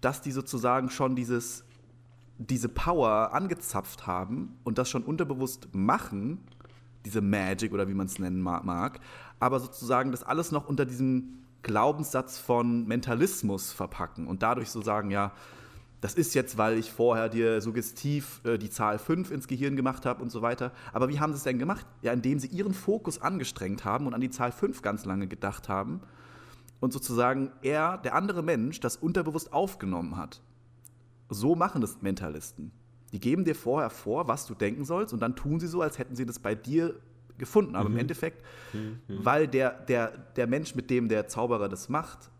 dass 0.00 0.20
die 0.20 0.32
sozusagen 0.32 0.90
schon 0.90 1.14
dieses, 1.16 1.64
diese 2.38 2.68
Power 2.68 3.32
angezapft 3.32 4.06
haben 4.06 4.56
und 4.64 4.78
das 4.78 4.90
schon 4.90 5.04
unterbewusst 5.04 5.68
machen, 5.72 6.40
diese 7.04 7.20
Magic 7.20 7.72
oder 7.72 7.88
wie 7.88 7.94
man 7.94 8.06
es 8.06 8.18
nennen 8.18 8.40
ma- 8.40 8.62
mag, 8.62 9.00
aber 9.40 9.60
sozusagen 9.60 10.10
das 10.10 10.22
alles 10.22 10.52
noch 10.52 10.68
unter 10.68 10.84
diesem 10.84 11.38
Glaubenssatz 11.62 12.38
von 12.38 12.86
Mentalismus 12.86 13.72
verpacken 13.72 14.26
und 14.26 14.42
dadurch 14.42 14.70
so 14.70 14.82
sagen, 14.82 15.10
ja, 15.10 15.32
das 16.02 16.14
ist 16.14 16.34
jetzt, 16.34 16.58
weil 16.58 16.78
ich 16.78 16.90
vorher 16.90 17.28
dir 17.28 17.60
suggestiv 17.60 18.40
äh, 18.44 18.58
die 18.58 18.70
Zahl 18.70 18.98
5 18.98 19.30
ins 19.30 19.46
Gehirn 19.46 19.76
gemacht 19.76 20.04
habe 20.04 20.20
und 20.20 20.30
so 20.30 20.42
weiter. 20.42 20.72
Aber 20.92 21.08
wie 21.08 21.20
haben 21.20 21.32
sie 21.32 21.36
es 21.36 21.44
denn 21.44 21.60
gemacht? 21.60 21.86
Ja, 22.02 22.12
indem 22.12 22.40
sie 22.40 22.48
ihren 22.48 22.74
Fokus 22.74 23.22
angestrengt 23.22 23.84
haben 23.84 24.08
und 24.08 24.12
an 24.12 24.20
die 24.20 24.28
Zahl 24.28 24.50
5 24.50 24.82
ganz 24.82 25.04
lange 25.04 25.28
gedacht 25.28 25.68
haben 25.68 26.00
und 26.80 26.92
sozusagen 26.92 27.52
er, 27.62 27.98
der 27.98 28.16
andere 28.16 28.42
Mensch, 28.42 28.80
das 28.80 28.96
unterbewusst 28.96 29.52
aufgenommen 29.52 30.16
hat. 30.16 30.42
So 31.28 31.54
machen 31.54 31.80
das 31.80 32.02
Mentalisten. 32.02 32.72
Die 33.12 33.20
geben 33.20 33.44
dir 33.44 33.54
vorher 33.54 33.88
vor, 33.88 34.26
was 34.26 34.46
du 34.46 34.54
denken 34.54 34.84
sollst, 34.84 35.14
und 35.14 35.20
dann 35.20 35.36
tun 35.36 35.60
sie 35.60 35.68
so, 35.68 35.82
als 35.82 35.98
hätten 35.98 36.16
sie 36.16 36.26
das 36.26 36.40
bei 36.40 36.56
dir 36.56 36.96
gefunden. 37.38 37.76
Aber 37.76 37.88
im 37.88 37.96
Endeffekt, 37.96 38.44
weil 39.06 39.46
der, 39.46 39.70
der, 39.70 40.08
der 40.34 40.48
Mensch, 40.48 40.74
mit 40.74 40.90
dem 40.90 41.08
der 41.08 41.28
Zauberer 41.28 41.68
das 41.68 41.88
macht, 41.88 42.32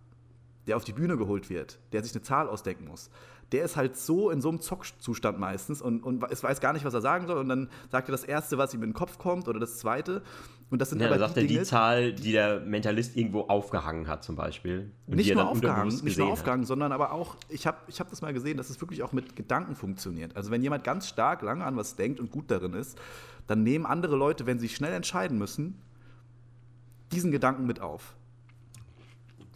der 0.66 0.77
auf 0.77 0.85
die 0.85 0.92
Bühne 0.92 1.16
geholt 1.16 1.48
wird, 1.48 1.79
der 1.92 2.03
sich 2.03 2.12
eine 2.12 2.22
Zahl 2.22 2.48
ausdenken 2.48 2.88
muss, 2.88 3.11
der 3.53 3.65
ist 3.65 3.77
halt 3.77 3.97
so 3.97 4.31
in 4.31 4.41
so 4.41 4.49
einem 4.49 4.61
Zockzustand 4.61 5.38
meistens 5.38 5.83
und, 5.83 6.03
und 6.03 6.25
es 6.31 6.43
weiß 6.43 6.61
gar 6.61 6.73
nicht, 6.73 6.85
was 6.85 6.95
er 6.95 7.03
sagen 7.03 7.27
soll. 7.27 7.37
Und 7.38 7.49
dann 7.49 7.69
sagt 7.91 8.09
er 8.09 8.12
das 8.12 8.25
Erste, 8.25 8.57
was 8.59 8.73
ihm 8.73 8.83
in 8.83 8.91
den 8.91 8.95
Kopf 8.95 9.19
kommt, 9.19 9.47
oder 9.47 9.61
das 9.61 9.79
Zweite. 9.79 10.23
Und 10.71 10.81
das 10.81 10.91
sind 10.91 11.01
Ja, 11.01 11.09
aber 11.09 11.19
dann 11.19 11.29
sagt 11.29 11.37
er 11.37 11.43
die 11.43 11.49
Dinge, 11.49 11.65
Zahl, 11.65 12.15
die 12.15 12.33
der 12.33 12.61
Mentalist 12.61 13.15
irgendwo 13.15 13.43
aufgehangen 13.43 14.09
hat, 14.09 14.25
zum 14.25 14.37
Beispiel. 14.37 14.91
Und 15.07 15.12
die 15.12 15.17
nicht 15.17 15.35
nur 15.35 15.49
aufgehangen, 15.49 16.01
nicht 16.03 16.19
nur 16.19 16.33
aufgehangen, 16.33 16.65
sondern 16.65 16.93
aber 16.93 17.12
auch, 17.12 17.37
ich 17.51 17.67
habe 17.67 17.77
ich 17.88 18.01
hab 18.01 18.09
das 18.09 18.23
mal 18.23 18.33
gesehen, 18.33 18.57
dass 18.57 18.71
es 18.71 18.81
wirklich 18.81 19.03
auch 19.03 19.12
mit 19.12 19.37
Gedanken 19.37 19.75
funktioniert. 19.75 20.35
Also 20.35 20.51
wenn 20.51 20.62
jemand 20.62 20.83
ganz 20.83 21.09
stark 21.09 21.43
lange 21.43 21.65
an 21.65 21.77
was 21.77 21.97
denkt 21.97 22.21
und 22.21 22.31
gut 22.31 22.51
darin 22.51 22.73
ist, 22.73 22.99
dann 23.47 23.62
nehmen 23.62 23.85
andere 23.85 24.17
Leute, 24.17 24.47
wenn 24.47 24.59
sie 24.59 24.71
schnell 24.71 24.95
entscheiden 24.95 25.37
müssen, 25.37 25.79
diesen 27.12 27.31
Gedanken 27.31 27.67
mit 27.67 27.81
auf. 27.81 28.15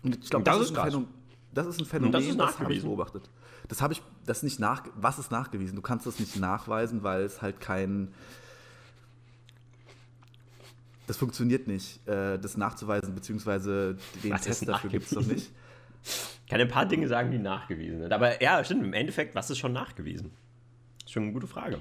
Und 0.03 0.23
ich 0.23 0.31
glaube, 0.31 0.45
Das 0.45 0.59
das, 0.59 0.71
ist 0.71 0.77
ein. 0.77 0.85
Phänomen, 0.85 1.09
das 1.55 1.67
ist 1.67 1.81
ein 1.81 1.87
Phänomen, 1.87 2.13
das 2.13 2.25
ist 2.27 2.39
das 2.39 2.59
habe 2.61 2.75
ich 2.75 2.83
beobachtet. 2.83 3.31
Das 3.69 3.83
habe 3.83 3.93
ich, 3.93 4.03
das 4.25 4.43
nicht 4.43 4.61
nach, 4.61 4.85
was 4.95 5.19
ist 5.19 5.31
nachgewiesen? 5.31 5.77
Du 5.77 5.83
kannst 5.83 6.07
das 6.07 6.19
nicht 6.21 6.37
nachweisen, 6.37 7.03
weil 7.03 7.23
es 7.23 7.43
halt 7.43 7.61
kein, 7.61 8.13
das 11.07 11.17
funktioniert 11.17 11.67
nicht, 11.67 12.07
äh, 12.07 12.39
das 12.39 12.57
nachzuweisen, 12.57 13.15
beziehungsweise 13.15 13.97
den 14.23 14.33
Was 14.33 14.43
Test 14.43 14.69
dafür 14.69 14.91
gibt 14.91 15.07
es 15.07 15.13
noch 15.13 15.27
nicht. 15.27 15.51
Ich 16.03 16.51
kann 16.51 16.61
ein 16.61 16.69
paar 16.69 16.87
Dinge 16.87 17.09
sagen, 17.09 17.33
die 17.33 17.39
nachgewiesen 17.39 18.01
sind. 18.01 18.13
Aber 18.13 18.41
ja, 18.41 18.63
stimmt, 18.63 18.85
im 18.85 18.93
Endeffekt, 18.93 19.35
was 19.35 19.51
ist 19.51 19.59
schon 19.59 19.73
nachgewiesen? 19.73 20.31
Ist 21.05 21.13
schon 21.13 21.25
eine 21.25 21.33
gute 21.33 21.49
Frage. 21.49 21.81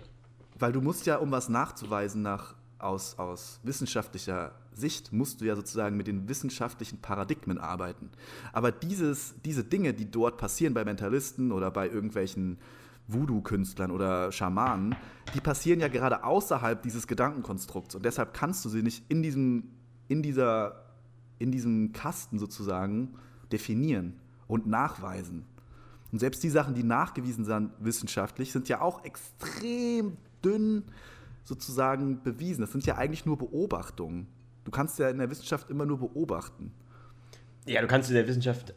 Weil 0.58 0.71
du 0.71 0.82
musst 0.82 1.06
ja, 1.06 1.17
um 1.17 1.32
was 1.32 1.50
nachzuweisen 1.50 2.24
nach, 2.24 2.56
aus, 2.79 3.17
aus 3.17 3.59
wissenschaftlicher 3.63 4.53
Sicht, 4.73 5.13
musst 5.13 5.41
du 5.41 5.45
ja 5.45 5.55
sozusagen 5.55 5.95
mit 5.97 6.07
den 6.07 6.27
wissenschaftlichen 6.27 6.99
Paradigmen 6.99 7.57
arbeiten. 7.57 8.09
Aber 8.53 8.71
dieses, 8.71 9.35
diese 9.43 9.63
Dinge, 9.63 9.93
die 9.93 10.09
dort 10.09 10.38
passieren 10.38 10.73
bei 10.73 10.83
Mentalisten 10.83 11.51
oder 11.51 11.71
bei 11.71 11.88
irgendwelchen 11.89 12.57
Voodoo-Künstlern 13.07 13.91
oder 13.91 14.31
Schamanen, 14.31 14.95
die 15.33 15.41
passieren 15.41 15.79
ja 15.79 15.88
gerade 15.88 16.23
außerhalb 16.23 16.81
dieses 16.81 17.07
Gedankenkonstrukts. 17.07 17.95
Und 17.95 18.03
deshalb 18.05 18.33
kannst 18.33 18.65
du 18.65 18.69
sie 18.69 18.81
nicht 18.81 19.03
in 19.09 19.21
diesem, 19.21 19.71
in 20.07 20.21
dieser, 20.21 20.85
in 21.39 21.51
diesem 21.51 21.93
Kasten 21.93 22.39
sozusagen 22.39 23.15
definieren 23.51 24.19
und 24.47 24.67
nachweisen. 24.67 25.45
Und 26.11 26.19
selbst 26.19 26.43
die 26.43 26.49
Sachen, 26.49 26.75
die 26.75 26.83
nachgewiesen 26.83 27.45
sind 27.45 27.71
wissenschaftlich, 27.79 28.51
sind 28.51 28.69
ja 28.69 28.81
auch 28.81 29.03
extrem 29.03 30.17
dünn 30.43 30.83
sozusagen 31.45 32.21
bewiesen. 32.23 32.62
Das 32.62 32.71
sind 32.71 32.86
ja 32.86 32.97
eigentlich 32.97 33.25
nur 33.25 33.38
Beobachtungen. 33.38 34.27
Du 34.65 34.71
kannst 34.71 34.99
ja 34.99 35.10
in 35.10 35.19
der 35.19 35.29
Wissenschaft 35.29 35.69
immer 35.69 35.86
nur 35.86 35.99
beobachten. 35.99 36.73
Ja, 37.65 37.81
du 37.81 37.88
kannst 37.88 38.10
in 38.10 38.15
der 38.15 38.27
Wissenschaft 38.27 38.73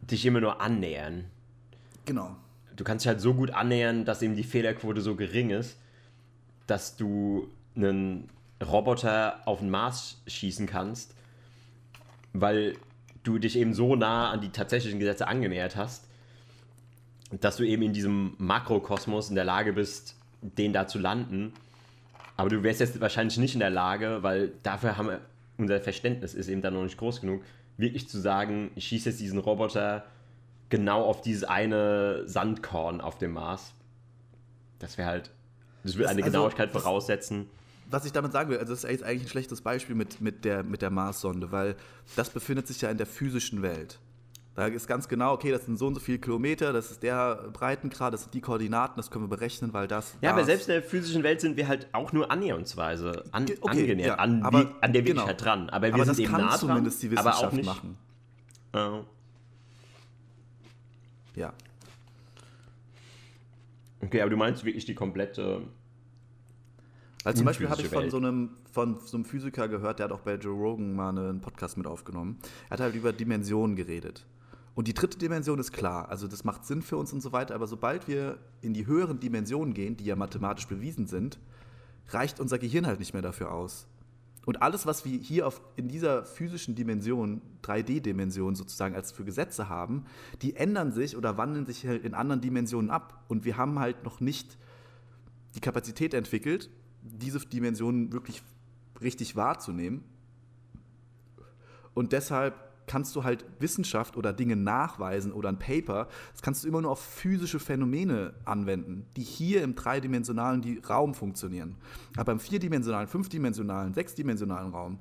dich 0.00 0.24
immer 0.24 0.40
nur 0.40 0.60
annähern. 0.60 1.24
Genau. 2.04 2.36
Du 2.74 2.84
kannst 2.84 3.04
dich 3.04 3.08
halt 3.08 3.20
so 3.20 3.34
gut 3.34 3.50
annähern, 3.50 4.04
dass 4.04 4.22
eben 4.22 4.36
die 4.36 4.44
Fehlerquote 4.44 5.00
so 5.00 5.14
gering 5.14 5.50
ist, 5.50 5.76
dass 6.66 6.96
du 6.96 7.48
einen 7.76 8.28
Roboter 8.64 9.46
auf 9.46 9.58
den 9.58 9.70
Mars 9.70 10.22
schießen 10.26 10.66
kannst, 10.66 11.14
weil 12.32 12.76
du 13.22 13.38
dich 13.38 13.56
eben 13.56 13.74
so 13.74 13.94
nah 13.96 14.30
an 14.30 14.40
die 14.40 14.50
tatsächlichen 14.50 14.98
Gesetze 14.98 15.28
angenähert 15.28 15.76
hast, 15.76 16.08
dass 17.40 17.56
du 17.56 17.64
eben 17.64 17.82
in 17.82 17.92
diesem 17.92 18.34
Makrokosmos 18.38 19.28
in 19.28 19.34
der 19.34 19.44
Lage 19.44 19.72
bist, 19.72 20.16
den 20.42 20.72
da 20.72 20.86
zu 20.86 20.98
landen. 20.98 21.52
Aber 22.36 22.48
du 22.48 22.62
wärst 22.62 22.80
jetzt 22.80 23.00
wahrscheinlich 23.00 23.38
nicht 23.38 23.54
in 23.54 23.60
der 23.60 23.70
Lage, 23.70 24.22
weil 24.22 24.52
dafür 24.62 24.96
haben 24.96 25.08
wir, 25.08 25.20
unser 25.58 25.80
Verständnis 25.80 26.34
ist 26.34 26.48
eben 26.48 26.62
dann 26.62 26.74
noch 26.74 26.82
nicht 26.82 26.96
groß 26.96 27.20
genug, 27.20 27.42
wirklich 27.76 28.08
zu 28.08 28.18
sagen, 28.18 28.70
ich 28.74 28.86
schieße 28.86 29.10
jetzt 29.10 29.20
diesen 29.20 29.38
Roboter 29.38 30.04
genau 30.68 31.04
auf 31.04 31.20
dieses 31.20 31.44
eine 31.44 32.26
Sandkorn 32.26 33.00
auf 33.00 33.18
dem 33.18 33.32
Mars. 33.32 33.74
Das 34.78 34.98
wäre 34.98 35.08
halt, 35.08 35.30
das 35.84 35.96
würde 35.96 36.08
eine 36.08 36.22
also, 36.22 36.32
Genauigkeit 36.32 36.70
voraussetzen. 36.72 37.48
Was 37.90 38.06
ich 38.06 38.12
damit 38.12 38.32
sagen 38.32 38.48
will, 38.50 38.58
also 38.58 38.72
das 38.72 38.84
ist 38.84 38.90
jetzt 38.90 39.02
eigentlich 39.02 39.24
ein 39.24 39.28
schlechtes 39.28 39.60
Beispiel 39.60 39.94
mit, 39.94 40.20
mit, 40.20 40.44
der, 40.44 40.62
mit 40.62 40.80
der 40.80 40.90
Marssonde, 40.90 41.52
weil 41.52 41.76
das 42.16 42.30
befindet 42.30 42.66
sich 42.66 42.80
ja 42.80 42.90
in 42.90 42.96
der 42.96 43.06
physischen 43.06 43.60
Welt. 43.60 43.98
Da 44.54 44.66
ist 44.66 44.86
ganz 44.86 45.08
genau, 45.08 45.32
okay, 45.32 45.50
das 45.50 45.64
sind 45.64 45.78
so 45.78 45.86
und 45.86 45.94
so 45.94 46.00
viele 46.00 46.18
Kilometer, 46.18 46.74
das 46.74 46.90
ist 46.90 47.02
der 47.02 47.36
Breitengrad, 47.54 48.12
das 48.12 48.24
sind 48.24 48.34
die 48.34 48.42
Koordinaten, 48.42 48.96
das 48.98 49.10
können 49.10 49.24
wir 49.24 49.28
berechnen, 49.34 49.72
weil 49.72 49.88
das. 49.88 50.14
Ja, 50.20 50.30
aber 50.32 50.40
das- 50.40 50.46
selbst 50.48 50.68
in 50.68 50.74
der 50.74 50.82
physischen 50.82 51.22
Welt 51.22 51.40
sind 51.40 51.56
wir 51.56 51.68
halt 51.68 51.88
auch 51.92 52.12
nur 52.12 52.30
annäherungsweise 52.30 53.24
an, 53.32 53.44
okay, 53.44 53.58
angenähert, 53.62 54.08
ja, 54.08 54.14
an, 54.16 54.42
aber- 54.42 54.60
wie, 54.60 54.68
an 54.82 54.92
der 54.92 55.02
genau. 55.02 55.22
Wirklichkeit 55.22 55.42
dran. 55.46 55.70
Aber 55.70 55.86
wir 55.86 55.94
aber 55.94 56.04
sind 56.04 56.10
das 56.12 56.18
eben 56.18 56.30
kann 56.32 56.40
nah 56.42 56.48
dran, 56.50 56.58
zumindest 56.58 57.02
die 57.02 57.16
aber 57.16 57.30
auch 57.34 57.52
Wissenschaft 57.52 57.54
nicht. 57.54 57.66
machen. 58.74 59.04
Äh, 61.36 61.40
Ja. 61.40 61.52
okay, 64.02 64.20
aber 64.20 64.30
du 64.30 64.36
meinst 64.36 64.64
wirklich 64.64 64.84
die 64.84 64.94
komplette. 64.94 65.62
Weil 67.24 67.34
zum 67.36 67.46
Beispiel 67.46 67.70
habe 67.70 67.80
ich 67.80 67.88
von 67.88 68.10
so, 68.10 68.16
einem, 68.16 68.50
von 68.72 68.98
so 69.04 69.16
einem 69.16 69.24
Physiker 69.24 69.68
gehört, 69.68 70.00
der 70.00 70.04
hat 70.04 70.12
auch 70.12 70.20
bei 70.20 70.34
Joe 70.34 70.54
Rogan 70.54 70.92
mal 70.92 71.10
einen 71.10 71.40
Podcast 71.40 71.76
mit 71.76 71.86
aufgenommen. 71.86 72.38
Er 72.66 72.70
hat 72.72 72.80
halt 72.80 72.94
über 72.96 73.12
Dimensionen 73.12 73.76
geredet. 73.76 74.26
Und 74.74 74.88
die 74.88 74.94
dritte 74.94 75.18
Dimension 75.18 75.58
ist 75.58 75.72
klar, 75.72 76.08
also 76.08 76.26
das 76.26 76.44
macht 76.44 76.64
Sinn 76.64 76.80
für 76.80 76.96
uns 76.96 77.12
und 77.12 77.20
so 77.20 77.32
weiter, 77.32 77.54
aber 77.54 77.66
sobald 77.66 78.08
wir 78.08 78.38
in 78.62 78.72
die 78.72 78.86
höheren 78.86 79.20
Dimensionen 79.20 79.74
gehen, 79.74 79.96
die 79.96 80.04
ja 80.04 80.16
mathematisch 80.16 80.66
bewiesen 80.66 81.06
sind, 81.06 81.38
reicht 82.08 82.40
unser 82.40 82.58
Gehirn 82.58 82.86
halt 82.86 82.98
nicht 82.98 83.12
mehr 83.12 83.22
dafür 83.22 83.52
aus. 83.52 83.86
Und 84.44 84.60
alles, 84.60 84.86
was 84.86 85.04
wir 85.04 85.18
hier 85.18 85.46
auf, 85.46 85.60
in 85.76 85.88
dieser 85.88 86.24
physischen 86.24 86.74
Dimension, 86.74 87.42
3D-Dimension 87.62 88.56
sozusagen 88.56 88.96
als 88.96 89.12
für 89.12 89.24
Gesetze 89.24 89.68
haben, 89.68 90.04
die 90.40 90.56
ändern 90.56 90.90
sich 90.90 91.16
oder 91.16 91.38
wandeln 91.38 91.64
sich 91.64 91.86
halt 91.86 92.04
in 92.04 92.14
anderen 92.14 92.40
Dimensionen 92.40 92.90
ab. 92.90 93.24
Und 93.28 93.44
wir 93.44 93.56
haben 93.56 93.78
halt 93.78 94.02
noch 94.02 94.20
nicht 94.20 94.58
die 95.54 95.60
Kapazität 95.60 96.12
entwickelt, 96.12 96.70
diese 97.02 97.38
Dimensionen 97.40 98.12
wirklich 98.12 98.42
richtig 99.00 99.36
wahrzunehmen. 99.36 100.02
Und 101.94 102.12
deshalb 102.12 102.54
kannst 102.92 103.16
du 103.16 103.24
halt 103.24 103.46
Wissenschaft 103.58 104.18
oder 104.18 104.34
Dinge 104.34 104.54
nachweisen 104.54 105.32
oder 105.32 105.48
ein 105.48 105.58
Paper, 105.58 106.08
das 106.32 106.42
kannst 106.42 106.62
du 106.62 106.68
immer 106.68 106.82
nur 106.82 106.90
auf 106.90 107.00
physische 107.00 107.58
Phänomene 107.58 108.34
anwenden, 108.44 109.06
die 109.16 109.22
hier 109.22 109.62
im 109.62 109.74
dreidimensionalen 109.74 110.82
Raum 110.86 111.14
funktionieren. 111.14 111.76
Aber 112.18 112.32
im 112.32 112.38
vierdimensionalen, 112.38 113.08
fünfdimensionalen, 113.08 113.94
sechsdimensionalen 113.94 114.72
Raum, 114.72 114.98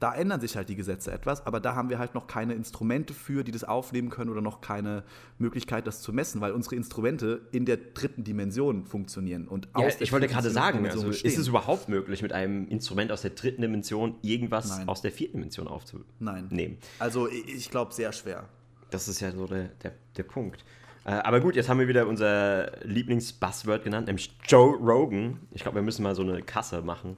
da 0.00 0.14
ändern 0.14 0.40
sich 0.40 0.56
halt 0.56 0.68
die 0.70 0.76
Gesetze 0.76 1.12
etwas, 1.12 1.46
aber 1.46 1.60
da 1.60 1.74
haben 1.74 1.90
wir 1.90 1.98
halt 1.98 2.14
noch 2.14 2.26
keine 2.26 2.54
Instrumente 2.54 3.12
für, 3.12 3.44
die 3.44 3.52
das 3.52 3.64
aufnehmen 3.64 4.08
können 4.08 4.30
oder 4.30 4.40
noch 4.40 4.62
keine 4.62 5.04
Möglichkeit, 5.38 5.86
das 5.86 6.00
zu 6.00 6.12
messen, 6.12 6.40
weil 6.40 6.52
unsere 6.52 6.74
Instrumente 6.74 7.42
in 7.52 7.66
der 7.66 7.76
dritten 7.76 8.24
Dimension 8.24 8.86
funktionieren. 8.86 9.46
Und 9.46 9.68
Ja, 9.76 9.88
ich 9.98 10.10
wollte 10.10 10.26
gerade 10.26 10.50
sagen, 10.50 10.86
also, 10.86 11.10
ist 11.10 11.38
es 11.38 11.48
überhaupt 11.48 11.90
möglich, 11.90 12.22
mit 12.22 12.32
einem 12.32 12.66
Instrument 12.68 13.12
aus 13.12 13.20
der 13.22 13.32
dritten 13.32 13.60
Dimension 13.60 14.16
irgendwas 14.22 14.70
Nein. 14.70 14.88
aus 14.88 15.02
der 15.02 15.12
vierten 15.12 15.36
Dimension 15.36 15.68
aufzunehmen? 15.68 16.06
Nein. 16.18 16.78
Also 16.98 17.28
ich, 17.28 17.46
ich 17.48 17.70
glaube 17.70 17.92
sehr 17.92 18.12
schwer. 18.12 18.48
Das 18.90 19.06
ist 19.06 19.20
ja 19.20 19.30
so 19.30 19.46
der, 19.46 19.68
der, 19.82 19.92
der 20.16 20.22
Punkt. 20.22 20.64
Äh, 21.04 21.10
aber 21.10 21.40
gut, 21.40 21.56
jetzt 21.56 21.68
haben 21.68 21.78
wir 21.78 21.88
wieder 21.88 22.06
unser 22.06 22.72
Lieblings-Buzzword 22.84 23.84
genannt, 23.84 24.06
nämlich 24.06 24.34
Joe 24.48 24.76
Rogan. 24.76 25.38
Ich 25.50 25.62
glaube, 25.62 25.76
wir 25.76 25.82
müssen 25.82 26.02
mal 26.02 26.14
so 26.14 26.22
eine 26.22 26.42
Kasse 26.42 26.80
machen, 26.80 27.16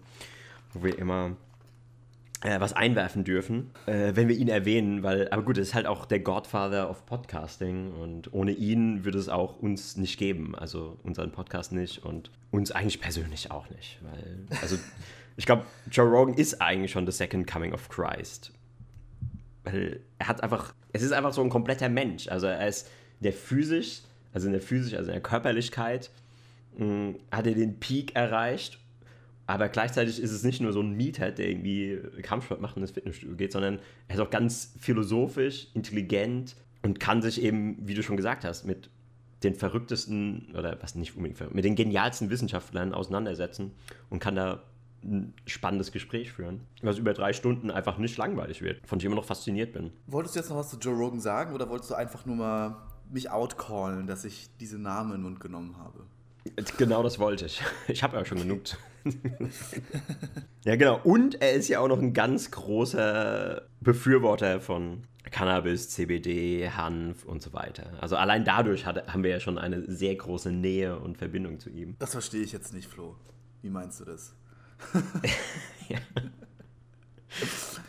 wo 0.72 0.82
wir 0.82 0.98
immer 0.98 1.36
äh, 2.42 2.60
was 2.60 2.72
einwerfen 2.72 3.24
dürfen, 3.24 3.70
äh, 3.86 4.12
wenn 4.14 4.28
wir 4.28 4.36
ihn 4.36 4.48
erwähnen, 4.48 5.02
weil, 5.02 5.28
aber 5.30 5.42
gut, 5.42 5.56
er 5.56 5.62
ist 5.62 5.74
halt 5.74 5.86
auch 5.86 6.06
der 6.06 6.20
Godfather 6.20 6.90
of 6.90 7.06
Podcasting 7.06 7.92
und 7.92 8.32
ohne 8.32 8.52
ihn 8.52 9.04
würde 9.04 9.18
es 9.18 9.28
auch 9.28 9.58
uns 9.58 9.96
nicht 9.96 10.18
geben, 10.18 10.54
also 10.54 10.98
unseren 11.02 11.32
Podcast 11.32 11.72
nicht 11.72 12.04
und 12.04 12.30
uns 12.50 12.72
eigentlich 12.72 13.00
persönlich 13.00 13.50
auch 13.50 13.70
nicht, 13.70 13.98
weil, 14.02 14.46
also 14.60 14.76
ich 15.36 15.46
glaube, 15.46 15.64
Joe 15.90 16.08
Rogan 16.08 16.34
ist 16.34 16.60
eigentlich 16.60 16.90
schon 16.90 17.06
the 17.06 17.12
second 17.12 17.46
coming 17.50 17.72
of 17.72 17.88
Christ, 17.88 18.52
weil 19.64 20.00
er 20.18 20.28
hat 20.28 20.42
einfach, 20.42 20.74
es 20.92 21.02
ist 21.02 21.12
einfach 21.12 21.32
so 21.32 21.42
ein 21.42 21.50
kompletter 21.50 21.88
Mensch, 21.88 22.28
also 22.28 22.46
er 22.48 22.66
ist 22.66 22.90
der 23.20 23.32
physisch, 23.32 24.02
also 24.32 24.48
in 24.48 24.52
der 24.52 24.62
physisch, 24.62 24.94
also 24.94 25.10
in 25.10 25.14
der 25.14 25.22
Körperlichkeit, 25.22 26.10
mh, 26.76 27.14
hat 27.30 27.46
er 27.46 27.54
den 27.54 27.78
Peak 27.78 28.16
erreicht 28.16 28.78
aber 29.52 29.68
gleichzeitig 29.68 30.18
ist 30.18 30.32
es 30.32 30.44
nicht 30.44 30.62
nur 30.62 30.72
so 30.72 30.80
ein 30.80 30.92
Meathead, 30.96 31.36
der 31.36 31.50
irgendwie 31.50 32.00
Kampfsport 32.22 32.62
macht 32.62 32.76
und 32.76 32.82
ins 32.82 32.92
Fitnessstudio 32.92 33.36
geht, 33.36 33.52
sondern 33.52 33.80
er 34.08 34.14
ist 34.14 34.20
auch 34.22 34.30
ganz 34.30 34.72
philosophisch, 34.80 35.68
intelligent 35.74 36.56
und 36.82 37.00
kann 37.00 37.20
sich 37.20 37.42
eben, 37.42 37.76
wie 37.86 37.92
du 37.92 38.02
schon 38.02 38.16
gesagt 38.16 38.46
hast, 38.46 38.64
mit 38.64 38.88
den 39.42 39.54
verrücktesten, 39.54 40.54
oder 40.56 40.78
was 40.80 40.94
nicht 40.94 41.16
unbedingt 41.16 41.36
verrückt, 41.36 41.54
mit 41.54 41.66
den 41.66 41.74
genialsten 41.74 42.30
Wissenschaftlern 42.30 42.94
auseinandersetzen 42.94 43.72
und 44.08 44.20
kann 44.20 44.36
da 44.36 44.62
ein 45.04 45.34
spannendes 45.46 45.92
Gespräch 45.92 46.32
führen, 46.32 46.60
was 46.80 46.96
über 46.96 47.12
drei 47.12 47.34
Stunden 47.34 47.70
einfach 47.70 47.98
nicht 47.98 48.16
langweilig 48.16 48.62
wird, 48.62 48.80
von 48.86 48.98
dem 48.98 49.00
ich 49.00 49.06
immer 49.06 49.16
noch 49.16 49.26
fasziniert 49.26 49.74
bin. 49.74 49.90
Wolltest 50.06 50.34
du 50.34 50.40
jetzt 50.40 50.48
noch 50.48 50.56
was 50.56 50.70
zu 50.70 50.78
Joe 50.78 50.94
Rogan 50.94 51.20
sagen 51.20 51.54
oder 51.54 51.68
wolltest 51.68 51.90
du 51.90 51.94
einfach 51.94 52.24
nur 52.24 52.36
mal 52.36 52.76
mich 53.10 53.30
outcallen, 53.30 54.06
dass 54.06 54.24
ich 54.24 54.48
diese 54.60 54.78
Namen 54.78 55.10
in 55.10 55.16
den 55.18 55.22
Mund 55.24 55.40
genommen 55.40 55.76
habe? 55.76 56.06
Genau 56.76 57.02
das 57.02 57.18
wollte 57.18 57.46
ich. 57.46 57.62
Ich 57.88 58.02
habe 58.02 58.16
ja 58.16 58.24
schon 58.24 58.38
genug. 58.38 58.62
ja, 60.64 60.76
genau. 60.76 61.00
Und 61.02 61.40
er 61.40 61.52
ist 61.52 61.68
ja 61.68 61.80
auch 61.80 61.88
noch 61.88 61.98
ein 61.98 62.12
ganz 62.12 62.50
großer 62.50 63.62
Befürworter 63.80 64.60
von 64.60 65.04
Cannabis, 65.30 65.88
CBD, 65.90 66.70
Hanf 66.70 67.24
und 67.24 67.42
so 67.42 67.52
weiter. 67.52 67.92
Also 68.00 68.16
allein 68.16 68.44
dadurch 68.44 68.86
hat, 68.86 69.12
haben 69.12 69.22
wir 69.22 69.30
ja 69.30 69.40
schon 69.40 69.58
eine 69.58 69.90
sehr 69.90 70.14
große 70.14 70.52
Nähe 70.52 70.98
und 70.98 71.18
Verbindung 71.18 71.58
zu 71.58 71.70
ihm. 71.70 71.96
Das 71.98 72.12
verstehe 72.12 72.42
ich 72.42 72.52
jetzt 72.52 72.72
nicht, 72.74 72.88
Flo. 72.88 73.16
Wie 73.62 73.70
meinst 73.70 74.00
du 74.00 74.04
das? 74.04 74.34
Ja. 75.88 75.98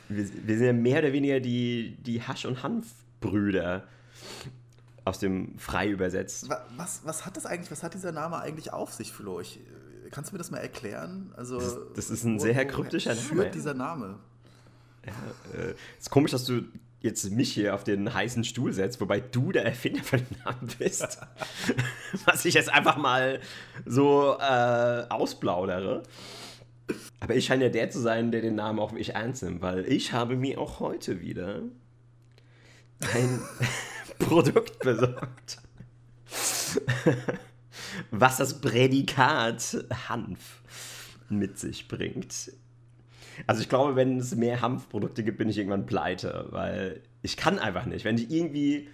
Wir, 0.09 0.27
wir 0.45 0.57
sind 0.57 0.65
ja 0.65 0.73
mehr 0.73 0.99
oder 0.99 1.13
weniger 1.13 1.39
die, 1.39 1.95
die 2.01 2.21
Hasch- 2.21 2.45
und 2.45 2.63
Hanfbrüder 2.63 3.87
aus 5.05 5.19
dem 5.19 5.57
frei 5.57 5.89
übersetzt. 5.89 6.49
Wa- 6.49 6.65
Was, 6.77 7.01
was 7.03 7.25
hat 7.25 7.35
das 7.37 7.45
eigentlich, 7.45 7.71
was 7.71 7.83
hat 7.83 7.93
dieser 7.93 8.11
Name 8.11 8.37
eigentlich 8.39 8.71
auf 8.73 8.93
sich, 8.93 9.11
Flo? 9.11 9.39
Ich, 9.39 9.59
kannst 10.11 10.31
du 10.31 10.35
mir 10.35 10.37
das 10.39 10.51
mal 10.51 10.59
erklären? 10.59 11.33
Also, 11.35 11.59
Das- 11.59 11.77
das 11.95 12.09
ist 12.09 12.23
ein 12.23 12.39
sehr 12.39 12.65
kryptischer 12.65 13.15
führt 13.15 13.31
Name, 13.35 13.45
ja. 13.45 13.51
dieser 13.51 13.73
Name? 13.73 14.19
Äh, 15.05 15.73
ist 15.99 16.09
komisch, 16.09 16.31
dass 16.31 16.45
du 16.45 16.61
jetzt 17.01 17.29
mich 17.31 17.51
hier 17.51 17.75
auf 17.75 17.83
den 17.83 18.13
heißen 18.13 18.45
Stuhl 18.45 18.71
setzt, 18.71 19.01
wobei 19.01 19.19
du 19.19 19.51
der 19.51 19.65
Erfinder 19.65 20.01
von 20.03 20.19
dem 20.19 20.37
Namen 20.45 20.69
bist. 20.79 21.17
Was 22.25 22.45
ich 22.45 22.53
jetzt 22.53 22.69
einfach 22.71 22.95
mal 22.95 23.41
so 23.85 24.37
äh, 24.39 25.05
ausplaudere. 25.09 26.03
Aber 27.19 27.35
ich 27.35 27.45
scheine 27.45 27.65
ja 27.65 27.69
der 27.69 27.89
zu 27.89 27.99
sein, 27.99 28.31
der 28.31 28.39
den 28.41 28.55
Namen 28.55 28.79
auch 28.79 28.91
wirklich 28.91 29.15
ernst 29.15 29.43
nimmt, 29.43 29.61
weil 29.61 29.85
ich 29.91 30.13
habe 30.13 30.37
mir 30.37 30.57
auch 30.61 30.79
heute 30.79 31.19
wieder 31.19 31.63
ein 33.13 33.41
Produkt 34.25 34.79
besorgt, 34.79 35.57
was 38.11 38.37
das 38.37 38.59
Prädikat 38.61 39.85
Hanf 40.09 40.61
mit 41.29 41.57
sich 41.57 41.87
bringt. 41.87 42.51
Also 43.47 43.61
ich 43.61 43.69
glaube, 43.69 43.95
wenn 43.95 44.17
es 44.19 44.35
mehr 44.35 44.61
Hanfprodukte 44.61 45.23
gibt, 45.23 45.37
bin 45.39 45.49
ich 45.49 45.57
irgendwann 45.57 45.85
pleite, 45.85 46.47
weil 46.51 47.01
ich 47.23 47.35
kann 47.37 47.57
einfach 47.59 47.85
nicht. 47.85 48.05
Wenn 48.05 48.17
ich 48.17 48.29
irgendwie, 48.29 48.87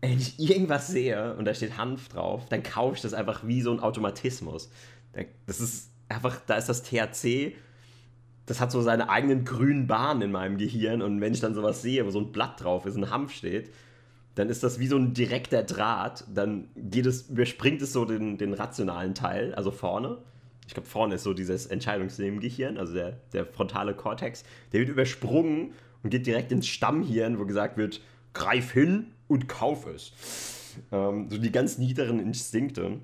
wenn 0.00 0.18
ich 0.18 0.38
irgendwas 0.40 0.88
sehe 0.88 1.34
und 1.36 1.44
da 1.44 1.54
steht 1.54 1.76
Hanf 1.76 2.08
drauf, 2.08 2.48
dann 2.48 2.62
kaufe 2.62 2.96
ich 2.96 3.02
das 3.02 3.14
einfach 3.14 3.46
wie 3.46 3.62
so 3.62 3.70
ein 3.72 3.80
Automatismus. 3.80 4.70
Da- 5.12 5.22
Das 5.46 5.60
ist 5.60 5.90
einfach, 6.08 6.40
da 6.46 6.54
ist 6.56 6.68
das 6.68 6.82
THC, 6.82 7.54
das 8.46 8.58
hat 8.60 8.72
so 8.72 8.82
seine 8.82 9.08
eigenen 9.10 9.44
grünen 9.44 9.86
Bahnen 9.86 10.22
in 10.22 10.32
meinem 10.32 10.58
Gehirn 10.58 11.00
und 11.02 11.20
wenn 11.20 11.32
ich 11.32 11.40
dann 11.40 11.54
sowas 11.54 11.82
sehe, 11.82 12.04
wo 12.04 12.10
so 12.10 12.18
ein 12.20 12.32
Blatt 12.32 12.60
drauf 12.60 12.84
ist, 12.84 12.96
ein 12.96 13.10
Hanf 13.10 13.32
steht, 13.32 13.70
dann 14.34 14.48
ist 14.48 14.62
das 14.62 14.78
wie 14.78 14.86
so 14.86 14.96
ein 14.96 15.12
direkter 15.12 15.62
Draht, 15.62 16.24
dann 16.32 16.68
geht 16.76 17.06
es, 17.06 17.28
überspringt 17.28 17.82
es 17.82 17.92
so 17.92 18.04
den, 18.04 18.38
den 18.38 18.54
rationalen 18.54 19.14
Teil, 19.14 19.54
also 19.54 19.70
vorne. 19.70 20.18
Ich 20.66 20.74
glaube, 20.74 20.88
vorne 20.88 21.16
ist 21.16 21.24
so 21.24 21.34
dieses 21.34 21.66
Entscheidungssystem 21.66 22.34
im 22.34 22.40
Gehirn, 22.40 22.78
also 22.78 22.94
der, 22.94 23.18
der 23.32 23.44
frontale 23.44 23.94
Kortex. 23.94 24.44
Der 24.72 24.80
wird 24.80 24.88
übersprungen 24.88 25.72
und 26.02 26.10
geht 26.10 26.26
direkt 26.26 26.52
ins 26.52 26.68
Stammhirn, 26.68 27.38
wo 27.38 27.44
gesagt 27.44 27.76
wird, 27.76 28.00
greif 28.32 28.70
hin 28.72 29.06
und 29.26 29.48
kauf 29.48 29.86
es. 29.86 30.12
Ähm, 30.92 31.28
so 31.28 31.38
die 31.38 31.50
ganz 31.50 31.78
niederen 31.78 32.20
Instinkte 32.20 33.00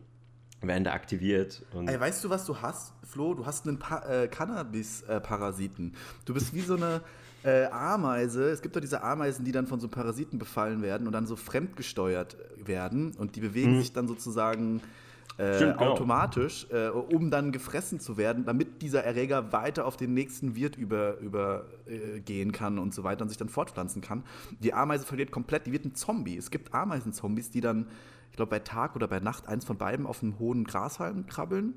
werden 0.63 0.85
da 0.85 0.93
aktiviert. 0.93 1.65
Ey, 1.87 1.99
weißt 1.99 2.25
du, 2.25 2.31
was 2.31 2.47
du 2.47 2.61
hast, 2.63 2.93
Flo? 3.03 3.35
Du 3.35 3.47
hast 3.47 3.67
einen 3.67 3.79
äh, 4.09 4.29
Cannabis-Parasiten. 4.29 5.95
du 6.25 6.35
bist 6.35 6.55
wie 6.55 6.61
so 6.61 6.77
eine 6.77 7.03
äh, 7.43 7.67
Ameise. 7.67 8.51
Es 8.51 8.63
gibt 8.63 8.77
doch 8.77 8.81
diese 8.81 9.03
Ameisen, 9.03 9.45
die 9.45 9.53
dann 9.53 9.67
von 9.67 9.81
so 9.81 9.89
Parasiten 9.89 10.39
befallen 10.39 10.83
werden 10.83 11.07
und 11.07 11.13
dann 11.13 11.27
so 11.27 11.37
fremdgesteuert 11.37 12.37
werden. 12.57 13.15
Und 13.17 13.37
die 13.37 13.41
bewegen 13.41 13.79
sich 13.79 13.93
dann 13.93 14.09
sozusagen 14.09 14.81
äh, 15.39 15.51
Mhm. 15.51 15.55
Stimmt, 15.57 15.79
genau. 15.79 15.93
automatisch, 15.93 16.67
äh, 16.71 16.89
um 16.89 17.31
dann 17.31 17.53
gefressen 17.53 18.01
zu 18.01 18.17
werden, 18.17 18.45
damit 18.45 18.81
dieser 18.83 19.05
Erreger 19.05 19.53
weiter 19.53 19.87
auf 19.87 19.97
den 19.97 20.15
nächsten 20.15 20.57
Wirt 20.57 20.77
übergehen 20.77 21.21
über, 21.21 21.67
äh, 21.87 22.47
kann 22.53 22.79
und 22.79 22.95
so 22.95 23.05
weiter 23.05 23.23
und 23.23 23.29
sich 23.29 23.39
dann 23.39 23.49
fortpflanzen 23.49 24.01
kann. 24.01 24.25
Die 24.61 24.73
Ameise 24.73 25.05
verliert 25.05 25.31
komplett, 25.31 25.67
die 25.67 25.73
wird 25.73 25.85
ein 25.85 25.95
Zombie. 25.95 26.37
Es 26.37 26.51
gibt 26.51 26.73
Ameisenzombies, 26.73 27.51
die 27.51 27.61
dann, 27.61 27.87
ich 28.31 28.37
glaube, 28.37 28.51
bei 28.51 28.61
Tag 28.61 28.97
oder 28.97 29.09
bei 29.09 29.21
Nacht 29.21 29.47
eins 29.49 29.65
von 29.65 29.77
beiden 29.77 30.07
auf 30.07 30.23
einem 30.23 30.39
hohen 30.39 30.65
Grashalm 30.65 31.27
krabbeln 31.27 31.75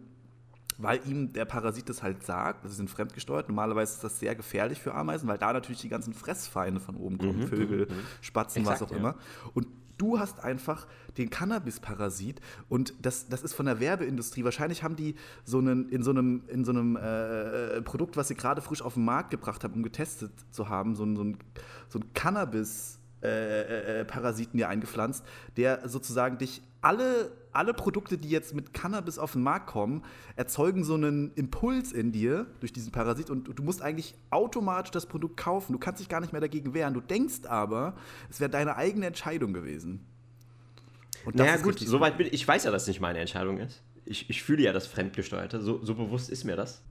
weil 0.80 1.02
ihm 1.06 1.34
der 1.34 1.46
Parasit 1.46 1.90
das 1.90 2.02
halt 2.02 2.26
sagt, 2.26 2.64
also 2.64 2.74
sie 2.74 2.78
sind 2.78 2.90
fremdgesteuert. 2.90 3.48
Normalerweise 3.50 3.94
ist 3.94 4.04
das 4.04 4.20
sehr 4.20 4.34
gefährlich 4.34 4.80
für 4.80 4.96
Ameisen, 4.96 5.28
weil 5.28 5.38
da 5.38 5.54
natürlich 5.54 5.82
die 5.82 5.90
ganzen 5.90 6.14
Fressfeinde 6.14 6.80
von 6.80 6.96
oben 6.96 7.18
kommen, 7.18 7.48
Vögel, 7.48 7.88
Spatzen, 8.22 8.66
was 8.66 8.76
Exakt, 8.76 8.92
auch 8.92 8.96
ja. 8.96 9.00
immer. 9.00 9.16
Und 9.54 9.68
du 9.98 10.18
hast 10.18 10.40
einfach 10.40 10.88
den 11.18 11.30
Cannabis-Parasit 11.30 12.40
und 12.70 12.94
das, 13.02 13.28
das 13.28 13.44
ist 13.44 13.54
von 13.54 13.66
der 13.66 13.82
Werbeindustrie. 13.82 14.46
Wahrscheinlich 14.46 14.82
haben 14.82 14.96
die 14.96 15.16
so 15.44 15.60
einen, 15.60 15.90
in 15.90 16.02
so 16.02 16.12
einem, 16.12 16.44
in 16.48 16.64
so 16.64 16.72
einem 16.72 16.96
äh, 16.96 17.82
Produkt, 17.82 18.16
was 18.16 18.30
sie 18.30 18.36
gerade 18.36 18.62
frisch 18.62 18.82
auf 18.82 18.94
den 18.94 19.04
Markt 19.04 19.32
gebracht 19.32 19.66
haben, 19.66 19.74
um 19.74 19.84
getestet 19.84 20.32
zu 20.52 20.70
haben, 20.70 20.96
so 20.96 21.04
ein, 21.04 21.18
so 21.18 21.24
ein, 21.24 21.38
so 21.90 22.00
ein 22.00 22.06
Cannabis- 22.14 22.99
äh, 23.22 24.02
äh, 24.02 24.06
Parasiten 24.06 24.58
dir 24.58 24.70
eingepflanzt, 24.70 25.26
der 25.58 25.88
sozusagen 25.90 26.38
dich 26.38 26.62
alle, 26.82 27.32
alle 27.52 27.74
Produkte, 27.74 28.18
die 28.18 28.30
jetzt 28.30 28.54
mit 28.54 28.74
Cannabis 28.74 29.20
auf 29.20 29.34
den 29.34 29.44
Markt 29.44 29.68
kommen, 29.68 30.04
erzeugen 30.36 30.84
so 30.84 30.94
einen 30.94 31.34
Impuls 31.34 31.92
in 31.92 32.12
dir 32.12 32.46
durch 32.62 32.72
diesen 32.72 32.92
Parasit 32.92 33.30
und 33.30 33.58
du 33.58 33.64
musst 33.64 33.82
eigentlich 33.82 34.16
automatisch 34.30 34.92
das 34.92 35.06
Produkt 35.06 35.38
kaufen. 35.38 35.74
Du 35.74 35.80
kannst 35.80 36.00
dich 36.00 36.08
gar 36.08 36.22
nicht 36.22 36.32
mehr 36.32 36.42
dagegen 36.42 36.74
wehren. 36.74 36.94
Du 36.94 37.02
denkst 37.02 37.46
aber, 37.48 37.96
es 38.30 38.40
wäre 38.40 38.50
deine 38.50 38.78
eigene 38.78 39.08
Entscheidung 39.08 39.54
gewesen. 39.54 40.06
Und 41.26 41.36
naja, 41.36 41.58
gut, 41.58 41.80
soweit 41.80 42.18
bin 42.18 42.28
ich. 42.28 42.34
Ich 42.34 42.48
weiß 42.48 42.64
ja, 42.64 42.72
dass 42.72 42.88
nicht 42.88 43.02
meine 43.02 43.20
Entscheidung 43.20 43.58
ist. 43.58 43.82
Ich, 44.06 44.30
ich 44.30 44.42
fühle 44.42 44.64
ja 44.64 44.74
das 44.74 44.88
Fremdgesteuerte. 44.88 45.62
So, 45.62 45.84
so 45.84 45.96
bewusst 45.96 46.30
ist 46.30 46.46
mir 46.46 46.56
das. 46.56 46.82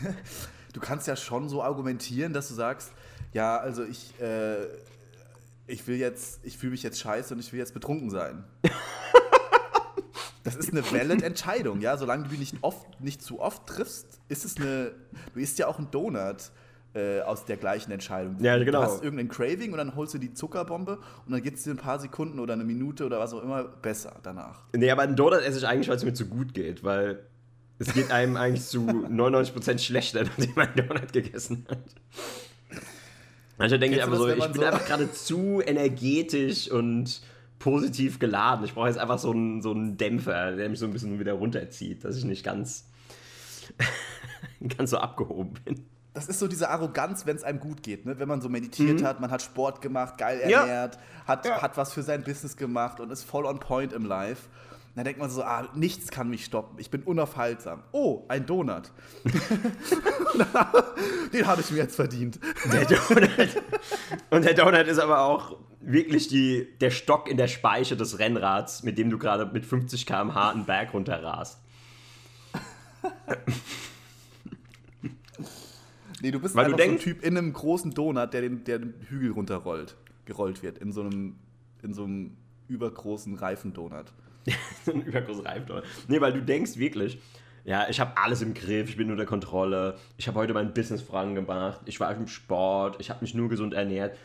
du 0.72 0.80
kannst 0.80 1.08
ja 1.08 1.16
schon 1.16 1.48
so 1.48 1.62
argumentieren, 1.62 2.32
dass 2.32 2.48
du 2.48 2.54
sagst, 2.54 2.92
ja, 3.32 3.56
also 3.56 3.82
ich, 3.82 4.18
äh, 4.20 4.66
ich 5.66 5.86
will 5.86 5.96
jetzt, 5.96 6.40
ich 6.44 6.58
fühle 6.58 6.72
mich 6.72 6.82
jetzt 6.82 7.00
scheiße 7.00 7.34
und 7.34 7.40
ich 7.40 7.52
will 7.52 7.58
jetzt 7.58 7.74
betrunken 7.74 8.10
sein. 8.10 8.44
Das 10.42 10.56
ist 10.56 10.72
eine 10.72 10.84
valid 10.92 11.22
Entscheidung, 11.22 11.80
ja. 11.80 11.96
Solange 11.96 12.24
du 12.24 12.30
die 12.30 12.36
nicht 12.36 12.56
oft, 12.60 13.00
nicht 13.00 13.22
zu 13.22 13.40
oft 13.40 13.66
triffst, 13.66 14.20
ist 14.28 14.44
es 14.44 14.58
eine. 14.58 14.92
Du 15.32 15.40
isst 15.40 15.58
ja 15.58 15.68
auch 15.68 15.78
einen 15.78 15.90
Donut 15.90 16.50
äh, 16.92 17.20
aus 17.22 17.46
der 17.46 17.56
gleichen 17.56 17.90
Entscheidung. 17.92 18.36
Ja, 18.40 18.58
genau. 18.58 18.80
Du 18.82 18.86
hast 18.86 19.02
irgendein 19.02 19.28
Craving 19.28 19.72
und 19.72 19.78
dann 19.78 19.96
holst 19.96 20.12
du 20.12 20.18
die 20.18 20.34
Zuckerbombe 20.34 20.98
und 21.24 21.32
dann 21.32 21.42
geht 21.42 21.54
es 21.54 21.62
dir 21.62 21.70
ein 21.70 21.78
paar 21.78 21.98
Sekunden 21.98 22.38
oder 22.40 22.52
eine 22.52 22.64
Minute 22.64 23.06
oder 23.06 23.18
was 23.18 23.32
auch 23.32 23.42
immer 23.42 23.64
besser 23.64 24.16
danach. 24.22 24.64
Nee, 24.76 24.90
aber 24.90 25.02
einen 25.02 25.16
Donut 25.16 25.40
esse 25.40 25.58
ich 25.58 25.66
eigentlich, 25.66 25.88
weil 25.88 25.96
es 25.96 26.04
mir 26.04 26.12
zu 26.12 26.26
gut 26.26 26.52
geht, 26.52 26.84
weil 26.84 27.24
Es 27.78 27.94
geht 27.94 28.10
einem 28.10 28.36
eigentlich 28.36 28.66
zu 28.66 28.80
99% 28.86 29.78
schlechter, 29.78 30.24
nachdem 30.24 30.52
man 30.56 30.68
einen 30.68 30.86
Donut 30.88 31.12
gegessen 31.12 31.66
hat. 31.70 31.78
Manchmal 33.58 33.78
denke 33.78 33.96
ich 33.96 34.02
einfach 34.02 34.16
so, 34.16 34.28
ich 34.28 34.38
bin 34.42 34.54
so- 34.54 34.64
einfach 34.64 34.84
gerade 34.86 35.12
zu 35.12 35.60
energetisch 35.64 36.70
und 36.70 37.22
positiv 37.58 38.18
geladen. 38.18 38.64
Ich 38.64 38.74
brauche 38.74 38.88
jetzt 38.88 38.98
einfach 38.98 39.18
so 39.18 39.30
einen, 39.30 39.62
so 39.62 39.70
einen 39.70 39.96
Dämpfer, 39.96 40.52
der 40.52 40.68
mich 40.68 40.78
so 40.78 40.86
ein 40.86 40.92
bisschen 40.92 41.18
wieder 41.20 41.34
runterzieht, 41.34 42.04
dass 42.04 42.16
ich 42.16 42.24
nicht 42.24 42.44
ganz, 42.44 42.86
ganz 44.76 44.90
so 44.90 44.98
abgehoben 44.98 45.54
bin. 45.64 45.84
Das 46.12 46.28
ist 46.28 46.38
so 46.38 46.46
diese 46.46 46.70
Arroganz, 46.70 47.26
wenn 47.26 47.34
es 47.36 47.42
einem 47.42 47.58
gut 47.58 47.82
geht. 47.82 48.06
Ne? 48.06 48.18
Wenn 48.20 48.28
man 48.28 48.40
so 48.40 48.48
meditiert 48.48 49.02
hat, 49.02 49.20
man 49.20 49.30
hat 49.32 49.42
Sport 49.42 49.80
gemacht, 49.80 50.16
geil 50.16 50.40
Ja. 50.48 50.60
ernährt, 50.60 50.98
hat, 51.26 51.44
Ja. 51.44 51.60
hat 51.60 51.76
was 51.76 51.92
für 51.92 52.02
sein 52.02 52.22
Business 52.22 52.56
gemacht 52.56 53.00
und 53.00 53.10
ist 53.10 53.24
voll 53.24 53.46
on 53.46 53.58
point 53.58 53.92
im 53.92 54.04
Life. 54.04 54.48
Dann 54.96 55.04
denkt 55.04 55.18
man 55.18 55.28
so, 55.28 55.42
ah, 55.42 55.68
nichts 55.74 56.08
kann 56.10 56.30
mich 56.30 56.44
stoppen. 56.44 56.78
Ich 56.78 56.88
bin 56.90 57.02
unaufhaltsam. 57.02 57.82
Oh, 57.90 58.24
ein 58.28 58.46
Donut. 58.46 58.92
Den 61.32 61.46
habe 61.46 61.60
ich 61.62 61.70
mir 61.72 61.78
jetzt 61.78 61.96
verdient. 61.96 62.38
Der 62.72 62.84
Donut. 62.84 63.30
Und 64.30 64.44
der 64.44 64.54
Donut 64.54 64.86
ist 64.86 65.00
aber 65.00 65.20
auch 65.20 65.56
wirklich 65.80 66.28
die, 66.28 66.68
der 66.80 66.90
Stock 66.90 67.28
in 67.28 67.36
der 67.36 67.48
Speiche 67.48 67.96
des 67.96 68.20
Rennrads, 68.20 68.84
mit 68.84 68.96
dem 68.96 69.10
du 69.10 69.18
gerade 69.18 69.46
mit 69.46 69.66
50 69.66 70.06
km/h 70.06 70.50
einen 70.50 70.64
Berg 70.64 70.94
runterrast. 70.94 71.58
Nee, 76.22 76.30
du 76.30 76.38
bist 76.40 76.54
Weil 76.54 76.66
du 76.66 76.72
einfach 76.74 76.78
so 76.78 76.84
ein 76.84 76.88
denkst- 76.90 77.04
Typ 77.04 77.22
in 77.22 77.36
einem 77.36 77.52
großen 77.52 77.92
Donut, 77.92 78.32
der 78.32 78.40
den, 78.42 78.64
der 78.64 78.78
den 78.78 78.94
Hügel 79.08 79.32
runterrollt, 79.32 79.96
gerollt 80.24 80.62
wird. 80.62 80.78
In 80.78 80.92
so 80.92 81.00
einem, 81.02 81.36
in 81.82 81.92
so 81.92 82.04
einem 82.04 82.36
übergroßen 82.68 83.34
Reifendonut. 83.34 84.06
so 84.84 84.92
ein 84.92 85.02
übergroßer 85.02 85.44
Reifdonut. 85.44 85.84
Nee, 86.08 86.20
weil 86.20 86.32
du 86.32 86.42
denkst 86.42 86.76
wirklich, 86.76 87.18
ja, 87.64 87.86
ich 87.88 87.98
habe 87.98 88.16
alles 88.16 88.42
im 88.42 88.52
Griff, 88.52 88.90
ich 88.90 88.96
bin 88.96 89.10
unter 89.10 89.24
Kontrolle, 89.24 89.96
ich 90.18 90.28
habe 90.28 90.38
heute 90.38 90.52
mein 90.52 90.74
Business 90.74 91.00
vorangemacht, 91.00 91.80
ich 91.86 91.98
war 91.98 92.14
im 92.14 92.28
Sport, 92.28 92.96
ich 93.00 93.10
habe 93.10 93.20
mich 93.22 93.34
nur 93.34 93.48
gesund 93.48 93.72
ernährt. 93.72 94.16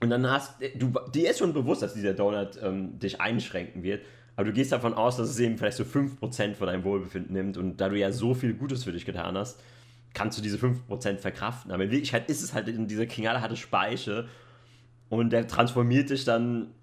Und 0.00 0.10
dann 0.10 0.28
hast 0.28 0.56
du, 0.74 0.92
dir 1.14 1.30
ist 1.30 1.38
schon 1.38 1.52
bewusst, 1.52 1.82
dass 1.82 1.94
dieser 1.94 2.14
Donut 2.14 2.58
ähm, 2.60 2.98
dich 2.98 3.20
einschränken 3.20 3.84
wird, 3.84 4.04
aber 4.34 4.46
du 4.46 4.52
gehst 4.52 4.72
davon 4.72 4.94
aus, 4.94 5.16
dass 5.16 5.28
es 5.28 5.38
eben 5.38 5.56
vielleicht 5.56 5.76
so 5.76 5.84
5% 5.84 6.54
von 6.54 6.66
deinem 6.66 6.82
Wohlbefinden 6.82 7.32
nimmt 7.32 7.56
und 7.56 7.76
da 7.76 7.88
du 7.88 7.96
ja 7.96 8.10
so 8.10 8.34
viel 8.34 8.54
Gutes 8.54 8.82
für 8.82 8.92
dich 8.92 9.04
getan 9.04 9.36
hast, 9.36 9.60
kannst 10.14 10.36
du 10.36 10.42
diese 10.42 10.58
5% 10.58 11.18
verkraften. 11.18 11.70
Aber 11.70 11.84
in 11.84 11.90
Wirklichkeit 11.90 12.28
ist 12.28 12.42
es 12.42 12.52
halt 12.52 12.68
in 12.68 12.88
dieser 12.88 13.06
knallharte 13.06 13.56
Speiche 13.56 14.28
und 15.08 15.30
der 15.30 15.46
transformiert 15.46 16.10
dich 16.10 16.24
dann 16.24 16.74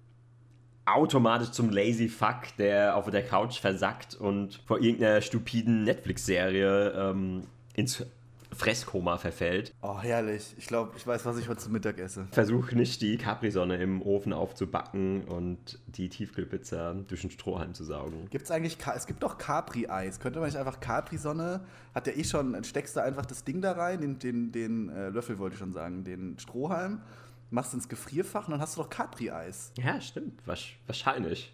automatisch 0.94 1.50
zum 1.50 1.70
Lazy 1.70 2.08
Fuck, 2.08 2.56
der 2.58 2.96
auf 2.96 3.10
der 3.10 3.24
Couch 3.24 3.60
versackt 3.60 4.14
und 4.14 4.60
vor 4.66 4.80
irgendeiner 4.80 5.20
stupiden 5.20 5.84
Netflix-Serie 5.84 6.92
ähm, 6.96 7.42
ins 7.74 8.04
Fresskoma 8.52 9.16
verfällt. 9.16 9.72
Oh, 9.80 10.00
herrlich. 10.00 10.54
Ich 10.58 10.66
glaube, 10.66 10.90
ich 10.96 11.06
weiß, 11.06 11.24
was 11.24 11.38
ich 11.38 11.48
heute 11.48 11.60
zum 11.60 11.72
Mittag 11.72 12.00
esse. 12.00 12.26
Versuch 12.32 12.72
nicht 12.72 13.00
die 13.00 13.16
Capri-Sonne 13.16 13.76
im 13.76 14.02
Ofen 14.02 14.32
aufzubacken 14.32 15.22
und 15.22 15.78
die 15.86 16.08
Tiefkühlpizza 16.08 16.94
durch 17.06 17.20
den 17.20 17.30
Strohhalm 17.30 17.74
zu 17.74 17.84
saugen. 17.84 18.26
Gibt 18.28 18.44
es 18.46 18.50
eigentlich, 18.50 18.76
Ka- 18.76 18.94
es 18.96 19.06
gibt 19.06 19.22
doch 19.22 19.38
Capri-Eis. 19.38 20.18
Könnte 20.18 20.40
man 20.40 20.48
nicht 20.48 20.58
einfach 20.58 20.80
Capri-Sonne, 20.80 21.60
hat 21.94 22.08
ja 22.08 22.12
eh 22.12 22.24
schon, 22.24 22.62
steckst 22.64 22.96
du 22.96 23.02
einfach 23.02 23.24
das 23.24 23.44
Ding 23.44 23.60
da 23.62 23.72
rein, 23.72 24.00
den, 24.00 24.18
den, 24.18 24.50
den 24.50 24.88
äh, 24.88 25.10
Löffel 25.10 25.38
wollte 25.38 25.54
ich 25.54 25.60
schon 25.60 25.72
sagen, 25.72 26.02
den 26.02 26.36
Strohhalm, 26.40 27.02
machst 27.50 27.74
ins 27.74 27.88
Gefrierfach 27.88 28.46
und 28.46 28.52
dann 28.52 28.60
hast 28.60 28.76
du 28.76 28.82
doch 28.82 28.90
Capri-Eis. 28.90 29.72
Ja, 29.76 30.00
stimmt. 30.00 30.40
Wahrscheinlich. 30.86 31.52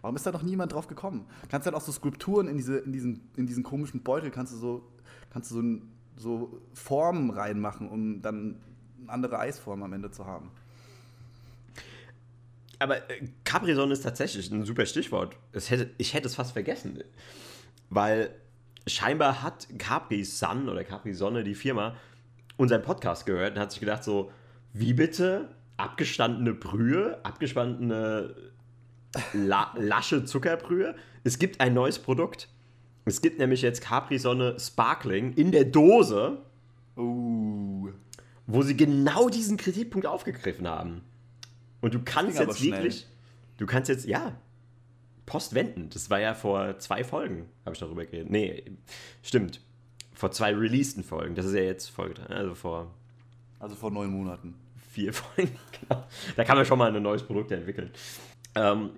Warum 0.00 0.16
ist 0.16 0.26
da 0.26 0.32
noch 0.32 0.42
niemand 0.42 0.72
drauf 0.72 0.86
gekommen? 0.86 1.26
Kannst 1.48 1.66
dann 1.66 1.74
auch 1.74 1.80
so 1.80 1.90
Skulpturen 1.90 2.46
in, 2.46 2.56
diese, 2.56 2.78
in, 2.78 2.92
diesen, 2.92 3.28
in 3.36 3.46
diesen 3.46 3.62
komischen 3.62 4.02
Beutel, 4.02 4.30
kannst 4.30 4.52
du 4.52 4.58
so, 4.58 4.92
kannst 5.30 5.50
du 5.50 5.54
so, 5.54 5.80
so 6.16 6.60
Formen 6.74 7.30
reinmachen, 7.30 7.88
um 7.88 8.20
dann 8.20 8.60
eine 9.00 9.12
andere 9.12 9.38
Eisform 9.38 9.82
am 9.82 9.92
Ende 9.92 10.10
zu 10.10 10.26
haben. 10.26 10.50
Aber 12.78 12.98
äh, 13.10 13.28
Capri-Sonne 13.44 13.94
ist 13.94 14.02
tatsächlich 14.02 14.50
ein 14.50 14.64
super 14.64 14.84
Stichwort. 14.86 15.36
Hätte, 15.52 15.90
ich 15.96 16.12
hätte 16.12 16.26
es 16.26 16.34
fast 16.34 16.52
vergessen. 16.52 17.02
Weil 17.88 18.34
scheinbar 18.86 19.42
hat 19.42 19.66
Capri-Sun 19.78 20.68
oder 20.68 20.84
Capri-Sonne, 20.84 21.44
die 21.44 21.54
Firma, 21.54 21.96
unseren 22.56 22.82
Podcast 22.82 23.26
gehört 23.26 23.54
und 23.54 23.58
hat 23.58 23.70
sich 23.70 23.80
gedacht 23.80 24.04
so, 24.04 24.30
wie 24.74 24.92
bitte? 24.92 25.48
Abgestandene 25.76 26.52
Brühe, 26.52 27.18
abgestandene 27.24 28.34
La 29.32 29.72
lasche 29.76 30.24
Zuckerbrühe. 30.24 30.94
Es 31.24 31.38
gibt 31.38 31.60
ein 31.60 31.72
neues 31.74 31.98
Produkt. 31.98 32.48
Es 33.06 33.20
gibt 33.20 33.38
nämlich 33.38 33.62
jetzt 33.62 33.80
Capri-Sonne 33.80 34.56
Sparkling 34.58 35.32
in 35.34 35.50
der 35.52 35.64
Dose, 35.64 36.38
Uh. 36.96 37.88
wo 38.46 38.62
sie 38.62 38.76
genau 38.76 39.28
diesen 39.28 39.56
Kritikpunkt 39.56 40.06
aufgegriffen 40.06 40.66
haben. 40.68 41.02
Und 41.80 41.94
du 41.94 42.00
kannst 42.04 42.38
jetzt 42.38 42.58
schnell. 42.58 42.72
wirklich, 42.72 43.06
du 43.58 43.66
kannst 43.66 43.88
jetzt, 43.88 44.06
ja, 44.06 44.36
postwenden. 45.26 45.90
Das 45.90 46.08
war 46.10 46.20
ja 46.20 46.34
vor 46.34 46.78
zwei 46.78 47.02
Folgen, 47.04 47.46
habe 47.64 47.74
ich 47.74 47.80
darüber 47.80 48.04
geredet. 48.04 48.30
Nee, 48.30 48.64
stimmt. 49.22 49.60
Vor 50.12 50.30
zwei 50.30 50.54
releaseden 50.54 51.02
Folgen. 51.02 51.34
Das 51.34 51.46
ist 51.46 51.54
ja 51.54 51.62
jetzt 51.62 51.88
Folge 51.90 52.14
drei, 52.14 52.26
also 52.34 52.54
vor 52.54 52.94
Also 53.58 53.74
vor 53.74 53.90
neun 53.90 54.10
Monaten. 54.10 54.54
Vier 54.94 55.12
Folgen. 55.12 55.50
Genau. 55.80 56.02
Da 56.36 56.44
kann 56.44 56.56
man 56.56 56.64
schon 56.64 56.78
mal 56.78 56.94
ein 56.94 57.02
neues 57.02 57.24
Produkt 57.24 57.50
entwickeln. 57.50 57.90
Ähm, 58.54 58.90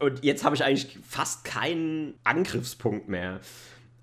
und 0.00 0.24
jetzt 0.24 0.44
habe 0.44 0.56
ich 0.56 0.64
eigentlich 0.64 0.98
fast 1.06 1.44
keinen 1.44 2.14
Angriffspunkt 2.24 3.08
mehr. 3.08 3.40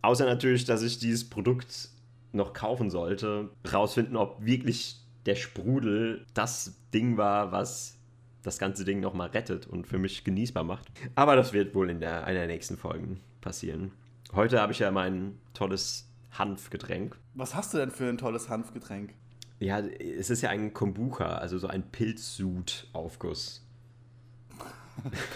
Außer 0.04 0.26
natürlich, 0.26 0.64
dass 0.64 0.84
ich 0.84 1.00
dieses 1.00 1.30
Produkt 1.30 1.90
noch 2.32 2.54
kaufen 2.54 2.90
sollte. 2.90 3.50
Rausfinden, 3.70 4.16
ob 4.16 4.46
wirklich 4.46 5.02
der 5.26 5.36
Sprudel 5.36 6.26
das 6.34 6.76
Ding 6.94 7.18
war, 7.18 7.52
was 7.52 7.98
das 8.44 8.60
ganze 8.60 8.86
Ding 8.86 9.02
nochmal 9.02 9.30
rettet 9.30 9.68
und 9.68 9.88
für 9.88 9.98
mich 9.98 10.24
genießbar 10.24 10.64
macht. 10.64 10.88
Aber 11.16 11.36
das 11.36 11.52
wird 11.52 11.76
wohl 11.76 11.90
in 11.90 12.00
der, 12.00 12.24
einer 12.26 12.40
der 12.40 12.48
nächsten 12.48 12.78
Folgen 12.78 13.20
passieren. 13.42 13.92
Heute 14.34 14.62
habe 14.62 14.72
ich 14.72 14.80
ja 14.80 14.92
mein 14.92 15.38
tolles 15.54 16.08
Hanfgetränk. 16.32 17.18
Was 17.34 17.56
hast 17.56 17.74
du 17.74 17.78
denn 17.78 17.92
für 17.92 18.08
ein 18.08 18.18
tolles 18.18 18.50
Hanfgetränk? 18.50 19.14
Ja, 19.60 19.80
es 19.80 20.30
ist 20.30 20.42
ja 20.42 20.50
ein 20.50 20.74
Kombucha, 20.74 21.38
also 21.38 21.58
so 21.58 21.68
ein 21.68 21.84
Pilzsud-Aufguss. 21.92 23.64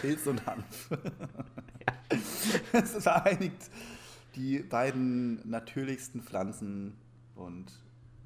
Pilz 0.01 0.28
und 0.28 0.45
Hanf. 0.45 0.89
Es 2.74 2.91
vereinigt 3.01 3.69
die 4.36 4.59
beiden 4.59 5.47
natürlichsten 5.49 6.22
Pflanzen 6.22 6.93
und 7.36 7.72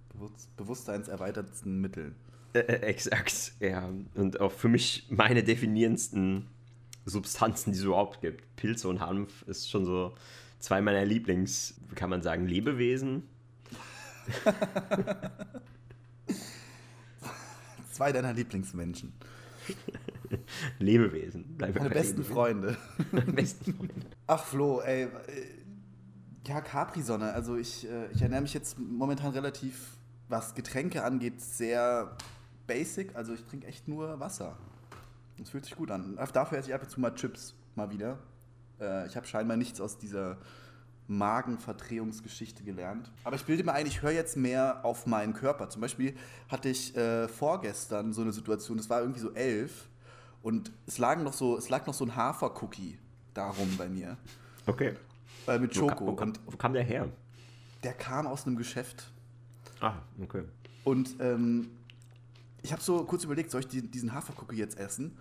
bewusst- 0.10 0.56
bewusstseinserweitertsten 0.58 1.80
Mittel. 1.82 2.16
Äh, 2.54 2.60
äh, 2.62 2.82
exakt, 2.82 3.54
ja. 3.60 3.88
Und 4.16 4.40
auch 4.40 4.52
für 4.52 4.70
mich 4.70 5.06
meine 5.12 5.44
definierendsten 5.44 6.48
Substanzen, 7.06 7.74
die 7.74 7.78
es 7.78 7.84
überhaupt 7.84 8.22
gibt. 8.22 8.56
Pilze 8.56 8.88
und 8.88 9.02
Hanf 9.02 9.44
ist 9.44 9.70
schon 9.70 9.86
so 9.86 10.16
zwei 10.58 10.82
meiner 10.82 11.06
Lieblings, 11.06 11.76
wie 11.90 11.96
kann 11.96 12.10
man 12.10 12.24
sagen, 12.24 12.48
Lebewesen. 12.48 13.24
Zwei 17.96 18.12
deiner 18.12 18.34
Lieblingsmenschen. 18.34 19.14
Lebewesen. 20.80 21.46
Bleiben 21.58 21.76
wir 21.76 21.82
Meine 21.84 21.94
besten 21.94 22.18
Lebewesen. 22.18 22.34
Freunde. 22.36 22.78
Meine 23.14 23.32
besten 23.32 23.74
Freunde. 23.74 23.94
Ach 24.28 24.44
Flo, 24.44 24.82
ey. 24.82 25.04
äh, 25.04 25.10
Ja, 26.46 26.60
Capri-Sonne. 26.60 27.32
Also 27.32 27.56
ich, 27.56 27.88
äh, 27.90 28.12
ich 28.12 28.22
ernähre 28.22 28.42
mich 28.42 28.54
jetzt 28.54 28.78
momentan 28.78 29.32
relativ, 29.32 29.98
was 30.28 30.54
Getränke 30.56 31.06
angeht, 31.06 31.40
sehr 31.40 32.18
basic. 32.68 33.16
Also 33.16 33.34
ich 33.34 33.46
trinke 33.46 33.68
echt 33.68 33.88
nur 33.88 34.20
Wasser. 34.20 34.58
Das 35.38 35.50
fühlt 35.52 35.64
sich 35.64 35.76
gut 35.78 35.90
an. 35.90 36.18
Dafür 36.34 36.58
esse 36.58 36.70
ich 36.70 36.76
ab 36.76 36.84
und 36.84 36.90
zu 36.90 37.00
mal 37.00 37.16
Chips 37.16 37.54
mal 37.76 37.90
wieder. 37.92 38.20
Äh, 38.82 39.08
Ich 39.08 39.16
habe 39.16 39.26
scheinbar 39.26 39.56
nichts 39.56 39.80
aus 39.80 39.98
dieser 39.98 40.38
Magenverdrehungsgeschichte 41.08 42.64
gelernt. 42.64 43.12
Aber 43.24 43.36
ich 43.36 43.46
bilde 43.46 43.64
mir 43.64 43.74
ein, 43.74 43.86
ich 43.86 44.02
höre 44.02 44.12
jetzt 44.12 44.38
mehr 44.38 44.84
auf 44.84 45.06
meinen 45.06 45.34
Körper. 45.34 45.70
Zum 45.70 45.82
Beispiel 45.82 46.16
hatte 46.50 46.70
ich 46.70 46.96
äh, 46.96 47.28
vorgestern 47.28 48.14
so 48.14 48.22
eine 48.22 48.34
Situation, 48.34 48.80
es 48.80 48.90
war 48.90 49.02
irgendwie 49.02 49.20
so 49.20 49.32
elf 49.34 49.88
und 50.42 50.72
es, 50.88 50.98
lagen 50.98 51.24
noch 51.24 51.34
so, 51.34 51.58
es 51.58 51.70
lag 51.70 51.86
noch 51.86 51.94
so 51.94 52.06
ein 52.06 52.16
Hafercookie 52.16 52.98
darum 53.34 53.70
bei 53.78 53.88
mir. 53.88 54.18
Okay. 54.66 54.94
Äh, 55.48 55.60
mit 55.60 55.76
Wo, 55.76 55.82
Schoko. 55.82 55.96
kam, 55.96 56.08
wo, 56.08 56.16
kam, 56.16 56.34
wo 56.46 56.58
kam 56.58 56.74
der 56.74 56.84
her? 56.84 57.08
der 57.86 57.94
kam 57.94 58.26
aus 58.26 58.46
einem 58.46 58.58
Geschäft. 58.58 59.12
Ah, 59.80 59.94
okay. 60.22 60.44
Und 60.84 61.16
ähm, 61.20 61.70
ich 62.64 62.72
habe 62.72 62.82
so 62.82 63.04
kurz 63.06 63.24
überlegt, 63.24 63.52
soll 63.52 63.62
ich 63.62 63.68
die, 63.68 63.82
diesen 63.84 64.14
Hafercookie 64.14 64.58
jetzt 64.58 64.80
essen? 64.80 65.18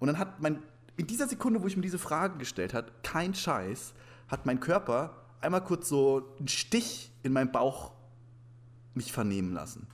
Und 0.00 0.08
dann 0.08 0.18
hat 0.18 0.40
mein, 0.40 0.60
in 0.96 1.06
dieser 1.06 1.28
Sekunde, 1.28 1.62
wo 1.62 1.68
ich 1.68 1.76
mir 1.76 1.82
diese 1.82 1.98
Frage 1.98 2.36
gestellt 2.38 2.74
hat, 2.74 3.04
kein 3.04 3.34
Scheiß, 3.34 3.94
hat 4.26 4.46
mein 4.46 4.58
Körper 4.58 5.14
einmal 5.40 5.64
kurz 5.64 5.88
so 5.88 6.34
einen 6.38 6.48
Stich 6.48 7.12
in 7.22 7.32
meinen 7.32 7.52
Bauch 7.52 7.92
mich 8.94 9.12
vernehmen 9.12 9.52
lassen. 9.52 9.86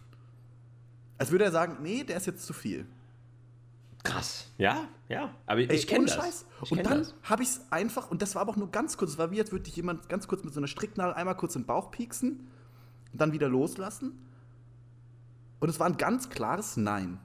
Als 1.19 1.31
würde 1.31 1.45
er 1.45 1.53
sagen, 1.53 1.79
nee, 1.83 2.05
der 2.05 2.17
ist 2.17 2.27
jetzt 2.27 2.45
zu 2.45 2.53
viel. 2.53 2.87
Krass. 4.03 4.51
Ja, 4.59 4.89
ja. 5.09 5.35
Aber 5.47 5.61
ich, 5.61 5.71
ich 5.71 5.87
kenne 5.87 6.07
das. 6.07 6.15
Scheiß. 6.15 6.47
Ich 6.63 6.73
und 6.73 6.79
kenn 6.79 6.87
dann 6.87 7.07
habe 7.23 7.43
ich 7.43 7.51
es 7.51 7.61
einfach, 7.71 8.11
und 8.11 8.21
das 8.21 8.35
war 8.35 8.43
aber 8.43 8.53
auch 8.53 8.57
nur 8.57 8.71
ganz 8.71 8.97
kurz, 8.97 9.13
es 9.13 9.19
war 9.19 9.31
wie, 9.31 9.41
als 9.41 9.53
würde 9.53 9.65
dich 9.65 9.77
jemand 9.77 10.09
ganz 10.09 10.29
kurz 10.29 10.45
mit 10.45 10.53
so 10.53 10.61
einer 10.61 10.67
Stricknadel 10.67 11.15
einmal 11.15 11.37
kurz 11.37 11.55
den 11.55 11.65
Bauch 11.65 11.91
pieksen 11.91 12.49
und 13.13 13.21
dann 13.21 13.33
wieder 13.33 13.49
loslassen. 13.49 14.13
Und 15.61 15.69
es 15.69 15.81
war 15.81 15.87
ein 15.87 15.97
ganz 15.97 16.29
klares 16.29 16.77
Nein. 16.77 17.19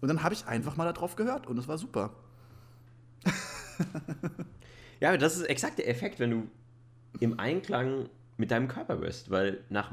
Und 0.00 0.08
dann 0.08 0.22
habe 0.22 0.34
ich 0.34 0.46
einfach 0.46 0.76
mal 0.76 0.92
darauf 0.92 1.16
gehört 1.16 1.46
und 1.46 1.58
es 1.58 1.66
war 1.66 1.78
super. 1.78 2.14
Ja, 5.00 5.10
aber 5.10 5.18
das 5.18 5.36
ist 5.36 5.42
exakt 5.42 5.78
der 5.78 5.88
Effekt, 5.88 6.18
wenn 6.18 6.30
du 6.30 6.50
im 7.20 7.38
Einklang 7.38 8.08
mit 8.36 8.50
deinem 8.50 8.68
Körper 8.68 8.96
bist. 8.96 9.30
Weil 9.30 9.64
nach 9.68 9.92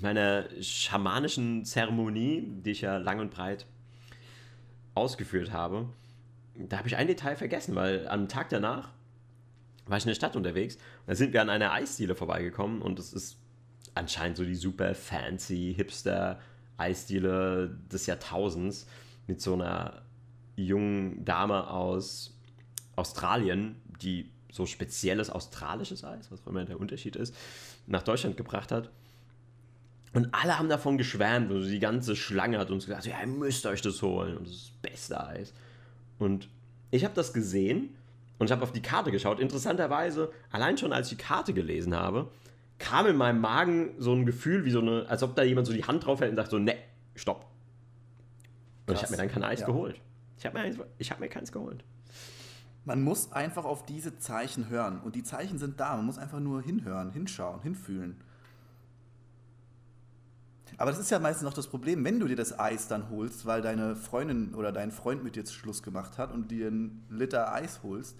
meiner 0.00 0.44
schamanischen 0.60 1.64
Zeremonie, 1.64 2.46
die 2.64 2.72
ich 2.72 2.80
ja 2.80 2.96
lang 2.96 3.20
und 3.20 3.30
breit 3.30 3.66
ausgeführt 4.94 5.52
habe, 5.52 5.88
da 6.54 6.78
habe 6.78 6.88
ich 6.88 6.96
ein 6.96 7.06
Detail 7.06 7.36
vergessen, 7.36 7.74
weil 7.74 8.06
am 8.08 8.28
Tag 8.28 8.50
danach 8.50 8.90
war 9.86 9.96
ich 9.96 10.04
in 10.04 10.08
der 10.08 10.14
Stadt 10.14 10.36
unterwegs 10.36 10.76
und 10.76 11.08
da 11.08 11.14
sind 11.14 11.32
wir 11.32 11.40
an 11.40 11.50
einer 11.50 11.72
Eisdiele 11.72 12.14
vorbeigekommen 12.14 12.82
und 12.82 12.98
es 12.98 13.12
ist 13.12 13.38
anscheinend 13.94 14.36
so 14.36 14.44
die 14.44 14.54
super 14.54 14.94
fancy 14.94 15.74
Hipster 15.76 16.40
Eisdiele 16.76 17.78
des 17.90 18.06
Jahrtausends 18.06 18.86
mit 19.26 19.40
so 19.40 19.54
einer 19.54 20.02
jungen 20.56 21.24
Dame 21.24 21.68
aus 21.68 22.38
Australien, 22.96 23.76
die 24.02 24.31
so 24.52 24.66
spezielles 24.66 25.30
australisches 25.30 26.04
Eis, 26.04 26.30
was 26.30 26.40
auch 26.42 26.46
immer 26.46 26.64
der 26.64 26.78
Unterschied 26.78 27.16
ist, 27.16 27.34
nach 27.88 28.02
Deutschland 28.02 28.36
gebracht 28.36 28.70
hat. 28.70 28.90
Und 30.12 30.28
alle 30.32 30.58
haben 30.58 30.68
davon 30.68 30.98
geschwärmt 30.98 31.50
und 31.50 31.62
die 31.66 31.78
ganze 31.80 32.14
Schlange 32.14 32.58
hat 32.58 32.70
uns 32.70 32.84
gesagt, 32.86 33.06
ja, 33.06 33.18
ihr 33.20 33.26
müsst 33.26 33.64
euch 33.66 33.80
das 33.82 34.00
holen 34.02 34.36
und 34.36 34.46
das 34.46 34.54
ist 34.54 34.68
das 34.68 34.90
beste 34.92 35.26
Eis. 35.26 35.52
Und 36.18 36.48
ich 36.90 37.02
habe 37.04 37.14
das 37.14 37.32
gesehen 37.32 37.96
und 38.38 38.46
ich 38.46 38.52
habe 38.52 38.62
auf 38.62 38.72
die 38.72 38.82
Karte 38.82 39.10
geschaut. 39.10 39.40
Interessanterweise, 39.40 40.30
allein 40.50 40.76
schon 40.76 40.92
als 40.92 41.10
ich 41.10 41.16
die 41.16 41.24
Karte 41.24 41.54
gelesen 41.54 41.96
habe, 41.96 42.28
kam 42.78 43.06
in 43.06 43.16
meinem 43.16 43.40
Magen 43.40 43.94
so 43.98 44.12
ein 44.12 44.26
Gefühl, 44.26 44.66
wie 44.66 44.70
so 44.70 44.80
eine, 44.80 45.06
als 45.08 45.22
ob 45.22 45.34
da 45.34 45.42
jemand 45.44 45.66
so 45.66 45.72
die 45.72 45.84
Hand 45.84 46.04
drauf 46.04 46.20
hält 46.20 46.30
und 46.32 46.36
sagt 46.36 46.50
so, 46.50 46.58
ne, 46.58 46.74
stopp. 47.14 47.46
Und 48.86 48.94
ich 48.94 49.00
Krass. 49.00 49.02
habe 49.04 49.12
mir 49.12 49.16
dann 49.16 49.28
kein 49.32 49.44
Eis 49.44 49.60
Ja. 49.60 49.66
geholt. 49.66 49.98
Ich 50.36 50.44
habe 50.44 50.58
mir, 50.58 50.64
eins- 50.64 50.76
ich 50.98 51.10
hab 51.10 51.20
mir 51.20 51.28
keins 51.28 51.52
geholt. 51.52 51.82
Man 52.84 53.02
muss 53.02 53.32
einfach 53.32 53.64
auf 53.64 53.84
diese 53.84 54.18
Zeichen 54.18 54.68
hören. 54.68 55.00
Und 55.00 55.14
die 55.14 55.22
Zeichen 55.22 55.58
sind 55.58 55.78
da. 55.78 55.96
Man 55.96 56.06
muss 56.06 56.18
einfach 56.18 56.40
nur 56.40 56.62
hinhören, 56.62 57.10
hinschauen, 57.10 57.60
hinfühlen. 57.62 58.16
Aber 60.78 60.90
das 60.90 60.98
ist 60.98 61.10
ja 61.10 61.18
meistens 61.18 61.44
noch 61.44 61.52
das 61.52 61.68
Problem, 61.68 62.04
wenn 62.04 62.18
du 62.18 62.26
dir 62.26 62.36
das 62.36 62.58
Eis 62.58 62.88
dann 62.88 63.10
holst, 63.10 63.46
weil 63.46 63.60
deine 63.62 63.94
Freundin 63.94 64.54
oder 64.54 64.72
dein 64.72 64.90
Freund 64.90 65.22
mit 65.22 65.36
dir 65.36 65.44
zu 65.44 65.54
Schluss 65.54 65.82
gemacht 65.82 66.18
hat 66.18 66.32
und 66.32 66.50
dir 66.50 66.68
einen 66.68 67.04
Liter 67.10 67.52
Eis 67.52 67.80
holst, 67.82 68.16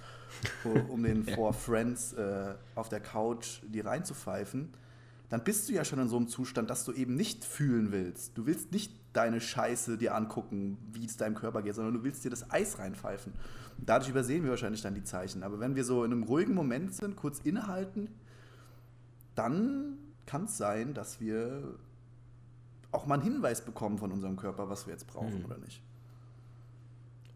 um- 0.88 1.02
den 1.02 1.24
vor 1.34 1.54
Friends 1.54 2.12
äh, 2.12 2.54
auf 2.74 2.88
der 2.88 3.00
Couch 3.00 3.62
dir 3.66 3.86
reinzupfeifen, 3.86 4.72
dann 5.32 5.44
bist 5.44 5.66
du 5.66 5.72
ja 5.72 5.82
schon 5.82 5.98
in 5.98 6.08
so 6.08 6.18
einem 6.18 6.28
Zustand, 6.28 6.68
dass 6.68 6.84
du 6.84 6.92
eben 6.92 7.14
nicht 7.14 7.46
fühlen 7.46 7.90
willst. 7.90 8.36
Du 8.36 8.44
willst 8.44 8.70
nicht 8.70 8.92
deine 9.14 9.40
Scheiße 9.40 9.96
dir 9.96 10.14
angucken, 10.14 10.76
wie 10.92 11.06
es 11.06 11.16
deinem 11.16 11.34
Körper 11.34 11.62
geht, 11.62 11.74
sondern 11.74 11.94
du 11.94 12.04
willst 12.04 12.22
dir 12.22 12.28
das 12.28 12.50
Eis 12.50 12.78
reinpfeifen. 12.78 13.32
Dadurch 13.78 14.10
übersehen 14.10 14.42
wir 14.44 14.50
wahrscheinlich 14.50 14.82
dann 14.82 14.94
die 14.94 15.04
Zeichen. 15.04 15.42
Aber 15.42 15.58
wenn 15.58 15.74
wir 15.74 15.84
so 15.84 16.04
in 16.04 16.12
einem 16.12 16.24
ruhigen 16.24 16.52
Moment 16.52 16.92
sind, 16.92 17.16
kurz 17.16 17.38
innehalten, 17.38 18.10
dann 19.34 19.96
kann 20.26 20.44
es 20.44 20.58
sein, 20.58 20.92
dass 20.92 21.18
wir 21.18 21.78
auch 22.90 23.06
mal 23.06 23.14
einen 23.14 23.22
Hinweis 23.22 23.64
bekommen 23.64 23.96
von 23.96 24.12
unserem 24.12 24.36
Körper, 24.36 24.68
was 24.68 24.86
wir 24.86 24.92
jetzt 24.92 25.06
brauchen 25.06 25.46
oder 25.46 25.56
nicht. 25.56 25.80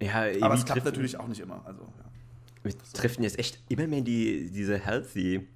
Ja, 0.02 0.26
Aber 0.42 0.52
es 0.52 0.66
klappt 0.66 0.84
natürlich 0.84 1.18
auch 1.18 1.28
nicht 1.28 1.40
immer. 1.40 1.64
Also, 1.64 1.80
ja. 1.80 2.04
Wir 2.62 2.78
treffen 2.92 3.22
jetzt 3.22 3.38
echt 3.38 3.62
immer 3.70 3.86
mehr 3.86 4.02
die, 4.02 4.50
diese 4.50 4.76
healthy 4.76 5.48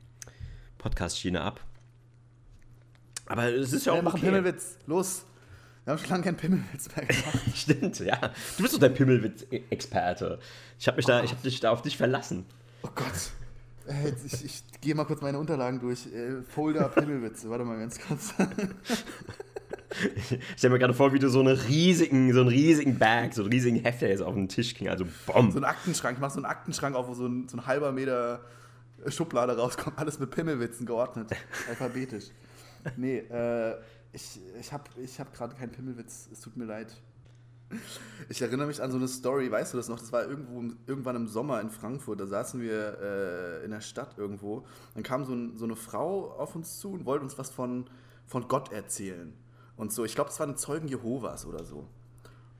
Podcast-Schiene 0.78 1.42
ab. 1.42 1.66
Aber 3.30 3.44
es 3.44 3.72
ist 3.72 3.86
ja 3.86 3.92
auch 3.92 3.96
Wir 3.96 4.02
machen 4.02 4.16
okay. 4.16 4.26
Pimmelwitz. 4.26 4.76
Los. 4.86 5.24
Wir 5.84 5.92
haben 5.92 5.98
schon 6.00 6.10
lange 6.10 6.24
keinen 6.24 6.36
Pimmelwitz 6.36 6.88
mehr 6.94 7.06
gemacht. 7.06 7.38
Stimmt, 7.54 7.98
ja. 8.00 8.16
Du 8.56 8.62
bist 8.62 8.74
doch 8.74 8.80
der 8.80 8.88
Pimmelwitz-Experte. 8.90 10.38
Ich 10.78 10.86
habe 10.88 10.96
mich 10.96 11.06
da, 11.06 11.22
ich 11.22 11.30
habe 11.30 11.42
dich 11.42 11.60
da 11.60 11.70
auf 11.70 11.82
dich 11.82 11.96
verlassen. 11.96 12.44
Oh 12.82 12.88
Gott. 12.94 13.30
Äh, 13.86 14.12
Ich, 14.26 14.44
ich 14.44 14.62
gehe 14.80 14.94
mal 14.94 15.04
kurz 15.04 15.22
meine 15.22 15.38
Unterlagen 15.38 15.80
durch. 15.80 16.06
Äh, 16.06 16.42
Folder 16.42 16.88
Pimmelwitze. 16.88 17.48
Warte 17.48 17.64
mal 17.64 17.78
ganz 17.78 17.98
kurz. 18.00 18.34
Ich 20.14 20.38
stelle 20.56 20.74
mir 20.74 20.78
gerade 20.78 20.94
vor, 20.94 21.12
wie 21.12 21.18
du 21.18 21.28
so, 21.28 21.40
eine 21.40 21.66
riesigen, 21.66 22.32
so 22.32 22.40
einen 22.40 22.48
riesigen 22.48 22.96
Bag, 22.96 23.34
so 23.34 23.42
einen 23.42 23.50
riesigen 23.50 23.76
Hefter 23.80 24.08
jetzt 24.08 24.22
auf 24.22 24.34
den 24.34 24.48
Tisch 24.48 24.74
ging. 24.74 24.88
Also, 24.88 25.04
bomb. 25.26 25.52
So 25.52 25.58
ein 25.58 25.64
Aktenschrank. 25.64 26.16
Ich 26.16 26.20
mach 26.20 26.30
so 26.30 26.36
einen 26.36 26.46
Aktenschrank 26.46 26.94
auf, 26.94 27.08
wo 27.08 27.14
so 27.14 27.26
ein, 27.26 27.48
so 27.48 27.56
ein 27.56 27.66
halber 27.66 27.90
Meter 27.90 28.40
Schublade 29.08 29.56
rauskommt. 29.56 29.98
Alles 29.98 30.20
mit 30.20 30.30
Pimmelwitzen 30.30 30.86
geordnet. 30.86 31.30
Alphabetisch. 31.68 32.26
Nee, 32.96 33.18
äh, 33.18 33.76
ich, 34.12 34.40
ich 34.58 34.72
habe 34.72 34.84
ich 35.02 35.20
hab 35.20 35.32
gerade 35.32 35.54
keinen 35.54 35.72
Pimmelwitz. 35.72 36.28
Es 36.32 36.40
tut 36.40 36.56
mir 36.56 36.64
leid. 36.64 36.92
Ich 38.28 38.42
erinnere 38.42 38.66
mich 38.66 38.82
an 38.82 38.90
so 38.90 38.96
eine 38.96 39.06
Story, 39.06 39.50
weißt 39.50 39.72
du 39.72 39.76
das 39.76 39.88
noch? 39.88 40.00
Das 40.00 40.12
war 40.12 40.24
irgendwo, 40.26 40.74
irgendwann 40.86 41.14
im 41.14 41.28
Sommer 41.28 41.60
in 41.60 41.70
Frankfurt. 41.70 42.20
Da 42.20 42.26
saßen 42.26 42.60
wir 42.60 42.98
äh, 43.00 43.64
in 43.64 43.70
der 43.70 43.80
Stadt 43.80 44.18
irgendwo. 44.18 44.66
Dann 44.94 45.04
kam 45.04 45.24
so, 45.24 45.32
ein, 45.32 45.56
so 45.56 45.64
eine 45.64 45.76
Frau 45.76 46.32
auf 46.32 46.56
uns 46.56 46.80
zu 46.80 46.90
und 46.92 47.06
wollte 47.06 47.22
uns 47.24 47.38
was 47.38 47.50
von, 47.50 47.88
von 48.26 48.48
Gott 48.48 48.72
erzählen. 48.72 49.32
Und 49.76 49.92
so, 49.92 50.04
ich 50.04 50.14
glaube, 50.14 50.30
es 50.30 50.38
war 50.40 50.46
eine 50.46 50.56
Zeugen 50.56 50.88
Jehovas 50.88 51.46
oder 51.46 51.64
so. 51.64 51.88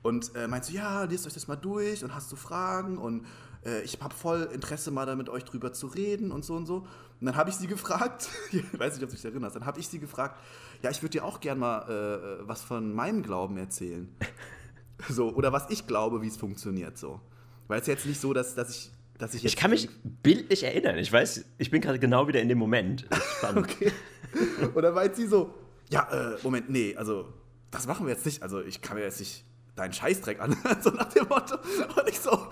Und 0.01 0.33
äh, 0.35 0.47
meinst 0.47 0.69
du, 0.69 0.73
ja, 0.73 1.03
lest 1.03 1.27
euch 1.27 1.33
das 1.33 1.47
mal 1.47 1.57
durch 1.57 2.03
und 2.03 2.15
hast 2.15 2.31
du 2.31 2.35
Fragen 2.35 2.97
und 2.97 3.25
äh, 3.65 3.81
ich 3.83 3.99
habe 4.01 4.13
voll 4.13 4.49
Interesse 4.53 4.91
mal 4.91 5.05
da 5.05 5.15
mit 5.15 5.29
euch 5.29 5.43
drüber 5.43 5.73
zu 5.73 5.87
reden 5.87 6.31
und 6.31 6.45
so 6.45 6.55
und 6.55 6.65
so. 6.65 6.77
Und 7.19 7.25
dann 7.25 7.35
habe 7.35 7.49
ich 7.49 7.55
sie 7.55 7.67
gefragt, 7.67 8.29
ich 8.51 8.79
weiß 8.79 8.95
nicht, 8.95 9.03
ob 9.03 9.09
du 9.09 9.15
dich 9.15 9.25
erinnerst, 9.25 9.55
dann 9.55 9.65
habe 9.65 9.79
ich 9.79 9.87
sie 9.87 9.99
gefragt, 9.99 10.39
ja, 10.81 10.89
ich 10.89 11.01
würde 11.01 11.11
dir 11.11 11.25
auch 11.25 11.39
gern 11.39 11.59
mal 11.59 12.41
äh, 12.41 12.47
was 12.47 12.63
von 12.63 12.93
meinem 12.93 13.23
Glauben 13.23 13.57
erzählen. 13.57 14.13
so, 15.09 15.33
oder 15.33 15.51
was 15.53 15.69
ich 15.69 15.87
glaube, 15.87 16.21
wie 16.21 16.27
es 16.27 16.37
funktioniert 16.37 16.97
so. 16.97 17.21
Weil 17.67 17.81
es 17.81 17.87
jetzt 17.87 18.05
nicht 18.05 18.19
so, 18.19 18.33
dass, 18.33 18.55
dass 18.55 18.69
ich 18.69 18.91
dass 19.21 19.35
ich 19.35 19.45
Ich 19.45 19.55
kann 19.55 19.69
mich 19.69 19.87
bildlich 20.03 20.63
erinnern. 20.63 20.97
Ich 20.97 21.11
weiß, 21.11 21.45
ich 21.59 21.69
bin 21.69 21.79
gerade 21.79 21.99
genau 21.99 22.27
wieder 22.27 22.41
in 22.41 22.49
dem 22.49 22.57
Moment. 22.57 23.07
Spannend. 23.37 23.67
Okay. 23.81 23.91
Und 24.73 24.81
dann 24.81 24.93
meint 24.93 25.13
sie 25.13 25.27
so, 25.27 25.53
ja, 25.89 26.07
äh, 26.09 26.37
Moment, 26.41 26.69
nee, 26.69 26.95
also 26.95 27.33
das 27.69 27.85
machen 27.85 28.05
wir 28.05 28.13
jetzt 28.13 28.25
nicht. 28.25 28.41
Also 28.41 28.61
ich 28.61 28.81
kann 28.81 28.95
mir 28.95 29.03
jetzt 29.03 29.19
nicht 29.19 29.43
deinen 29.75 29.91
Scheißdreck 29.91 30.39
an, 30.39 30.55
so 30.81 30.89
nach 30.91 31.11
dem 31.11 31.27
Motto. 31.27 31.55
Und 31.55 32.07
ich 32.07 32.17
so, 32.17 32.47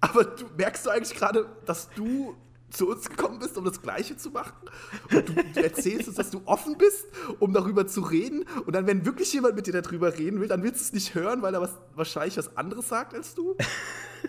aber 0.00 0.24
du 0.24 0.44
merkst 0.56 0.86
du 0.86 0.90
eigentlich 0.90 1.16
gerade, 1.16 1.46
dass 1.64 1.88
du 1.94 2.34
zu 2.70 2.88
uns 2.90 3.08
gekommen 3.08 3.38
bist, 3.38 3.56
um 3.56 3.64
das 3.64 3.80
Gleiche 3.80 4.16
zu 4.16 4.30
machen? 4.30 4.68
Und 5.14 5.28
du, 5.28 5.32
du 5.34 5.62
erzählst 5.62 6.08
uns, 6.08 6.16
dass 6.16 6.30
du 6.30 6.42
offen 6.46 6.76
bist, 6.76 7.06
um 7.38 7.52
darüber 7.52 7.86
zu 7.86 8.00
reden. 8.00 8.44
Und 8.66 8.74
dann, 8.74 8.86
wenn 8.86 9.06
wirklich 9.06 9.32
jemand 9.32 9.54
mit 9.54 9.66
dir 9.66 9.80
darüber 9.80 10.16
reden 10.18 10.40
will, 10.40 10.48
dann 10.48 10.62
willst 10.62 10.80
du 10.80 10.84
es 10.84 10.92
nicht 10.92 11.14
hören, 11.14 11.42
weil 11.42 11.54
er 11.54 11.60
was, 11.60 11.78
wahrscheinlich 11.94 12.36
was 12.36 12.56
anderes 12.56 12.88
sagt 12.88 13.14
als 13.14 13.34
du. 13.34 13.56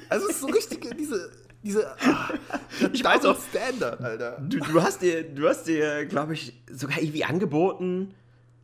Also 0.09 0.27
es 0.27 0.35
ist 0.35 0.41
so 0.41 0.47
richtig 0.47 0.87
diese, 0.97 1.31
diese, 1.63 1.89
ah, 2.01 2.29
Ich 2.93 3.03
weiß 3.03 3.25
auch- 3.25 3.37
Standard, 3.49 4.01
Alter. 4.01 4.37
Du, 4.47 4.59
du 4.59 4.81
hast 4.83 5.01
dir, 5.01 5.23
du 5.23 5.47
hast 5.49 5.63
dir, 5.63 6.05
glaube 6.05 6.33
ich, 6.33 6.61
sogar 6.71 6.99
irgendwie 7.01 7.23
angeboten. 7.25 8.13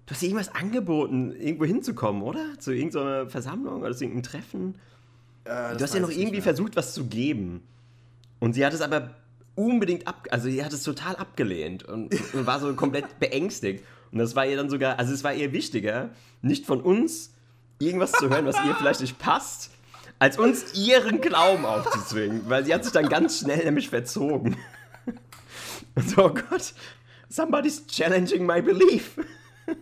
Du 0.06 0.12
hast 0.12 0.22
dir 0.22 0.28
irgendwas 0.28 0.54
angeboten, 0.54 1.32
irgendwo 1.32 1.66
hinzukommen, 1.66 2.22
oder? 2.22 2.60
Zu 2.60 2.72
irgendeiner 2.74 3.28
Versammlung 3.30 3.82
oder 3.82 3.96
zu 3.96 4.04
irgendeinem 4.04 4.24
Treffen. 4.32 4.76
Äh, 5.46 5.76
Du 5.76 5.84
hast 5.84 5.94
ja 5.94 6.00
noch 6.00 6.10
irgendwie 6.10 6.42
versucht, 6.42 6.76
was 6.76 6.94
zu 6.94 7.06
geben. 7.06 7.64
Und 8.40 8.54
sie 8.54 8.66
hat 8.66 8.74
es 8.74 8.82
aber 8.82 9.16
unbedingt 9.56 10.08
ab, 10.08 10.28
also 10.32 10.50
sie 10.50 10.64
hat 10.64 10.74
es 10.74 10.84
total 10.84 11.16
abgelehnt 11.16 11.84
und, 11.84 12.14
und 12.34 12.46
war 12.46 12.60
so 12.60 12.74
komplett 12.76 13.20
beängstigt. 13.20 13.84
Und 14.12 14.20
das 14.20 14.36
war 14.36 14.46
ihr 14.46 14.58
dann 14.58 14.70
sogar, 14.70 15.00
also 15.00 15.14
es 15.14 15.24
war 15.24 15.34
ihr 15.34 15.52
wichtiger, 15.54 16.10
nicht 16.42 16.66
von 16.66 16.82
uns 16.82 17.34
irgendwas 17.80 18.12
zu 18.12 18.30
hören, 18.30 18.46
was 18.46 18.56
ihr 18.66 18.76
vielleicht 18.76 19.02
nicht 19.02 19.18
passt, 19.18 19.72
als 20.20 20.38
uns 20.38 20.74
ihren 20.76 21.20
Glauben 21.22 21.66
aufzuzwingen. 21.66 22.44
Weil 22.50 22.64
sie 22.66 22.74
hat 22.74 22.84
sich 22.84 22.94
dann 22.94 23.10
ganz 23.10 23.40
schnell 23.40 23.64
nämlich 23.66 23.90
verzogen. 23.90 24.56
Und 25.96 26.10
so, 26.10 26.26
oh 26.26 26.30
Gott, 26.30 26.74
somebody's 27.30 27.86
challenging 27.88 28.46
my 28.46 28.62
belief. 28.62 29.18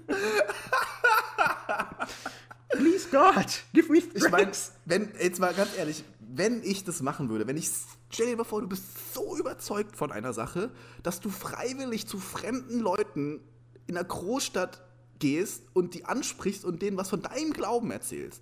Please 2.74 3.08
God, 3.10 3.46
give 3.74 3.92
me 3.92 4.00
Ich 4.00 4.30
meine, 4.30 4.54
strength. 4.54 4.72
wenn, 4.86 5.12
jetzt 5.20 5.40
mal 5.40 5.54
ganz 5.54 5.78
ehrlich, 5.78 6.04
wenn 6.20 6.64
ich 6.64 6.84
das 6.84 7.02
machen 7.02 7.30
würde, 7.30 7.48
wenn 7.48 7.58
ich, 7.58 7.70
stell 8.10 8.28
dir 8.28 8.38
mal 8.38 8.44
vor, 8.44 8.62
du 8.62 8.68
bist 8.68 9.14
so 9.14 9.38
überzeugt 9.38 9.96
von 9.96 10.12
einer 10.12 10.34
Sache, 10.34 10.72
dass 11.04 11.20
du 11.20 11.30
freiwillig 11.30 12.08
zu 12.08 12.20
fremden 12.20 12.80
Leuten 12.80 13.42
in 13.88 13.98
einer 13.98 14.08
Großstadt 14.08 14.82
gehst 15.20 15.64
und 15.74 15.94
die 15.94 16.06
ansprichst 16.06 16.64
und 16.66 16.82
denen 16.82 16.98
was 16.98 17.10
von 17.10 17.22
deinem 17.22 17.54
Glauben 17.54 17.92
erzählst. 17.92 18.42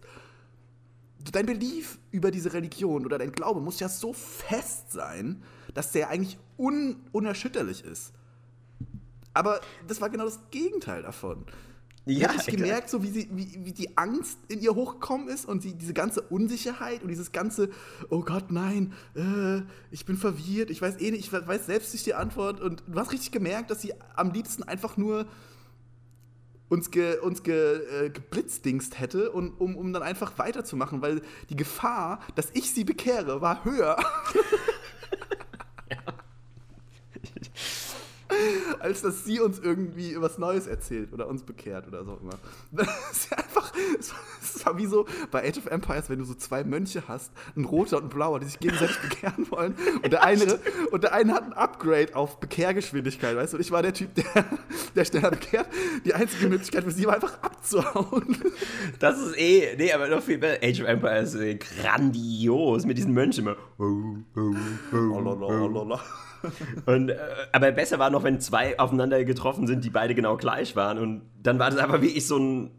Dein 1.31 1.45
Belief 1.45 1.97
über 2.11 2.31
diese 2.31 2.53
Religion 2.53 3.05
oder 3.05 3.17
dein 3.17 3.31
Glaube 3.31 3.59
muss 3.59 3.79
ja 3.79 3.89
so 3.89 4.13
fest 4.13 4.91
sein, 4.91 5.43
dass 5.73 5.91
der 5.91 6.09
eigentlich 6.09 6.37
un 6.57 6.97
unerschütterlich 7.11 7.83
ist. 7.83 8.13
Aber 9.33 9.59
das 9.87 10.01
war 10.01 10.09
genau 10.09 10.25
das 10.25 10.39
Gegenteil 10.51 11.03
davon. 11.03 11.45
Ja, 12.05 12.33
ich 12.33 12.45
gemerkt, 12.47 12.89
so 12.89 13.03
wie, 13.03 13.09
sie, 13.09 13.29
wie, 13.31 13.65
wie 13.65 13.71
die 13.71 13.97
Angst 13.97 14.39
in 14.47 14.61
ihr 14.61 14.73
hochgekommen 14.73 15.27
ist 15.27 15.45
und 15.45 15.61
sie, 15.61 15.75
diese 15.75 15.93
ganze 15.93 16.21
Unsicherheit 16.21 17.03
und 17.03 17.09
dieses 17.09 17.31
ganze, 17.31 17.69
oh 18.09 18.21
Gott, 18.21 18.51
nein, 18.51 18.93
äh, 19.15 19.61
ich 19.91 20.05
bin 20.05 20.17
verwirrt, 20.17 20.69
ich 20.71 20.81
weiß 20.81 20.99
eh 21.01 21.11
nicht, 21.11 21.25
ich 21.25 21.31
weiß 21.31 21.65
selbst 21.65 21.93
nicht 21.93 22.05
die 22.05 22.15
Antwort. 22.15 22.61
Und 22.61 22.83
du 22.87 22.99
hast 22.99 23.11
richtig 23.11 23.31
gemerkt, 23.31 23.69
dass 23.69 23.81
sie 23.81 23.93
am 24.15 24.31
liebsten 24.31 24.63
einfach 24.63 24.97
nur 24.97 25.27
uns, 26.69 26.91
ge, 26.91 27.17
uns 27.19 27.43
ge, 27.43 28.05
äh, 28.05 28.09
geblitzdingst 28.09 28.99
hätte, 28.99 29.31
und, 29.31 29.59
um, 29.59 29.75
um 29.75 29.91
dann 29.91 30.03
einfach 30.03 30.37
weiterzumachen, 30.37 31.01
weil 31.01 31.21
die 31.49 31.55
Gefahr, 31.55 32.21
dass 32.35 32.49
ich 32.53 32.73
sie 32.73 32.83
bekehre, 32.83 33.41
war 33.41 33.65
höher. 33.65 33.97
als 38.81 39.01
dass 39.01 39.25
sie 39.25 39.39
uns 39.39 39.59
irgendwie 39.59 40.19
was 40.19 40.37
Neues 40.37 40.67
erzählt 40.67 41.13
oder 41.13 41.27
uns 41.27 41.43
bekehrt 41.43 41.87
oder 41.87 42.03
so 42.03 42.17
immer. 42.21 42.39
Das 42.71 42.87
ist 43.11 43.33
einfach, 43.33 43.73
es 43.99 44.11
war 44.69 44.77
wie 44.77 44.85
so 44.85 45.05
bei 45.31 45.47
Age 45.47 45.57
of 45.57 45.65
Empires, 45.67 46.09
wenn 46.09 46.19
du 46.19 46.25
so 46.25 46.33
zwei 46.33 46.63
Mönche 46.63 47.03
hast, 47.07 47.31
ein 47.55 47.65
roter 47.65 47.97
und 47.97 48.05
ein 48.05 48.09
blauer, 48.09 48.39
die 48.39 48.45
sich 48.45 48.59
gegenseitig 48.59 48.97
bekehren 49.09 49.49
wollen. 49.51 49.75
Und 50.03 50.11
der 50.11 50.23
eine, 50.23 50.59
und 50.91 51.03
der 51.03 51.13
eine 51.13 51.33
hat 51.33 51.43
ein 51.43 51.53
Upgrade 51.53 52.15
auf 52.15 52.39
Bekehrgeschwindigkeit, 52.39 53.35
weißt 53.35 53.53
du? 53.53 53.57
Und 53.57 53.61
ich 53.61 53.71
war 53.71 53.81
der 53.81 53.93
Typ, 53.93 54.13
der, 54.15 54.45
der 54.95 55.05
schneller 55.05 55.31
bekehrt. 55.31 55.67
Die 56.05 56.13
einzige 56.13 56.47
Möglichkeit 56.47 56.83
für 56.83 56.91
sie 56.91 57.05
war 57.05 57.15
einfach 57.15 57.41
abzuhauen. 57.41 58.37
Das 58.99 59.19
ist 59.19 59.37
eh, 59.37 59.75
nee, 59.77 59.91
aber 59.91 60.07
noch 60.07 60.21
viel 60.21 60.37
besser. 60.37 60.59
Age 60.63 60.81
of 60.81 60.87
Empires 60.87 61.33
ist 61.33 61.41
eh 61.41 61.55
grandios 61.55 62.85
mit 62.85 62.97
diesen 62.97 63.13
Mönchen 63.13 63.45
immer. 63.45 63.57
Oh. 63.77 64.17
Und, 66.85 67.09
äh, 67.09 67.17
aber 67.51 67.71
besser 67.71 67.99
war 67.99 68.09
noch, 68.09 68.23
wenn 68.23 68.39
zwei 68.39 68.79
aufeinander 68.79 69.23
getroffen 69.25 69.67
sind, 69.67 69.83
die 69.83 69.89
beide 69.89 70.15
genau 70.15 70.37
gleich 70.37 70.75
waren. 70.75 70.97
Und 70.97 71.21
dann 71.41 71.59
war 71.59 71.69
das 71.69 71.79
aber 71.79 72.01
wie 72.01 72.07
ich 72.07 72.27
so 72.27 72.37
ein, 72.37 72.71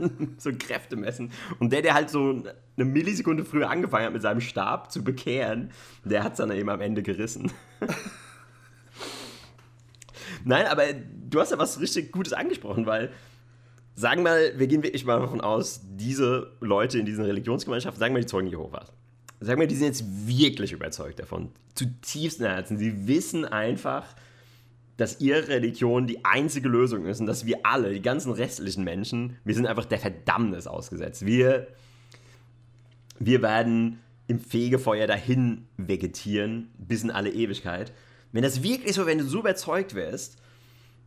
so 0.38 0.50
ein 0.50 0.58
Kräftemessen. 0.58 1.30
Und 1.58 1.72
der, 1.72 1.82
der 1.82 1.94
halt 1.94 2.10
so 2.10 2.42
eine 2.76 2.84
Millisekunde 2.84 3.44
früher 3.44 3.70
angefangen 3.70 4.06
hat, 4.06 4.12
mit 4.12 4.22
seinem 4.22 4.40
Stab 4.40 4.90
zu 4.92 5.04
bekehren, 5.04 5.70
der 6.04 6.24
hat 6.24 6.32
es 6.32 6.38
dann 6.38 6.50
eben 6.50 6.68
am 6.68 6.80
Ende 6.80 7.02
gerissen. 7.02 7.52
Nein, 10.44 10.66
aber 10.66 10.84
du 10.92 11.40
hast 11.40 11.50
ja 11.50 11.58
was 11.58 11.80
richtig 11.80 12.12
Gutes 12.12 12.32
angesprochen, 12.32 12.86
weil 12.86 13.10
sagen 13.94 14.22
wir 14.24 14.30
mal, 14.30 14.52
wir 14.56 14.66
gehen 14.66 14.82
wirklich 14.82 15.04
mal 15.04 15.20
davon 15.20 15.40
aus, 15.40 15.80
diese 15.82 16.52
Leute 16.60 16.98
in 16.98 17.06
diesen 17.06 17.24
Religionsgemeinschaften, 17.24 18.00
sagen 18.00 18.14
wir 18.14 18.20
die 18.20 18.26
Zeugen 18.26 18.48
Jehovas, 18.48 18.92
sag 19.40 19.58
mal, 19.58 19.66
die 19.66 19.74
sind 19.74 19.86
jetzt 19.86 20.04
wirklich 20.26 20.72
überzeugt 20.72 21.18
davon, 21.18 21.50
zutiefst 21.74 22.40
im 22.40 22.46
Herzen. 22.46 22.78
Sie 22.78 23.06
wissen 23.06 23.44
einfach, 23.44 24.06
dass 25.00 25.18
ihre 25.18 25.48
Religion 25.48 26.06
die 26.06 26.26
einzige 26.26 26.68
Lösung 26.68 27.06
ist 27.06 27.20
und 27.20 27.26
dass 27.26 27.46
wir 27.46 27.64
alle, 27.64 27.90
die 27.90 28.02
ganzen 28.02 28.32
restlichen 28.32 28.84
Menschen, 28.84 29.38
wir 29.44 29.54
sind 29.54 29.66
einfach 29.66 29.86
der 29.86 29.98
Verdammnis 29.98 30.66
ausgesetzt. 30.66 31.24
Wir, 31.24 31.68
wir 33.18 33.40
werden 33.40 34.00
im 34.26 34.40
Fegefeuer 34.40 35.06
dahin 35.06 35.66
vegetieren 35.78 36.70
bis 36.76 37.02
in 37.02 37.10
alle 37.10 37.30
Ewigkeit. 37.30 37.94
Wenn 38.32 38.42
das 38.42 38.62
wirklich 38.62 38.94
so, 38.94 39.06
wenn 39.06 39.16
du 39.16 39.24
so 39.24 39.40
überzeugt 39.40 39.94
wärst, 39.94 40.36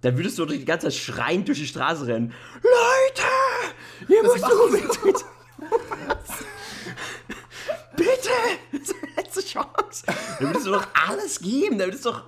dann 0.02 0.18
würdest 0.18 0.39
du 0.39 0.46
die 0.48 0.66
ganze 0.66 0.88
Zeit 0.88 0.96
schreiend 0.96 1.48
durch 1.48 1.60
die 1.60 1.68
Straße 1.68 2.08
rennen. 2.08 2.34
Leute! 2.64 4.12
Ihr 4.12 4.24
müsst 4.24 4.44
unbedingt. 4.44 5.26
bitte! 7.96 8.30
Das 8.72 8.82
ist 8.82 8.96
die 9.02 9.22
letzte 9.22 9.46
Chance. 9.46 10.04
Da 10.08 10.48
würdest 10.48 10.66
du 10.66 10.72
doch 10.72 10.88
alles 11.08 11.39
geben. 11.39 11.78
Da 11.78 11.86
würdest 11.86 12.06
du 12.06 12.10
doch 12.10 12.24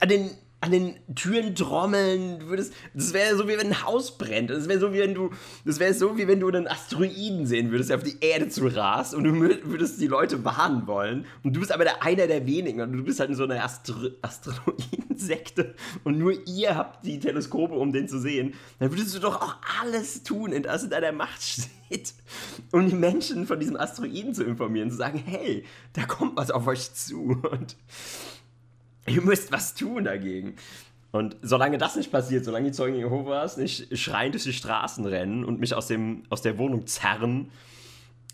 an 0.00 0.08
den, 0.08 0.30
an 0.64 0.70
den 0.70 0.94
Türen 1.14 1.54
trommeln. 1.54 2.38
Du 2.40 2.48
würdest, 2.48 2.72
das 2.94 3.12
wäre 3.12 3.36
so, 3.36 3.46
wie 3.46 3.58
wenn 3.58 3.68
ein 3.68 3.84
Haus 3.84 4.16
brennt. 4.16 4.48
Das 4.48 4.66
wäre 4.66 4.80
so, 4.80 4.94
wie 4.94 4.98
wenn 4.98 5.14
du, 5.14 5.30
das 5.66 5.78
wäre 5.78 5.92
so, 5.92 6.16
wie 6.16 6.26
wenn 6.26 6.40
du 6.40 6.48
einen 6.48 6.66
Asteroiden 6.66 7.46
sehen 7.46 7.70
würdest, 7.70 7.90
der 7.90 7.98
auf 7.98 8.02
die 8.02 8.16
Erde 8.20 8.48
zu 8.48 8.66
rast 8.66 9.14
und 9.14 9.24
du 9.24 9.34
würdest 9.34 10.00
die 10.00 10.06
Leute 10.06 10.42
warnen 10.44 10.86
wollen. 10.86 11.26
Und 11.42 11.54
du 11.54 11.60
bist 11.60 11.70
aber 11.70 11.84
der 11.84 12.02
einer 12.02 12.26
der 12.26 12.46
wenigen 12.46 12.80
und 12.80 12.92
du 12.92 13.04
bist 13.04 13.20
halt 13.20 13.28
in 13.28 13.36
so 13.36 13.44
einer 13.44 13.62
Astro 13.62 13.94
Asteroidensekte 14.22 15.74
und 16.02 16.18
nur 16.18 16.32
ihr 16.46 16.76
habt 16.76 17.04
die 17.04 17.18
Teleskope, 17.18 17.74
um 17.74 17.92
den 17.92 18.08
zu 18.08 18.18
sehen. 18.18 18.54
Dann 18.78 18.90
würdest 18.90 19.14
du 19.14 19.18
doch 19.18 19.42
auch 19.42 19.56
alles 19.82 20.22
tun, 20.22 20.50
in 20.52 20.62
das 20.62 20.84
in 20.84 20.90
deiner 20.90 21.12
Macht 21.12 21.42
steht, 21.42 22.14
um 22.72 22.88
die 22.88 22.96
Menschen 22.96 23.46
von 23.46 23.60
diesem 23.60 23.76
Asteroiden 23.76 24.34
zu 24.34 24.44
informieren, 24.44 24.90
zu 24.90 24.96
sagen, 24.96 25.22
hey, 25.26 25.64
da 25.92 26.06
kommt 26.06 26.38
was 26.38 26.50
auf 26.50 26.66
euch 26.66 26.94
zu 26.94 27.38
und 27.50 27.76
ihr 29.14 29.22
müsst 29.22 29.52
was 29.52 29.74
tun 29.74 30.04
dagegen. 30.04 30.56
Und 31.12 31.36
solange 31.42 31.78
das 31.78 31.94
nicht 31.94 32.10
passiert, 32.10 32.44
solange 32.44 32.66
die 32.66 32.72
Zeugen 32.72 32.96
Jehovas 32.96 33.56
nicht 33.56 33.96
schreiend 33.96 34.34
durch 34.34 34.44
die 34.44 34.52
Straßen 34.52 35.04
rennen 35.06 35.44
und 35.44 35.60
mich 35.60 35.74
aus, 35.74 35.86
dem, 35.86 36.24
aus 36.28 36.42
der 36.42 36.58
Wohnung 36.58 36.86
zerren, 36.86 37.52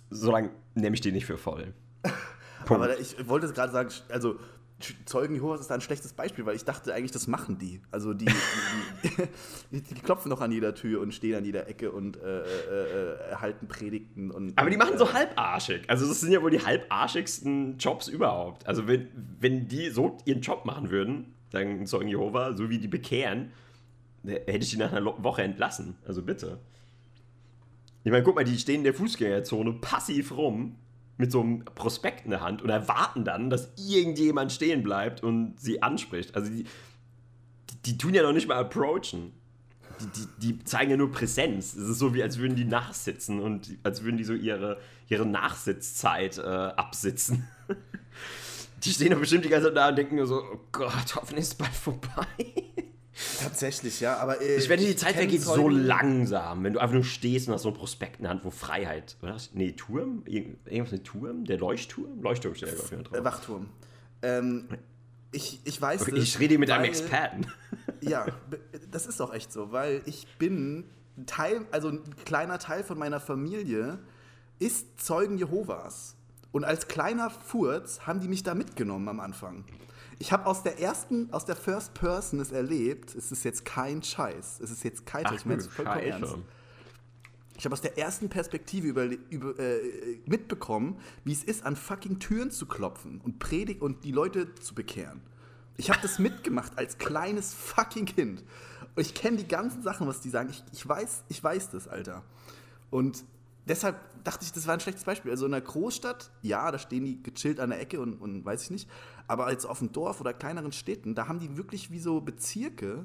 solange 0.09 0.51
nehme 0.75 0.95
ich 0.95 1.03
die 1.03 1.13
nicht 1.13 1.27
für 1.27 1.37
voll. 1.37 1.75
Aber 2.69 2.99
ich 2.99 3.29
wollte 3.29 3.53
gerade 3.53 3.73
sagen, 3.73 3.91
also 4.09 4.39
Zeugen 5.05 5.35
Jehovas 5.35 5.61
ist 5.61 5.71
da 5.71 5.75
ein 5.75 5.81
schlechtes 5.81 6.13
Beispiel, 6.13 6.47
weil 6.47 6.57
ich 6.57 6.65
dachte 6.65 6.95
eigentlich, 6.95 7.13
das 7.13 7.27
machen 7.27 7.59
die. 7.59 7.81
Also 7.91 8.15
die, 8.15 8.27
die, 8.27 9.11
die, 9.71 9.81
die 9.95 9.95
klopfen 10.01 10.29
noch 10.29 10.41
an 10.41 10.53
jeder 10.53 10.75
Tür 10.75 11.01
und 11.01 11.15
stehen 11.15 11.37
an 11.37 11.45
jeder 11.45 11.69
Ecke 11.69 11.93
und 11.93 12.17
äh, 12.17 12.41
äh, 12.41 12.45
äh 12.45 13.31
erhalten 13.31 13.69
Predigten. 13.69 14.31
Und, 14.31 14.57
Aber 14.59 14.71
die 14.71 14.77
machen 14.77 14.99
so 14.99 15.05
äh, 15.05 15.13
halbarschig. 15.13 15.83
Also 15.89 16.07
das 16.07 16.21
sind 16.21 16.33
ja 16.33 16.43
wohl 16.43 16.51
die 16.51 16.65
halbarschigsten 16.65 17.79
Jobs 17.79 18.09
überhaupt. 18.09 18.67
Also 18.67 18.87
wenn, 18.87 19.09
wenn 19.41 19.69
die 19.69 19.91
so 19.91 20.19
ihren 20.25 20.41
Job 20.41 20.65
machen 20.65 20.91
würden, 20.91 21.35
sagen 21.53 21.87
Zeugen 21.87 22.09
Jehova, 22.09 22.57
so 22.57 22.71
wie 22.71 22.79
die 22.79 22.89
bekehren, 22.89 23.53
hätte 24.25 24.59
ich 24.59 24.71
die 24.71 24.77
nach 24.77 24.93
einer 24.93 25.05
Woche 25.23 25.43
entlassen. 25.43 25.97
Also 26.07 26.23
bitte. 26.23 26.59
Ich 28.05 28.11
meine, 28.11 28.23
guck 28.23 28.35
mal, 28.35 28.45
die 28.45 28.59
stehen 28.59 28.77
in 28.77 28.85
der 28.85 28.95
Fußgängerzone 28.95 29.75
passiv 29.75 30.37
rum 30.37 30.77
mit 31.21 31.31
so 31.31 31.41
einem 31.41 31.65
Prospekt 31.65 32.25
in 32.25 32.31
der 32.31 32.41
Hand 32.41 32.63
und 32.63 32.71
erwarten 32.71 33.25
dann, 33.25 33.51
dass 33.51 33.73
irgendjemand 33.77 34.53
stehen 34.53 34.83
bleibt 34.83 35.23
und 35.23 35.61
sie 35.61 35.83
anspricht. 35.83 36.35
Also 36.35 36.51
die, 36.51 36.65
die, 36.65 37.77
die 37.87 37.99
tun 37.99 38.15
ja 38.15 38.23
noch 38.23 38.33
nicht 38.33 38.49
mal 38.49 38.57
approachen. 38.57 39.33
Die, 40.01 40.07
die, 40.07 40.53
die, 40.55 40.65
zeigen 40.65 40.91
ja 40.91 40.97
nur 40.97 41.13
Präsenz. 41.13 41.75
Es 41.75 41.89
ist 41.91 41.99
so, 41.99 42.15
wie 42.15 42.23
als 42.23 42.39
würden 42.39 42.57
die 42.57 42.65
nachsitzen 42.65 43.39
und 43.39 43.77
als 43.83 44.03
würden 44.03 44.17
die 44.17 44.25
so 44.25 44.33
ihre, 44.33 44.81
ihre 45.09 45.27
Nachsitzzeit 45.27 46.39
äh, 46.39 46.43
absitzen. 46.43 47.47
die 48.85 48.91
stehen 48.91 49.11
doch 49.11 49.21
bestimmt 49.21 49.45
die 49.45 49.51
ganze 49.51 49.69
Zeit 49.69 49.77
da 49.77 49.89
und 49.91 49.97
denken 49.97 50.17
nur 50.17 50.27
so, 50.27 50.43
oh 50.43 50.61
Gott, 50.73 51.15
hoffentlich 51.17 51.43
ist 51.43 51.53
es 51.53 51.55
bald 51.55 51.75
vorbei. 51.75 52.70
Tatsächlich, 53.43 54.01
ja, 54.01 54.17
aber. 54.17 54.41
Äh, 54.41 54.57
ich 54.57 54.69
werde 54.69 54.85
die 54.85 54.97
Zeit 54.97 55.17
vergeht 55.17 55.43
so 55.43 55.69
langsam, 55.69 56.65
wenn 56.65 56.73
du 56.73 56.79
einfach 56.79 56.95
nur 56.95 57.05
stehst 57.05 57.49
und 57.49 57.55
hast 57.55 57.63
so 57.63 57.69
ein 57.69 57.75
Prospekt 57.75 58.17
in 58.17 58.23
der 58.23 58.31
Hand, 58.31 58.45
wo 58.45 58.51
Freiheit, 58.51 59.17
oder? 59.23 59.37
Nee, 59.53 59.73
Turm? 59.73 60.23
Irgendwas 60.27 60.93
mit 60.93 61.05
Turm? 61.05 61.45
Der 61.45 61.59
Leuchtturm? 61.59 62.23
Leuchtturm 62.23 62.55
steht 62.55 62.71
ja, 62.71 62.75
glaube 62.99 63.19
ich, 63.19 63.25
Wachturm. 63.25 63.69
Ähm, 64.23 64.69
ich, 65.33 65.61
ich 65.65 65.81
weiß 65.81 66.03
okay, 66.03 66.17
Ich 66.17 66.39
rede 66.39 66.59
mit 66.59 66.69
weil, 66.69 66.77
einem 66.77 66.85
Experten. 66.87 67.47
Ja, 68.01 68.27
das 68.91 69.07
ist 69.07 69.21
auch 69.21 69.33
echt 69.33 69.53
so, 69.53 69.73
weil 69.73 70.03
ich 70.07 70.27
bin 70.39 70.85
Teil, 71.27 71.67
also 71.71 71.89
ein 71.89 72.03
kleiner 72.25 72.59
Teil 72.59 72.83
von 72.85 72.99
meiner 72.99 73.21
Familie 73.21 73.99
ist 74.59 75.01
Zeugen 75.01 75.39
Jehovas. 75.39 76.17
Und 76.53 76.65
als 76.65 76.89
kleiner 76.89 77.31
Furz 77.31 78.01
haben 78.07 78.21
die 78.21 78.29
mich 78.29 78.43
da 78.43 78.55
mitgenommen 78.55 79.09
am 79.09 79.21
Anfang. 79.21 79.65
Ich 80.21 80.33
habe 80.33 80.45
aus 80.45 80.63
der 80.63 80.79
ersten, 80.79 81.33
aus 81.33 81.47
der 81.47 81.57
First 81.57 81.95
Person 81.95 82.41
es 82.41 82.53
erlebt. 82.53 83.15
Es 83.15 83.33
ist 83.33 83.43
jetzt 83.43 83.65
kein 83.65 84.03
Scheiß. 84.03 84.61
Es 84.61 84.71
ist 84.71 84.85
jetzt 84.85 85.07
kein 85.07 85.27
Scheiß. 85.27 85.41
Ich 85.41 85.47
meine 85.47 85.61
es 85.63 85.67
vollkommen 85.67 85.99
ernst. 85.99 86.37
Ich 87.57 87.65
habe 87.65 87.73
aus 87.73 87.81
der 87.81 87.97
ersten 87.99 88.29
Perspektive 88.29 88.87
über, 88.87 89.05
über, 89.05 89.59
äh, 89.59 90.21
mitbekommen, 90.27 91.01
wie 91.25 91.33
es 91.33 91.43
ist, 91.43 91.65
an 91.65 91.75
fucking 91.75 92.19
Türen 92.19 92.51
zu 92.51 92.67
klopfen 92.67 93.23
und 93.23 93.39
predigt 93.39 93.81
und 93.81 94.05
die 94.05 94.13
Leute 94.13 94.55
zu 94.57 94.75
bekehren. 94.75 95.23
Ich 95.79 95.89
habe 95.89 96.01
das 96.03 96.19
mitgemacht 96.19 96.77
als 96.77 96.99
kleines 96.99 97.55
fucking 97.55 98.05
Kind. 98.05 98.45
Und 98.95 99.01
ich 99.01 99.15
kenne 99.15 99.39
die 99.39 99.49
ganzen 99.49 99.83
Sachen, 99.83 100.07
was 100.07 100.21
die 100.21 100.29
sagen. 100.29 100.51
Ich, 100.51 100.63
ich, 100.73 100.87
weiß, 100.87 101.25
ich 101.29 101.43
weiß 101.43 101.71
das, 101.71 101.89
Alter. 101.89 102.25
Und 102.91 103.25
deshalb 103.67 103.97
dachte 104.25 104.45
ich, 104.45 104.53
das 104.53 104.67
war 104.67 104.75
ein 104.75 104.81
schlechtes 104.81 105.05
Beispiel. 105.05 105.31
Also 105.31 105.47
in 105.47 105.55
einer 105.55 105.65
Großstadt, 105.65 106.31
ja, 106.43 106.71
da 106.71 106.79
stehen 106.79 107.05
die 107.05 107.23
gechillt 107.23 107.61
an 107.61 107.71
der 107.71 107.81
Ecke 107.81 108.01
und, 108.01 108.15
und 108.15 108.45
weiß 108.45 108.65
ich 108.65 108.71
nicht. 108.71 108.91
Aber 109.31 109.47
als 109.47 109.65
auf 109.65 109.79
dem 109.79 109.93
Dorf 109.93 110.21
oder 110.21 110.35
kleineren 110.35 110.73
Städten, 110.73 111.15
da 111.15 111.29
haben 111.29 111.39
die 111.39 111.57
wirklich 111.57 111.93
wie 111.93 112.01
so 112.01 112.21
Bezirke 112.21 113.05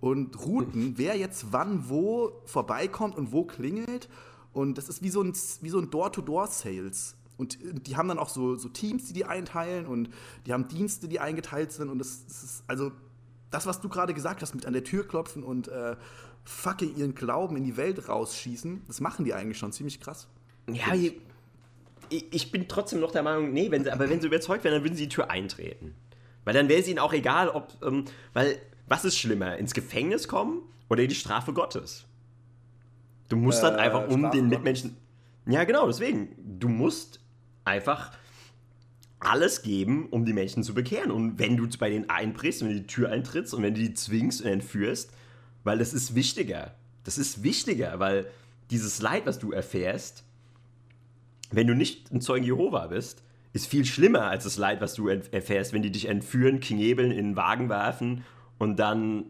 und 0.00 0.44
Routen, 0.44 0.94
wer 0.96 1.16
jetzt 1.16 1.52
wann 1.52 1.88
wo 1.88 2.32
vorbeikommt 2.46 3.16
und 3.16 3.30
wo 3.30 3.44
klingelt. 3.44 4.08
Und 4.52 4.76
das 4.76 4.88
ist 4.88 5.04
wie 5.04 5.08
so 5.08 5.22
ein, 5.22 5.32
wie 5.60 5.68
so 5.68 5.78
ein 5.78 5.88
Door-to-Door-Sales. 5.88 7.14
Und 7.36 7.58
die 7.86 7.96
haben 7.96 8.08
dann 8.08 8.18
auch 8.18 8.28
so, 8.28 8.56
so 8.56 8.68
Teams, 8.70 9.06
die 9.06 9.12
die 9.12 9.24
einteilen 9.24 9.86
und 9.86 10.10
die 10.46 10.52
haben 10.52 10.66
Dienste, 10.66 11.06
die 11.06 11.20
eingeteilt 11.20 11.70
sind. 11.70 11.90
Und 11.90 12.00
das, 12.00 12.26
das 12.26 12.42
ist, 12.42 12.64
also 12.66 12.90
das, 13.52 13.66
was 13.66 13.80
du 13.80 13.88
gerade 13.88 14.14
gesagt 14.14 14.42
hast, 14.42 14.52
mit 14.56 14.66
an 14.66 14.72
der 14.72 14.82
Tür 14.82 15.06
klopfen 15.06 15.44
und 15.44 15.68
äh, 15.68 15.94
fucking 16.42 16.96
ihren 16.96 17.14
Glauben 17.14 17.56
in 17.56 17.62
die 17.62 17.76
Welt 17.76 18.08
rausschießen, 18.08 18.82
das 18.88 19.00
machen 19.00 19.24
die 19.24 19.32
eigentlich 19.32 19.58
schon 19.58 19.70
ziemlich 19.70 20.00
krass. 20.00 20.26
Ja, 20.66 20.92
ich, 20.92 21.20
ich 22.10 22.50
bin 22.52 22.68
trotzdem 22.68 23.00
noch 23.00 23.12
der 23.12 23.22
Meinung, 23.22 23.52
nee, 23.52 23.70
wenn 23.70 23.84
sie, 23.84 23.90
aber 23.90 24.08
wenn 24.10 24.20
sie 24.20 24.26
überzeugt 24.26 24.64
wären, 24.64 24.74
dann 24.74 24.84
würden 24.84 24.96
sie 24.96 25.04
die 25.04 25.08
Tür 25.14 25.30
eintreten. 25.30 25.94
Weil 26.44 26.54
dann 26.54 26.68
wäre 26.68 26.80
es 26.80 26.88
ihnen 26.88 26.98
auch 26.98 27.12
egal, 27.12 27.48
ob, 27.48 27.72
ähm, 27.82 28.04
weil 28.32 28.58
Was 28.88 29.04
ist 29.04 29.16
schlimmer, 29.18 29.56
ins 29.56 29.72
Gefängnis 29.72 30.26
kommen 30.26 30.62
oder 30.88 31.06
die 31.06 31.14
Strafe 31.14 31.52
Gottes? 31.52 32.06
Du 33.28 33.36
musst 33.36 33.62
dann 33.62 33.76
Äh, 33.76 33.82
einfach 33.82 34.08
um 34.08 34.20
Strafe 34.20 34.36
den 34.36 34.44
Gottes. 34.44 34.58
Mitmenschen. 34.58 34.96
Ja, 35.46 35.62
genau, 35.64 35.86
deswegen. 35.86 36.34
Du 36.58 36.68
musst 36.68 37.20
einfach 37.64 38.12
alles 39.20 39.62
geben, 39.62 40.08
um 40.10 40.24
die 40.24 40.32
Menschen 40.32 40.64
zu 40.64 40.74
bekehren. 40.74 41.10
Und 41.12 41.38
wenn 41.38 41.56
du 41.56 41.68
bei 41.78 41.90
denen 41.90 42.10
einbrichst, 42.10 42.62
wenn 42.62 42.70
du 42.70 42.74
die 42.80 42.86
Tür 42.86 43.10
eintrittst 43.10 43.54
und 43.54 43.62
wenn 43.62 43.74
du 43.74 43.80
die 43.80 43.94
zwingst 43.94 44.40
und 44.42 44.48
entführst, 44.48 45.12
weil 45.62 45.78
das 45.78 45.92
ist 45.92 46.14
wichtiger. 46.14 46.74
Das 47.04 47.18
ist 47.18 47.42
wichtiger, 47.44 47.98
weil 48.00 48.26
dieses 48.70 49.00
Leid, 49.00 49.26
was 49.26 49.38
du 49.38 49.52
erfährst, 49.52 50.24
wenn 51.50 51.66
du 51.66 51.74
nicht 51.74 52.10
ein 52.12 52.20
Zeugen 52.20 52.44
Jehova 52.44 52.86
bist, 52.88 53.22
ist 53.52 53.66
viel 53.66 53.84
schlimmer 53.84 54.28
als 54.28 54.44
das 54.44 54.56
Leid, 54.56 54.80
was 54.80 54.94
du 54.94 55.08
erfährst, 55.08 55.72
wenn 55.72 55.82
die 55.82 55.90
dich 55.90 56.06
entführen, 56.06 56.60
knebeln, 56.60 57.10
in 57.10 57.18
einen 57.18 57.36
Wagen 57.36 57.68
werfen 57.68 58.24
und 58.58 58.76
dann 58.76 59.24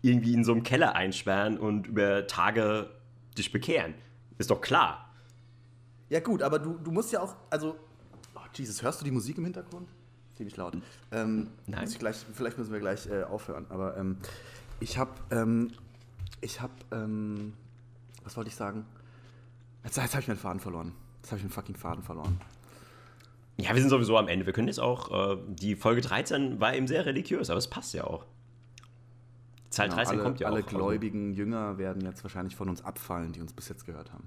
irgendwie 0.00 0.32
in 0.32 0.44
so 0.44 0.52
einem 0.52 0.62
Keller 0.62 0.94
einsperren 0.94 1.58
und 1.58 1.88
über 1.88 2.26
Tage 2.26 2.90
dich 3.36 3.50
bekehren. 3.50 3.94
Ist 4.38 4.50
doch 4.50 4.60
klar. 4.60 5.12
Ja 6.08 6.20
gut, 6.20 6.42
aber 6.42 6.60
du, 6.60 6.78
du 6.78 6.92
musst 6.92 7.12
ja 7.12 7.20
auch, 7.20 7.34
also, 7.50 7.76
oh 8.34 8.40
Jesus, 8.54 8.82
hörst 8.82 9.00
du 9.00 9.04
die 9.04 9.10
Musik 9.10 9.38
im 9.38 9.44
Hintergrund? 9.44 9.88
Ziemlich 10.36 10.56
laut. 10.56 10.74
Ähm, 11.10 11.48
Nein. 11.66 11.88
Gleich, 11.98 12.24
vielleicht 12.32 12.58
müssen 12.58 12.72
wir 12.72 12.78
gleich 12.78 13.06
äh, 13.06 13.24
aufhören, 13.24 13.66
aber 13.70 13.96
ähm, 13.96 14.18
ich 14.78 14.96
habe, 14.96 15.10
ähm, 15.32 15.72
ich 16.40 16.60
habe, 16.60 16.72
ähm, 16.92 17.54
was 18.22 18.36
wollte 18.36 18.48
ich 18.48 18.54
sagen? 18.54 18.86
Jetzt, 19.82 19.96
jetzt 19.96 20.12
habe 20.12 20.22
ich 20.22 20.28
meinen 20.28 20.38
Faden 20.38 20.60
verloren. 20.60 20.92
Jetzt 21.28 21.32
habe 21.32 21.40
ich 21.40 21.44
meinen 21.44 21.52
fucking 21.52 21.76
Faden 21.76 22.02
verloren. 22.02 22.40
Ja, 23.58 23.74
wir 23.74 23.82
sind 23.82 23.90
sowieso 23.90 24.16
am 24.16 24.28
Ende. 24.28 24.46
Wir 24.46 24.54
können 24.54 24.68
jetzt 24.68 24.80
auch, 24.80 25.34
äh, 25.34 25.36
die 25.46 25.76
Folge 25.76 26.00
13 26.00 26.58
war 26.58 26.74
eben 26.74 26.86
sehr 26.86 27.04
religiös, 27.04 27.50
aber 27.50 27.58
es 27.58 27.68
passt 27.68 27.92
ja 27.92 28.04
auch. 28.04 28.24
Zahl 29.68 29.88
Genau, 29.88 29.96
13 29.96 30.14
alle, 30.14 30.22
kommt 30.24 30.40
ja 30.40 30.46
alle 30.46 30.60
auch. 30.60 30.64
aus- 30.64 30.70
gläubigen 30.70 31.34
Jünger 31.34 31.76
werden 31.76 32.00
jetzt 32.02 32.24
wahrscheinlich 32.24 32.56
von 32.56 32.70
uns 32.70 32.82
abfallen, 32.82 33.32
die 33.32 33.42
uns 33.42 33.52
bis 33.52 33.68
jetzt 33.68 33.84
gehört 33.84 34.10
haben. 34.10 34.26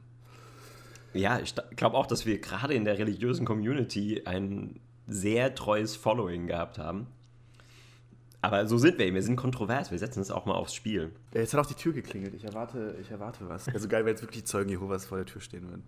Ja, 1.15 1.39
ich 1.39 1.55
glaube 1.75 1.97
auch, 1.97 2.05
dass 2.05 2.27
wir 2.27 2.39
gerade 2.39 2.75
in 2.75 2.85
der 2.85 2.99
religiösen 2.99 3.47
Community 3.47 4.21
ein 4.25 4.79
sehr 5.07 5.55
treues 5.55 5.95
Following 5.95 6.45
gehabt 6.45 6.77
haben. 6.77 7.07
Aber 8.41 8.67
so 8.67 8.77
sind 8.77 8.97
wir 8.97 9.05
eben. 9.05 9.15
Wir 9.15 9.23
sind 9.23 9.35
kontrovers. 9.35 9.91
Wir 9.91 9.99
setzen 9.99 10.21
es 10.21 10.31
auch 10.31 10.45
mal 10.45 10.55
aufs 10.55 10.73
Spiel. 10.73 11.11
Jetzt 11.33 11.53
hat 11.53 11.59
auch 11.59 11.67
die 11.67 11.75
Tür 11.75 11.93
geklingelt. 11.93 12.33
Ich 12.33 12.43
erwarte, 12.43 12.95
ich 12.99 13.11
erwarte 13.11 13.47
was. 13.47 13.67
Also 13.69 13.87
geil, 13.87 14.03
wenn 14.03 14.11
jetzt 14.11 14.23
wirklich 14.23 14.41
die 14.41 14.47
Zeugen 14.47 14.69
Jehovas 14.69 15.05
vor 15.05 15.17
der 15.17 15.27
Tür 15.27 15.41
stehen 15.41 15.67
würden. 15.69 15.83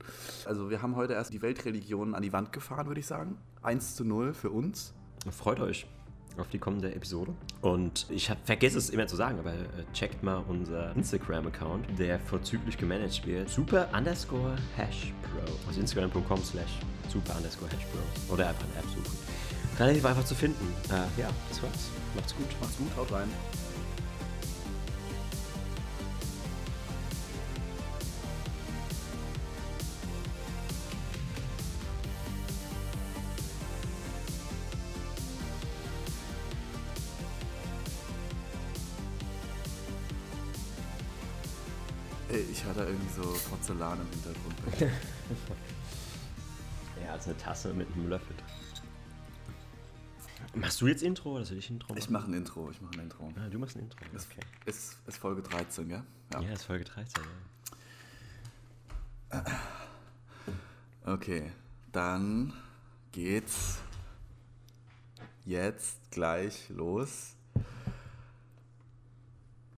Also 0.46 0.70
wir 0.70 0.82
haben 0.82 0.96
heute 0.96 1.14
erst 1.14 1.34
die 1.34 1.42
Weltreligionen 1.42 2.14
an 2.14 2.22
die 2.22 2.32
Wand 2.32 2.54
gefahren, 2.54 2.88
würde 2.88 3.00
ich 3.00 3.08
sagen. 3.08 3.38
1 3.64 3.96
zu 3.96 4.06
0 4.06 4.34
für 4.34 4.52
uns. 4.52 4.94
Freut 5.32 5.60
euch 5.60 5.88
auf 6.38 6.48
die 6.50 6.60
kommende 6.60 6.94
Episode. 6.94 7.34
Und 7.62 8.08
ich 8.10 8.30
hab, 8.30 8.46
vergesse 8.46 8.78
es 8.78 8.90
immer 8.90 9.08
zu 9.08 9.16
sagen, 9.16 9.40
aber 9.40 9.54
äh, 9.54 9.86
checkt 9.94 10.24
mal 10.24 10.44
unser 10.48 10.96
Instagram-Account, 10.96 12.00
der 12.00 12.20
vorzüglich 12.20 12.78
gemanagt 12.78 13.26
wird. 13.26 13.50
Super 13.50 13.88
underscore 13.96 14.56
hash 14.76 15.14
pro. 15.22 15.68
Also 15.68 15.80
instagram.com 15.80 16.44
slash 16.44 16.80
super 17.08 17.36
underscore 17.36 17.72
hash 17.72 17.86
pro. 17.86 18.34
Oder 18.34 18.50
einfach 18.50 18.64
eine 18.64 18.80
App 18.80 18.90
suchen. 18.90 19.18
Relativ 19.80 20.06
einfach 20.06 20.26
zu 20.26 20.36
finden. 20.36 20.74
Äh, 20.90 21.22
ja, 21.22 21.30
das 21.50 21.64
war's. 21.64 21.93
Macht's 22.16 22.36
gut. 22.36 22.48
Macht's 22.62 22.78
gut, 22.78 22.96
haut 22.96 23.12
rein. 23.12 23.30
Ich 42.64 42.64
da 42.74 42.86
irgendwie 42.86 43.14
so 43.14 43.22
Porzellan 43.50 44.00
im 44.02 44.10
Hintergrund. 44.10 44.92
Ja, 47.04 47.14
als 47.14 47.26
eine 47.26 47.38
Tasse 47.38 47.74
mit 47.74 47.92
einem 47.94 48.08
Löffel. 48.08 48.36
Machst 50.56 50.80
du 50.82 50.88
jetzt 50.88 51.02
Intro 51.02 51.36
oder 51.36 51.46
soll 51.46 51.58
ich 51.58 51.70
Intro 51.70 51.90
machen? 51.90 51.98
Ich 52.00 52.10
mache 52.10 52.28
ein 52.30 52.34
Intro, 52.34 52.70
ich 52.70 52.80
mache 52.82 52.94
ein 52.94 53.00
Intro. 53.02 53.34
Ah, 53.36 53.50
du 53.50 53.58
machst 53.58 53.76
ein 53.76 53.80
Intro. 53.84 54.00
Ist, 54.14 54.28
Okay. 54.32 54.42
ist, 54.66 54.98
ist 55.08 55.18
Folge 55.18 55.42
13, 55.42 55.90
gell? 55.90 56.04
Ja, 56.32 56.40
ist 56.54 56.64
Folge 56.64 56.84
13. 56.86 57.24
Ja. 59.32 59.44
Okay, 61.06 61.52
dann 61.92 62.54
geht's 63.12 63.80
jetzt 65.44 66.12
gleich 66.12 66.70
los 66.70 67.36